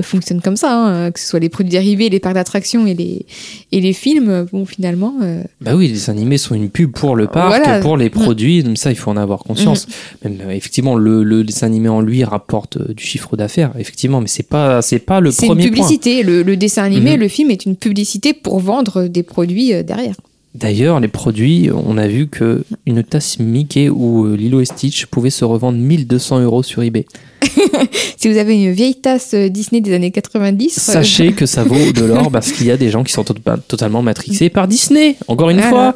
fonctionne 0.00 0.40
comme 0.40 0.56
ça, 0.56 0.72
hein, 0.72 1.10
que 1.10 1.20
ce 1.20 1.26
soit 1.26 1.40
les 1.40 1.48
produits 1.48 1.70
dérivés, 1.72 2.08
les 2.08 2.20
parcs 2.20 2.34
d'attractions 2.34 2.86
et 2.86 2.94
les, 2.94 3.26
et 3.72 3.80
les 3.80 3.92
films. 3.92 4.46
Bon, 4.52 4.64
finalement, 4.64 5.14
Bah 5.60 5.72
oui, 5.76 5.88
les 5.88 6.10
animés 6.10 6.38
sont 6.38 6.54
une 6.54 6.70
pub 6.70 6.92
pour 6.92 7.16
le 7.16 7.26
parc, 7.26 7.48
Voilà. 7.64 7.80
pour 7.80 7.96
les 7.96 8.06
Mm. 8.08 8.10
produits, 8.10 8.62
donc 8.62 8.78
ça 8.78 8.90
il 8.90 8.96
faut 8.96 9.10
en 9.10 9.16
avoir 9.16 9.40
conscience. 9.40 9.86
Même 10.24 10.37
euh, 10.37 10.37
effectivement, 10.50 10.94
le, 10.96 11.22
le 11.22 11.44
dessin 11.44 11.66
animé 11.66 11.88
en 11.88 12.00
lui 12.00 12.24
rapporte 12.24 12.76
euh, 12.78 12.92
du 12.94 13.02
chiffre 13.04 13.36
d'affaires, 13.36 13.72
effectivement, 13.78 14.20
mais 14.20 14.28
c'est 14.28 14.48
pas 14.48 14.82
c'est 14.82 14.98
pas 14.98 15.20
le 15.20 15.30
c'est 15.30 15.46
une 15.46 15.52
premier 15.52 15.64
publicité. 15.70 16.22
Le, 16.22 16.42
le 16.42 16.56
dessin 16.56 16.82
animé, 16.84 17.12
Mhm. 17.14 17.20
le 17.20 17.28
film 17.28 17.50
est 17.50 17.64
une 17.66 17.76
publicité 17.76 18.32
pour 18.32 18.58
vendre 18.60 19.04
des 19.04 19.22
produits 19.22 19.72
euh, 19.74 19.82
derrière. 19.82 20.14
D'ailleurs, 20.54 20.98
les 20.98 21.08
produits, 21.08 21.68
on 21.72 21.98
a 21.98 22.08
vu 22.08 22.26
que 22.26 22.64
une 22.86 23.02
tasse 23.04 23.38
Mickey 23.38 23.88
ou 23.90 24.24
euh, 24.26 24.34
Lilo 24.36 24.60
et 24.60 24.64
Stitch 24.64 25.06
pouvaient 25.06 25.30
se 25.30 25.44
revendre 25.44 25.78
1200 25.78 26.40
euros 26.40 26.62
sur 26.62 26.82
eBay. 26.82 27.04
Si 28.16 28.28
vous 28.28 28.36
avez 28.36 28.60
une 28.60 28.72
vieille 28.72 28.96
tasse 28.96 29.32
Disney 29.34 29.80
des 29.80 29.92
années 29.94 30.10
90, 30.10 30.76
euh, 30.88 30.92
Sachez 30.92 31.32
que 31.32 31.46
ça 31.46 31.62
vaut 31.62 31.92
de 31.92 32.04
l'or 32.04 32.30
parce 32.32 32.50
qu'il 32.50 32.66
y 32.66 32.70
a 32.72 32.76
des 32.76 32.90
gens 32.90 33.04
qui 33.04 33.12
sont 33.12 33.22
to- 33.22 33.34
totalement 33.68 34.02
matrixés 34.02 34.48
par 34.48 34.66
Disney. 34.66 35.16
Encore 35.28 35.50
une 35.50 35.58
Voilà. 35.60 35.70
fois, 35.92 35.94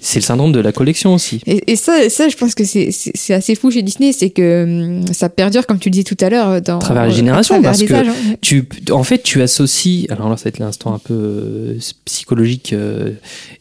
c'est 0.00 0.18
le 0.18 0.24
syndrome 0.24 0.52
de 0.52 0.60
la 0.60 0.72
collection 0.72 1.14
aussi. 1.14 1.40
Et, 1.46 1.72
et 1.72 1.76
ça, 1.76 2.08
ça, 2.08 2.28
je 2.28 2.36
pense 2.36 2.54
que 2.54 2.64
c'est- 2.64 2.90
assez 3.32 3.54
fou 3.54 3.70
chez 3.70 3.82
Disney, 3.82 4.12
c'est 4.12 4.30
que 4.30 4.64
hum, 5.00 5.06
ça 5.12 5.28
perdure, 5.28 5.66
comme 5.66 5.78
tu 5.78 5.88
le 5.88 5.92
disais 5.92 6.04
tout 6.04 6.16
à 6.20 6.30
l'heure, 6.30 6.60
dans 6.62 6.76
À 6.78 6.80
travers 6.80 7.04
les 7.06 7.12
euh, 7.12 7.16
générations, 7.16 7.54
travers 7.56 7.70
parce 7.70 7.80
les 7.80 7.86
que 7.86 7.94
hein. 7.94 8.36
Tu, 8.40 8.66
en 8.90 9.04
fait, 9.04 9.22
tu 9.22 9.42
associes. 9.42 10.06
Alors 10.10 10.28
là, 10.30 10.36
ça 10.36 10.44
va 10.44 10.48
être 10.48 10.58
l'instant 10.58 10.94
un 10.94 10.98
peu 10.98 11.14
euh, 11.14 11.78
psychologique 12.06 12.72
euh, 12.72 13.12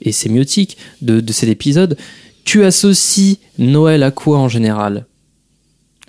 et 0.01 0.11
sémiotique 0.11 0.77
de, 1.01 1.19
de 1.19 1.33
cet 1.33 1.49
épisode. 1.49 1.97
Tu 2.45 2.63
associes 2.63 3.37
Noël 3.57 4.01
à 4.03 4.11
quoi 4.11 4.39
en 4.39 4.49
général? 4.49 5.05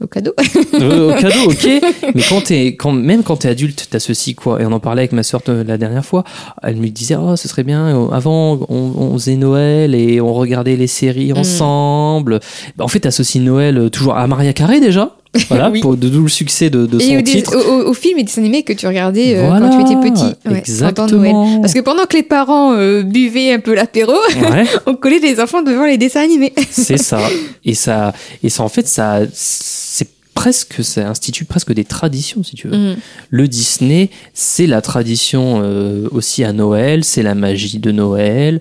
Au 0.02 0.06
cadeau. 0.06 0.32
Euh, 0.74 1.12
Au 1.12 1.14
cadeau, 1.20 1.50
ok. 1.50 1.68
Mais 2.14 2.22
quand 2.28 2.42
t'es, 2.44 2.66
quand, 2.76 2.92
même 2.92 3.22
quand 3.22 3.36
t'es 3.38 3.48
adulte, 3.48 3.88
t'associes 3.90 4.34
quoi 4.34 4.60
Et 4.62 4.66
on 4.66 4.72
en 4.72 4.80
parlait 4.80 5.02
avec 5.02 5.12
ma 5.12 5.22
soeur 5.22 5.42
la 5.46 5.76
dernière 5.78 6.04
fois. 6.04 6.24
Elle 6.62 6.76
me 6.76 6.88
disait, 6.88 7.16
oh, 7.16 7.36
ce 7.36 7.48
serait 7.48 7.64
bien. 7.64 7.86
euh, 7.96 8.08
Avant, 8.10 8.58
on, 8.68 8.92
on 8.96 9.12
faisait 9.14 9.36
Noël 9.36 9.94
et 9.94 10.20
on 10.20 10.32
regardait 10.32 10.76
les 10.76 10.86
séries 10.86 11.32
Mm. 11.32 11.38
ensemble. 11.38 12.40
Bah, 12.76 12.84
en 12.84 12.88
fait, 12.88 13.00
t'associes 13.00 13.40
Noël 13.40 13.76
euh, 13.78 13.88
toujours 13.90 14.16
à 14.16 14.26
Maria 14.26 14.52
Carré 14.52 14.80
déjà. 14.80 15.16
Voilà, 15.48 15.70
Oui. 15.70 15.80
pour 15.80 15.96
de 15.96 16.08
d'où 16.08 16.22
le 16.24 16.28
succès 16.28 16.70
de, 16.70 16.86
de 16.86 16.98
son 16.98 17.16
au, 17.16 17.22
titre. 17.22 17.56
au, 17.56 17.94
film 17.94 18.18
et 18.18 18.24
dessins 18.24 18.40
animés 18.40 18.64
que 18.64 18.72
tu 18.72 18.86
regardais 18.88 19.36
euh, 19.36 19.46
Voilà, 19.46 19.68
quand 19.68 19.84
tu 19.84 19.92
étais 19.92 20.10
petit. 20.10 20.24
Ouais, 20.48 20.58
exactement. 20.58 21.06
pendant 21.06 21.22
Noël. 21.22 21.60
Parce 21.60 21.72
que 21.72 21.78
pendant 21.80 22.04
que 22.06 22.16
les 22.16 22.24
parents 22.24 22.72
euh, 22.74 23.02
buvaient 23.02 23.52
un 23.52 23.60
peu 23.60 23.74
l'apéro, 23.74 24.12
Ouais. 24.12 24.64
on 24.86 24.94
collait 24.96 25.20
les 25.20 25.38
enfants 25.38 25.62
devant 25.62 25.86
les 25.86 25.98
dessins 25.98 26.22
animés. 26.22 26.52
C'est 26.70 26.96
ça. 27.02 27.20
Et 27.64 27.74
ça, 27.74 28.12
et 28.42 28.48
ça, 28.48 28.64
en 28.64 28.68
fait, 28.68 28.88
ça, 28.88 29.20
c'est 29.32 30.08
presque, 30.34 30.82
ça 30.82 31.08
institue 31.08 31.44
presque 31.44 31.72
des 31.74 31.84
traditions, 31.84 32.42
si 32.42 32.56
tu 32.56 32.66
veux. 32.66 32.76
Mhm. 32.76 32.96
Le 33.30 33.46
Disney, 33.46 34.10
c'est 34.34 34.66
la 34.66 34.80
tradition 34.80 35.60
euh, 35.62 36.08
aussi 36.10 36.42
à 36.42 36.52
Noël, 36.52 37.04
c'est 37.04 37.22
la 37.22 37.36
magie 37.36 37.78
de 37.78 37.92
Noël, 37.92 38.60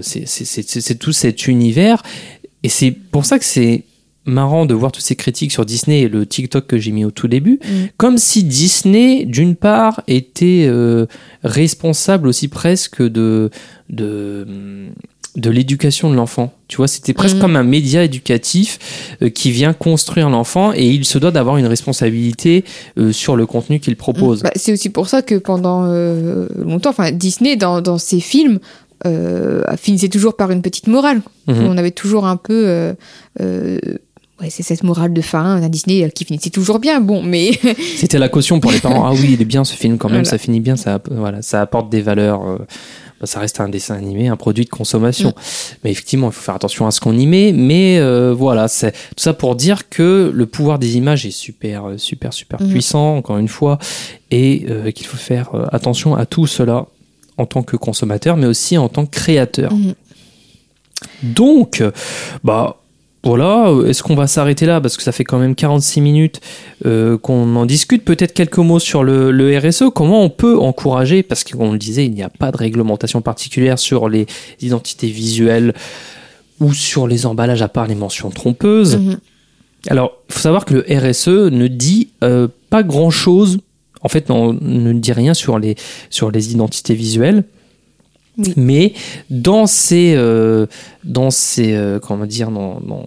c'est 0.00 0.98
tout 0.98 1.12
cet 1.12 1.48
univers. 1.48 2.02
Et 2.62 2.68
c'est 2.68 2.90
pour 2.92 3.24
ça 3.24 3.38
que 3.38 3.44
c'est 3.44 3.84
marrant 4.28 4.66
de 4.66 4.74
voir 4.74 4.92
toutes 4.92 5.02
ces 5.04 5.16
critiques 5.16 5.52
sur 5.52 5.64
Disney 5.64 6.02
et 6.02 6.08
le 6.08 6.24
TikTok 6.26 6.66
que 6.66 6.78
j'ai 6.78 6.92
mis 6.92 7.04
au 7.04 7.10
tout 7.10 7.26
début, 7.28 7.58
Mhm. 7.64 7.88
comme 7.96 8.18
si 8.18 8.44
Disney, 8.44 9.24
d'une 9.24 9.56
part, 9.56 10.02
était 10.06 10.66
euh, 10.68 11.06
responsable 11.42 12.28
aussi 12.28 12.48
presque 12.48 13.02
de, 13.02 13.50
de, 13.90 14.46
de 15.36 15.50
l'éducation 15.50 16.10
de 16.10 16.14
l'enfant. 16.16 16.52
Tu 16.68 16.76
vois, 16.76 16.88
c'était 16.88 17.14
presque 17.14 17.36
Mhm. 17.36 17.40
comme 17.42 17.56
un 17.56 17.62
média 17.62 18.04
éducatif 18.04 18.78
euh, 19.22 19.28
qui 19.30 19.50
vient 19.50 19.72
construire 19.72 20.28
l'enfant 20.30 20.72
et 20.74 20.86
il 20.88 21.04
se 21.04 21.18
doit 21.18 21.30
d'avoir 21.30 21.56
une 21.56 21.66
responsabilité 21.66 22.64
euh, 22.98 23.12
sur 23.12 23.36
le 23.36 23.46
contenu 23.46 23.80
qu'il 23.80 23.96
propose. 23.96 24.42
Bah, 24.42 24.50
c'est 24.56 24.72
aussi 24.72 24.90
pour 24.90 25.08
ça 25.08 25.22
que 25.22 25.36
pendant 25.36 25.86
longtemps, 26.56 26.90
enfin 26.90 27.12
Disney 27.12 27.56
dans, 27.56 27.80
dans 27.80 27.98
ses 27.98 28.20
films 28.20 28.58
euh, 29.06 29.62
finissait 29.76 30.08
toujours 30.08 30.34
par 30.34 30.50
une 30.50 30.60
petite 30.60 30.88
morale. 30.88 31.22
Mhm. 31.46 31.66
On 31.68 31.78
avait 31.78 31.92
toujours 31.92 32.26
un 32.26 32.36
peu, 32.36 32.64
euh, 32.66 32.94
euh, 33.40 33.78
ouais, 34.40 34.50
c'est 34.50 34.62
cette 34.62 34.82
morale 34.84 35.12
de 35.12 35.20
fin 35.20 35.60
d'un 35.60 35.68
Disney 35.68 36.10
qui 36.14 36.24
finissait 36.24 36.50
toujours 36.50 36.78
bien. 36.78 37.00
Bon, 37.00 37.22
mais 37.22 37.52
C'était 37.96 38.18
la 38.18 38.28
caution 38.28 38.60
pour 38.60 38.70
les 38.70 38.78
parents. 38.80 39.06
Ah 39.06 39.12
oui, 39.12 39.30
il 39.32 39.42
est 39.42 39.44
bien 39.44 39.64
ce 39.64 39.74
film 39.74 39.98
quand 39.98 40.08
même, 40.08 40.18
Voilà. 40.24 40.30
ça 40.30 40.38
finit 40.38 40.60
bien, 40.60 40.76
ça, 40.76 41.00
voilà, 41.10 41.42
ça 41.42 41.60
apporte 41.60 41.90
des 41.90 42.00
valeurs. 42.00 42.46
euh, 42.46 42.58
bah, 43.20 43.26
ça 43.26 43.40
reste 43.40 43.60
un 43.60 43.68
dessin 43.68 43.96
animé, 43.96 44.28
un 44.28 44.36
produit 44.36 44.64
de 44.64 44.70
consommation. 44.70 45.34
Mais 45.82 45.90
effectivement, 45.90 46.28
il 46.28 46.32
faut 46.32 46.40
faire 46.40 46.54
attention 46.54 46.86
à 46.86 46.92
ce 46.92 47.00
qu'on 47.00 47.18
y 47.18 47.26
met. 47.26 47.50
Mais 47.52 47.98
euh, 47.98 48.32
voilà, 48.32 48.68
c'est 48.68 48.92
tout 48.92 48.98
ça 49.16 49.32
pour 49.32 49.56
dire 49.56 49.88
que 49.88 50.30
le 50.32 50.46
pouvoir 50.46 50.78
des 50.78 50.96
images 50.98 51.26
est 51.26 51.32
super, 51.32 51.86
euh, 51.88 51.98
super, 51.98 52.32
super 52.32 52.62
Mhm. 52.62 52.68
puissant, 52.70 53.16
encore 53.16 53.38
une 53.38 53.48
fois, 53.48 53.80
et 54.30 54.66
euh, 54.70 54.92
qu'il 54.92 55.06
faut 55.08 55.16
faire 55.16 55.50
attention 55.72 56.14
à 56.14 56.26
tout 56.26 56.46
cela 56.46 56.86
en 57.38 57.46
tant 57.46 57.64
que 57.64 57.76
consommateur, 57.76 58.36
mais 58.36 58.46
aussi 58.46 58.78
en 58.78 58.88
tant 58.88 59.04
que 59.04 59.10
créateur. 59.10 59.72
Mhm. 59.74 59.94
Donc, 61.22 61.82
bah 62.44 62.76
voilà, 63.24 63.74
est-ce 63.86 64.02
qu'on 64.02 64.14
va 64.14 64.26
s'arrêter 64.26 64.64
là? 64.64 64.80
Parce 64.80 64.96
que 64.96 65.02
ça 65.02 65.10
fait 65.10 65.24
quand 65.24 65.38
même 65.38 65.54
46 65.54 66.00
minutes 66.00 66.40
euh, 66.86 67.18
qu'on 67.18 67.56
en 67.56 67.66
discute. 67.66 68.04
Peut-être 68.04 68.32
quelques 68.32 68.58
mots 68.58 68.78
sur 68.78 69.02
le, 69.02 69.32
le 69.32 69.58
RSE. 69.58 69.84
Comment 69.94 70.22
on 70.22 70.30
peut 70.30 70.58
encourager? 70.58 71.22
Parce 71.22 71.42
qu'on 71.44 71.72
le 71.72 71.78
disait, 71.78 72.06
il 72.06 72.12
n'y 72.12 72.22
a 72.22 72.28
pas 72.28 72.52
de 72.52 72.56
réglementation 72.56 73.20
particulière 73.20 73.78
sur 73.78 74.08
les 74.08 74.26
identités 74.60 75.08
visuelles 75.08 75.74
ou 76.60 76.72
sur 76.72 77.06
les 77.08 77.26
emballages 77.26 77.62
à 77.62 77.68
part 77.68 77.86
les 77.86 77.96
mentions 77.96 78.30
trompeuses. 78.30 78.96
Mhm. 78.96 79.18
Alors, 79.88 80.12
il 80.28 80.34
faut 80.34 80.40
savoir 80.40 80.64
que 80.64 80.74
le 80.74 80.84
RSE 80.88 81.50
ne 81.52 81.66
dit 81.66 82.10
euh, 82.22 82.48
pas 82.70 82.82
grand-chose. 82.82 83.58
En 84.02 84.08
fait, 84.08 84.28
non, 84.28 84.56
ne 84.60 84.92
dit 84.92 85.12
rien 85.12 85.34
sur 85.34 85.58
les, 85.58 85.76
sur 86.08 86.30
les 86.30 86.52
identités 86.52 86.94
visuelles. 86.94 87.44
Oui. 88.38 88.52
Mais 88.56 88.92
dans 89.30 89.66
ces, 89.66 90.14
euh, 90.16 90.66
dans 91.04 91.30
ces 91.30 91.74
euh, 91.74 91.98
comment 91.98 92.24
dire, 92.26 92.50
dans, 92.50 92.80
dans, 92.80 93.04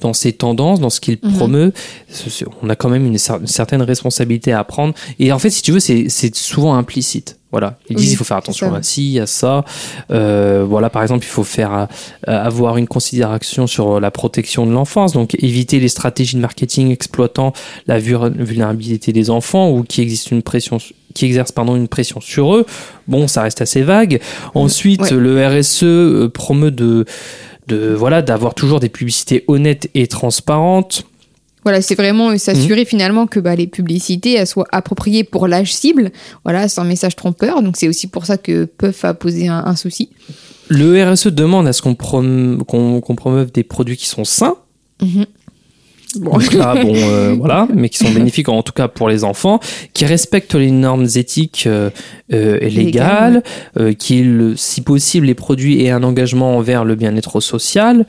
dans 0.00 0.12
ces 0.12 0.32
tendances, 0.32 0.80
dans 0.80 0.90
ce 0.90 1.00
qu'il 1.00 1.18
Mhm. 1.22 1.32
promeut, 1.34 1.72
on 2.62 2.68
a 2.70 2.76
quand 2.76 2.88
même 2.90 3.06
une, 3.06 3.16
cer- 3.16 3.40
une 3.40 3.46
certaine 3.46 3.82
responsabilité 3.82 4.52
à 4.52 4.64
prendre. 4.64 4.94
Et 5.18 5.30
en 5.32 5.38
fait, 5.38 5.50
si 5.50 5.62
tu 5.62 5.72
veux, 5.72 5.80
c'est 5.80 6.34
souvent 6.34 6.74
implicite. 6.74 7.38
Voilà, 7.54 7.78
ils 7.88 7.94
disent 7.94 8.06
Oui, 8.06 8.12
il 8.14 8.16
faut 8.16 8.24
faire 8.24 8.36
attention 8.38 8.74
à 8.74 8.82
ci, 8.82 9.20
à 9.20 9.26
ça. 9.26 9.64
Euh, 10.10 10.64
voilà, 10.68 10.90
par 10.90 11.02
exemple, 11.02 11.24
il 11.24 11.28
faut 11.28 11.44
faire 11.44 11.72
euh, 11.72 11.86
avoir 12.26 12.76
une 12.78 12.88
considération 12.88 13.68
sur 13.68 14.00
la 14.00 14.10
protection 14.10 14.66
de 14.66 14.72
l'enfance, 14.72 15.12
donc 15.12 15.36
éviter 15.40 15.78
les 15.78 15.86
stratégies 15.88 16.34
de 16.34 16.40
marketing 16.40 16.90
exploitant 16.90 17.52
la 17.86 18.00
vu- 18.00 18.16
vulnérabilité 18.34 19.12
des 19.12 19.30
enfants 19.30 19.70
ou 19.70 19.84
qui 19.84 20.00
existe 20.02 20.32
une 20.32 20.42
pression 20.42 20.78
qui 21.14 21.26
exerce 21.26 21.52
pardon 21.52 21.76
une 21.76 21.86
pression 21.86 22.20
sur 22.20 22.56
eux. 22.56 22.66
Bon, 23.06 23.28
ça 23.28 23.42
reste 23.42 23.60
assez 23.62 23.82
vague. 23.82 24.20
Ensuite, 24.54 25.00
Ouais. 25.02 25.10
le 25.12 25.46
RSE 25.46 25.84
euh, 25.84 26.28
promeut 26.28 26.72
de 26.72 27.04
de 27.68 27.94
voilà 27.94 28.20
d'avoir 28.20 28.54
toujours 28.54 28.80
des 28.80 28.88
publicités 28.88 29.44
honnêtes 29.46 29.88
et 29.94 30.06
transparentes. 30.08 31.06
Voilà, 31.64 31.80
c'est 31.82 31.94
vraiment 31.94 32.28
euh, 32.28 32.32
Mhm. 32.32 32.38
s'assurer 32.38 32.84
finalement 32.84 33.26
que 33.26 33.40
bah, 33.40 33.56
les 33.56 33.66
publicités 33.66 34.34
elles 34.34 34.46
soient 34.46 34.66
appropriées 34.70 35.24
pour 35.24 35.48
l'âge 35.48 35.72
cible, 35.74 36.12
voilà, 36.44 36.68
sans 36.68 36.84
message 36.84 37.16
trompeur. 37.16 37.62
Donc 37.62 37.76
c'est 37.76 37.88
aussi 37.88 38.06
pour 38.06 38.26
ça 38.26 38.36
que 38.36 38.64
peuvent 38.66 38.98
a 39.02 39.14
posé 39.14 39.48
un, 39.48 39.64
un 39.66 39.76
souci. 39.76 40.10
Le 40.68 41.02
RSE 41.04 41.26
demande 41.28 41.66
à 41.66 41.72
ce 41.72 41.82
qu'on 41.82 41.94
prom- 41.94 42.62
promeuve 43.16 43.50
des 43.52 43.64
produits 43.64 43.96
qui 43.96 44.06
sont 44.06 44.24
sains. 44.24 44.56
Mhm. 45.02 45.26
Bon. 46.20 46.38
Là, 46.56 46.74
bon, 46.82 46.92
euh, 46.94 47.34
voilà, 47.36 47.66
mais 47.74 47.88
qui 47.88 47.98
sont 47.98 48.10
bénéfiques 48.10 48.48
en 48.48 48.62
tout 48.62 48.72
cas 48.72 48.88
pour 48.88 49.08
les 49.08 49.24
enfants, 49.24 49.60
qui 49.92 50.04
respectent 50.04 50.54
les 50.54 50.70
normes 50.70 51.06
éthiques 51.16 51.64
euh, 51.66 51.90
euh, 52.32 52.58
et 52.60 52.70
légales, 52.70 53.42
euh, 53.78 53.92
qui, 53.92 54.24
si 54.56 54.80
possible, 54.82 55.26
les 55.26 55.34
produits 55.34 55.84
aient 55.84 55.90
un 55.90 56.02
engagement 56.02 56.56
envers 56.56 56.84
le 56.84 56.94
bien-être 56.94 57.40
social. 57.40 58.06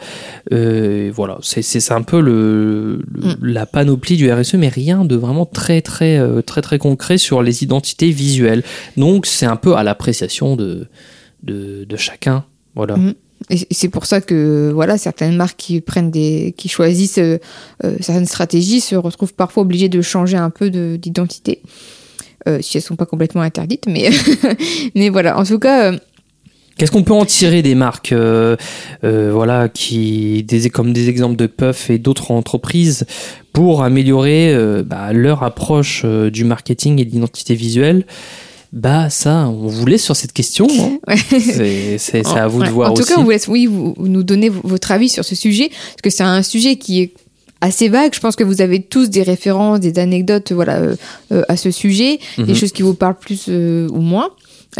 Voilà, 0.52 1.38
c'est 1.42 1.62
c'est 1.62 1.94
un 1.94 2.02
peu 2.02 2.20
le, 2.22 3.02
le- 3.12 3.26
Mm. 3.26 3.36
la 3.42 3.66
panoplie 3.66 4.18
du 4.18 4.32
RSE, 4.32 4.56
mais 4.56 4.68
rien 4.70 5.06
de 5.06 5.16
vraiment 5.16 5.46
très 5.46 5.82
très 5.82 6.20
très 6.44 6.62
très 6.62 6.78
concret 6.78 7.18
sur 7.18 7.42
les 7.42 7.64
identités 7.64 8.12
visuelles. 8.12 8.64
Donc 8.98 9.26
c'est 9.26 9.46
un 9.46 9.56
peu 9.56 9.76
à 9.76 9.84
l'appréciation 9.84 10.56
de, 10.56 10.88
de 11.44 11.86
de 11.86 11.96
chacun. 11.98 12.44
Voilà. 12.76 12.98
Mm. 12.98 13.14
Et 13.50 13.68
c'est 13.72 13.90
pour 13.90 14.06
ça 14.06 14.22
que 14.22 14.72
voilà, 14.74 14.98
certaines 14.98 15.36
marques 15.36 15.58
qui 15.58 15.82
prennent 15.82 16.12
des, 16.12 16.54
qui 16.58 16.68
choisissent 16.68 17.20
euh, 17.20 17.38
euh, 17.84 17.96
certaines 18.00 18.26
stratégies 18.26 18.82
se 18.82 18.96
retrouvent 18.96 19.34
parfois 19.34 19.64
obligées 19.64 19.90
de 19.90 20.02
changer 20.02 20.38
un 20.38 20.50
peu 20.50 20.70
de- 20.70 20.98
d'identité, 21.00 21.62
euh, 22.48 22.60
si 22.62 22.78
elles 22.78 22.84
sont 22.84 22.96
pas 22.96 23.06
complètement 23.06 23.42
interdites. 23.42 23.86
Mais 23.88 24.10
mais 24.96 25.10
voilà, 25.10 25.38
en 25.38 25.44
tout 25.44 25.60
cas, 25.60 25.94
Qu'est-ce 26.78 26.92
qu'on 26.92 27.04
peut 27.04 27.14
en 27.14 27.24
tirer 27.24 27.62
des 27.62 27.74
marques 27.74 28.14
voilà, 29.02 29.70
qui, 29.70 30.44
des, 30.44 30.70
comme 30.70 30.92
des 30.92 31.08
exemples 31.08 31.38
de 31.38 31.48
Puff 31.48 31.90
et 31.90 32.00
d'autres 32.00 32.32
entreprises 32.32 33.06
pour 33.54 33.82
améliorer 33.82 34.54
bah, 34.86 35.14
leur 35.14 35.44
approche 35.44 36.04
du 36.04 36.44
marketing 36.44 37.00
et 37.00 37.06
de 37.06 37.12
l'identité 37.12 37.56
visuelle? 37.56 38.06
Bah 38.74 39.10
ça, 39.10 39.48
on 39.48 39.68
vous 39.68 39.86
laisse 39.86 40.04
sur 40.04 40.16
cette 40.16 40.34
question. 40.34 40.68
hein. 40.70 40.98
ouais. 41.32 41.96
C'est 41.98 42.26
à 42.26 42.48
vous 42.48 42.60
Ouais. 42.60 42.68
de 42.68 42.72
voir 42.72 42.92
En 42.92 42.94
tout 42.94 43.02
aussi. 43.02 43.14
cas, 43.14 43.20
on 43.20 43.24
vous 43.24 43.30
laisse, 43.30 43.48
oui, 43.48 43.66
vous, 43.68 43.94
vous 43.98 44.08
nous 44.08 44.24
donner 44.24 44.50
v- 44.50 44.60
votre 44.64 44.92
avis 44.92 45.10
sur 45.10 45.24
ce 45.24 45.36
sujet, 45.36 45.70
parce 45.70 46.02
que 46.04 46.10
c'est 46.10 46.24
un 46.24 46.44
sujet 46.44 46.76
qui 46.78 47.02
est 47.02 47.12
assez 47.62 47.88
vague. 47.88 48.14
Je 48.14 48.20
pense 48.20 48.36
que 48.36 48.44
vous 48.44 48.62
avez 48.62 48.82
tous 48.82 49.10
des 49.10 49.24
références, 49.24 49.80
des 49.80 49.98
anecdotes, 50.00 50.52
voilà, 50.52 50.76
euh, 50.78 50.96
euh, 51.32 51.44
à 51.48 51.56
ce 51.58 51.72
sujet, 51.72 52.20
des 52.38 52.44
Mhm. 52.44 52.56
choses 52.56 52.72
qui 52.74 52.82
vous 52.82 52.94
parlent 52.96 53.18
plus 53.20 53.46
euh, 53.50 53.88
ou 53.92 54.02
moins. 54.02 54.30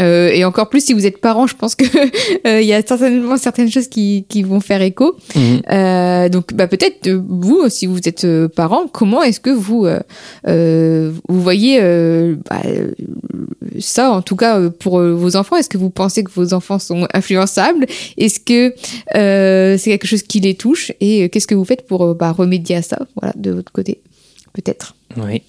Euh, 0.00 0.28
et 0.28 0.44
encore 0.44 0.68
plus 0.68 0.84
si 0.84 0.92
vous 0.92 1.06
êtes 1.06 1.20
parent, 1.20 1.46
je 1.46 1.54
pense 1.54 1.74
que 1.74 1.84
euh, 2.46 2.60
il 2.60 2.66
y 2.66 2.72
a 2.72 2.82
certainement 2.82 3.36
certaines 3.36 3.70
choses 3.70 3.88
qui, 3.88 4.24
qui 4.28 4.42
vont 4.42 4.60
faire 4.60 4.82
écho. 4.82 5.16
Mhm. 5.34 5.62
Euh, 5.70 6.28
donc 6.28 6.52
bah, 6.54 6.66
peut-être 6.66 7.06
euh, 7.06 7.20
vous, 7.26 7.68
si 7.68 7.86
vous 7.86 7.98
êtes 8.06 8.24
euh, 8.24 8.48
parent, 8.48 8.86
comment 8.92 9.22
est-ce 9.22 9.40
que 9.40 9.50
vous 9.50 9.86
euh, 9.86 10.00
euh, 10.46 11.12
vous 11.28 11.40
voyez 11.40 11.78
euh, 11.80 12.36
bah, 12.48 12.60
euh, 12.66 12.92
ça 13.80 14.10
en 14.12 14.22
tout 14.22 14.36
cas 14.36 14.58
euh, 14.58 14.70
pour 14.70 14.98
euh, 14.98 15.12
vos 15.12 15.36
enfants? 15.36 15.56
Est-ce 15.56 15.68
que 15.68 15.78
vous 15.78 15.90
pensez 15.90 16.24
que 16.24 16.30
vos 16.30 16.54
enfants 16.54 16.78
sont 16.78 17.06
influençables? 17.14 17.86
Est-ce 18.16 18.40
que 18.40 18.74
euh, 19.16 19.78
c'est 19.78 19.90
quelque 19.90 20.06
chose 20.06 20.22
qui 20.22 20.40
les 20.40 20.54
touche? 20.54 20.92
Et 21.00 21.24
euh, 21.24 21.28
qu'est-ce 21.28 21.46
que 21.46 21.54
vous 21.54 21.64
faites 21.64 21.86
pour 21.86 22.04
euh, 22.04 22.14
bah, 22.14 22.32
remédier 22.32 22.76
à 22.76 22.82
ça? 22.82 22.98
Voilà, 23.20 23.34
de 23.36 23.50
votre 23.50 23.72
côté, 23.72 24.00
peut-être. 24.52 24.94
Oui, 25.16 25.42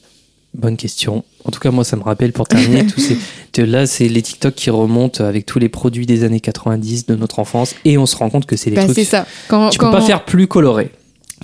bonne 0.53 0.77
question. 0.77 1.23
En 1.43 1.51
tout 1.51 1.59
cas, 1.59 1.71
moi, 1.71 1.83
ça 1.83 1.95
me 1.95 2.03
rappelle 2.03 2.33
pour 2.33 2.47
terminer 2.47 2.85
tous 2.93 2.99
ces. 2.99 3.17
Là, 3.63 3.85
c'est 3.87 4.07
les 4.07 4.21
TikTok 4.21 4.53
qui 4.55 4.69
remontent 4.69 5.23
avec 5.23 5.45
tous 5.45 5.59
les 5.59 5.69
produits 5.69 6.05
des 6.05 6.23
années 6.23 6.39
90 6.39 7.05
de 7.07 7.15
notre 7.15 7.39
enfance 7.39 7.75
et 7.85 7.97
on 7.97 8.05
se 8.05 8.15
rend 8.15 8.29
compte 8.29 8.45
que 8.45 8.55
c'est 8.55 8.69
des 8.69 8.75
Bah, 8.75 8.83
trucs. 8.85 8.95
c'est 8.95 9.03
ça. 9.03 9.25
Quand, 9.47 9.69
Tu 9.69 9.77
quand, 9.77 9.91
peux 9.91 9.97
pas 9.97 10.01
faire 10.01 10.25
plus 10.25 10.47
coloré. 10.47 10.89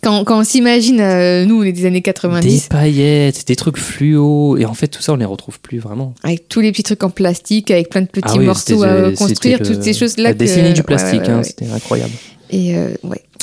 quand, 0.02 0.24
quand 0.26 0.40
on 0.40 0.44
s'imagine, 0.44 1.00
euh, 1.00 1.46
nous, 1.46 1.62
on 1.62 1.64
est 1.64 1.72
des 1.72 1.86
années 1.86 2.02
90, 2.02 2.64
Des 2.64 2.68
paillettes, 2.70 3.48
des 3.48 3.56
trucs 3.56 3.78
fluo 3.78 4.58
et 4.58 4.66
en 4.66 4.74
fait 4.74 4.88
tout 4.88 5.02
ça 5.02 5.14
on 5.14 5.16
les 5.16 5.26
retrouve 5.26 5.60
plus 5.60 5.80
vraiment. 5.80 6.14
avec 6.24 6.48
tous 6.50 6.60
les 6.62 6.72
petits 6.72 6.84
trucs 6.84 7.04
en 7.04 7.10
plastique, 7.10 7.72
avec 7.72 7.90
plein 7.90 8.02
de 8.02 8.08
petits 8.08 8.28
Ah 8.28 8.38
oui, 8.38 8.46
morceaux 8.46 8.84
à 8.84 9.06
c'était 9.06 9.16
construire, 9.16 9.60
le- 9.60 9.66
toutes 9.66 9.84
ces 9.84 9.94
choses-là. 9.94 10.24
La 10.24 10.34
que- 10.34 10.40
décennie 10.40 10.74
du 10.74 10.84
plastique, 10.84 11.22
ouais, 11.22 11.28
ouais, 11.28 11.34
hein, 11.34 11.44
c'était 11.44 11.68
incroyable. 11.68 12.12
Euh. 12.54 12.94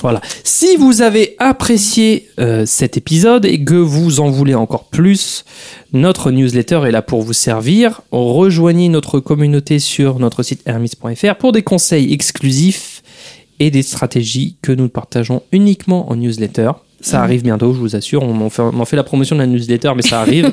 Voilà. 0.03 0.21
Si 0.45 0.77
vous 0.77 1.03
avez 1.03 1.37
apprécié 1.39 2.29
euh, 2.39 2.65
cet 2.65 2.97
épisode 2.97 3.45
et 3.45 3.63
que 3.63 3.75
vous 3.75 4.21
en 4.21 4.31
voulez 4.31 4.55
encore 4.55 4.85
plus, 4.85 5.45
notre 5.93 6.31
newsletter 6.31 6.83
est 6.87 6.91
là 6.91 7.03
pour 7.03 7.23
vous 7.23 7.35
servir. 7.35 8.01
Rejoignez 8.11 8.89
notre 8.89 9.21
communauté 9.21 9.79
sur 9.79 10.19
notre 10.19 10.43
site 10.43 10.63
hermis.fr 10.65 11.35
pour 11.39 11.53
des 11.53 11.63
conseils 11.63 12.13
exclusifs 12.13 13.03
et 13.59 13.71
des 13.71 13.83
stratégies 13.83 14.57
que 14.63 14.73
nous 14.73 14.89
partageons 14.89 15.43
uniquement 15.53 16.11
en 16.11 16.17
newsletter. 16.17 16.71
Ça 17.03 17.19
Mhm. 17.19 17.25
arrive 17.25 17.43
bientôt, 17.43 17.73
je 17.73 17.79
vous 17.79 17.97
assure. 17.97 18.23
On 18.23 18.41
en 18.41 18.51
fait, 18.51 18.63
on 18.63 18.79
en 18.79 18.85
fait 18.85 18.97
la 18.97 19.05
promotion 19.05 19.35
de 19.37 19.41
la 19.41 19.47
newsletter, 19.47 19.93
mais 19.97 20.03
ça 20.03 20.21
arrive. 20.21 20.53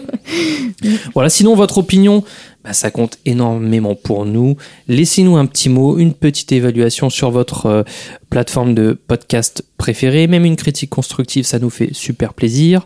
voilà. 1.13 1.29
Sinon, 1.29 1.55
votre 1.55 1.77
opinion, 1.77 2.23
bah, 2.63 2.73
ça 2.73 2.91
compte 2.91 3.17
énormément 3.25 3.95
pour 3.95 4.25
nous. 4.25 4.55
Laissez-nous 4.87 5.35
un 5.37 5.45
petit 5.45 5.69
mot, 5.69 5.97
une 5.97 6.13
petite 6.13 6.51
évaluation 6.51 7.09
sur 7.09 7.31
votre 7.31 7.65
euh, 7.65 7.83
plateforme 8.29 8.73
de 8.73 8.97
podcast 9.07 9.63
préférée, 9.77 10.27
même 10.27 10.45
une 10.45 10.55
critique 10.55 10.89
constructive, 10.89 11.45
ça 11.45 11.59
nous 11.59 11.69
fait 11.69 11.89
super 11.93 12.33
plaisir. 12.33 12.85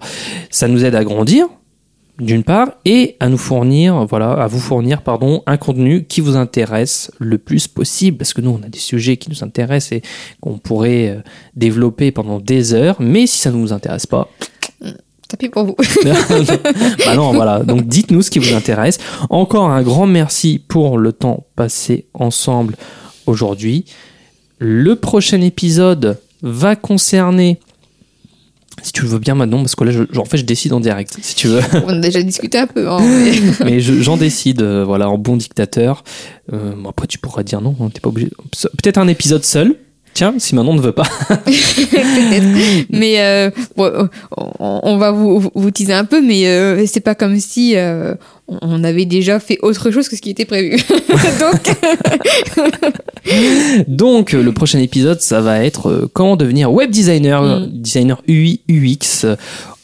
Ça 0.49 0.68
nous 0.68 0.84
aide 0.86 0.95
à 0.95 1.03
grandir, 1.03 1.47
d'une 2.22 2.44
part, 2.44 2.70
et 2.86 3.18
à 3.20 3.28
nous 3.28 3.38
fournir, 3.38 4.06
voilà, 4.06 4.32
à 4.32 4.48
vous 4.48 4.60
fournir, 4.60 5.02
pardon, 5.02 5.44
un 5.48 5.58
contenu 5.58 6.06
qui 6.06 6.22
vous 6.22 6.38
intéresse 6.38 7.12
le 7.20 7.38
plus 7.38 7.68
possible, 7.68 8.18
parce 8.18 8.34
que 8.34 8.42
nous, 8.42 8.52
on 8.52 8.66
a 8.66 8.70
des 8.70 8.80
sujets 8.80 9.18
qui 9.18 9.30
nous 9.30 9.44
intéressent 9.44 9.92
et 9.92 10.02
qu'on 10.40 10.58
pourrait 10.58 11.10
euh, 11.10 11.22
développer 11.56 12.12
pendant 12.12 12.40
des 12.40 12.74
heures, 12.74 12.98
mais 13.00 13.28
si 13.28 13.40
ça 13.40 13.52
ne 13.52 13.58
nous 13.58 13.74
intéresse 13.74 14.06
pas, 14.06 14.30
Tant 15.32 15.38
pis 15.38 15.48
pour 15.48 15.64
vous. 15.64 15.76
bah 17.06 17.16
non, 17.16 17.32
voilà. 17.32 17.60
Donc 17.60 17.88
dites-nous 17.88 18.22
ce 18.22 18.30
qui 18.30 18.40
vous 18.40 18.54
intéresse. 18.54 18.98
Encore 19.30 19.70
un 19.70 19.82
grand 19.82 20.06
merci 20.06 20.62
pour 20.68 20.98
le 20.98 21.14
temps 21.14 21.46
passé 21.56 22.06
ensemble 22.14 22.76
aujourd'hui. 23.28 23.86
Le 24.60 24.98
prochain 24.98 25.40
épisode 25.40 26.20
va 26.42 26.76
concerner. 26.76 27.60
Si 28.84 28.92
tu 28.92 29.04
le 29.04 29.08
veux 29.10 29.20
bien 29.20 29.36
maintenant, 29.36 29.60
parce 29.60 29.76
que 29.76 29.84
là, 29.84 29.92
je, 29.92 30.04
en 30.20 30.26
fait, 30.26 30.38
je 30.38 30.44
décide 30.46 30.74
en 30.74 30.80
direct, 30.80 31.16
si 31.22 31.36
tu 31.36 31.48
veux. 31.48 31.62
on 31.86 31.90
a 31.90 32.00
déjà 32.00 32.22
discuté 32.24 32.58
un 32.58 32.68
peu. 32.68 32.90
hein, 32.90 33.00
mais- 33.02 33.32
Mais 33.66 33.80
je- 33.80 34.02
j'en 34.02 34.18
décide, 34.18 34.62
euh, 34.62 34.84
voilà, 34.86 35.10
en 35.10 35.18
bon 35.18 35.38
dictateur. 35.38 36.04
Euh, 36.52 36.74
bon, 36.76 36.90
après, 36.90 37.08
tu 37.08 37.18
pourras 37.20 37.44
dire 37.44 37.62
non, 37.62 37.76
hein, 37.80 37.90
t'es 37.94 38.00
pas 38.00 38.10
obligé. 38.10 38.30
Peut-être 38.82 38.98
un 38.98 39.08
épisode 39.08 39.44
seul. 39.44 39.76
Tiens, 40.14 40.34
si 40.40 40.56
Manon 40.56 40.74
ne 40.74 40.82
veut 40.82 40.92
pas. 40.92 41.08
Mais 42.90 43.20
euh, 43.22 43.50
bon, 43.78 44.10
on, 44.60 44.98
va 44.98 45.12
vous, 45.12 45.50
vous 45.56 45.72
teaser 45.72 45.94
un 45.94 46.04
peu, 46.06 46.22
mais 46.22 46.86
c'est 46.88 47.00
pas 47.00 47.16
comme 47.16 47.40
si 47.40 47.76
on 48.62 48.84
avait 48.84 49.06
déjà 49.06 49.39
fait 49.39 49.58
autre 49.62 49.91
chose 49.91 50.10
que 50.10 50.16
ce 50.16 50.22
qui 50.22 50.30
était 50.32 50.45
prévu. 50.45 50.78
Donc, 51.39 51.72
Donc, 53.88 54.34
euh, 54.34 54.41
le 54.43 54.52
prochain 54.52 54.80
épisode, 54.80 55.22
ça 55.22 55.41
va 55.41 55.64
être 55.64 55.89
euh, 55.89 56.10
comment 56.12 56.36
devenir 56.36 56.72
web 56.72 56.89
designer, 56.91 57.41
Mm. 57.41 57.68
designer 57.72 58.22
UI, 58.28 58.62
UX 58.70 59.24
euh, 59.26 59.36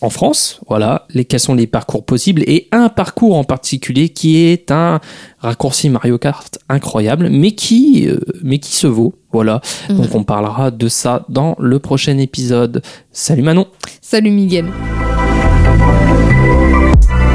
en 0.01 0.09
France. 0.09 0.59
Voilà, 0.68 1.05
les, 1.13 1.26
quels 1.26 1.39
sont 1.39 1.53
les 1.55 1.68
parcours 1.68 2.03
possibles 2.05 2.43
et 2.47 2.68
un 2.72 2.89
parcours 2.89 3.36
en 3.38 3.43
particulier 3.43 4.09
qui 4.09 4.38
est 4.38 4.72
un 4.72 4.99
raccourci 5.39 5.89
Mario 5.89 6.18
Kart 6.18 6.57
incroyable, 6.70 7.30
mais 7.30 7.51
qui, 7.51 8.07
euh, 8.07 8.20
mais 8.43 8.59
qui 8.59 8.76
se 8.76 8.88
vaut. 8.88 9.15
Voilà, 9.32 9.61
Mm. 9.89 9.95
donc 9.97 10.15
on 10.15 10.24
parlera 10.24 10.72
de 10.72 10.88
ça 10.88 11.26
dans 11.30 11.55
le 11.59 11.80
prochain 11.80 12.18
épisode. 12.18 12.82
Salut 13.11 13.43
Manon. 13.43 13.68
salut 14.01 14.32
Miguel. 14.32 14.65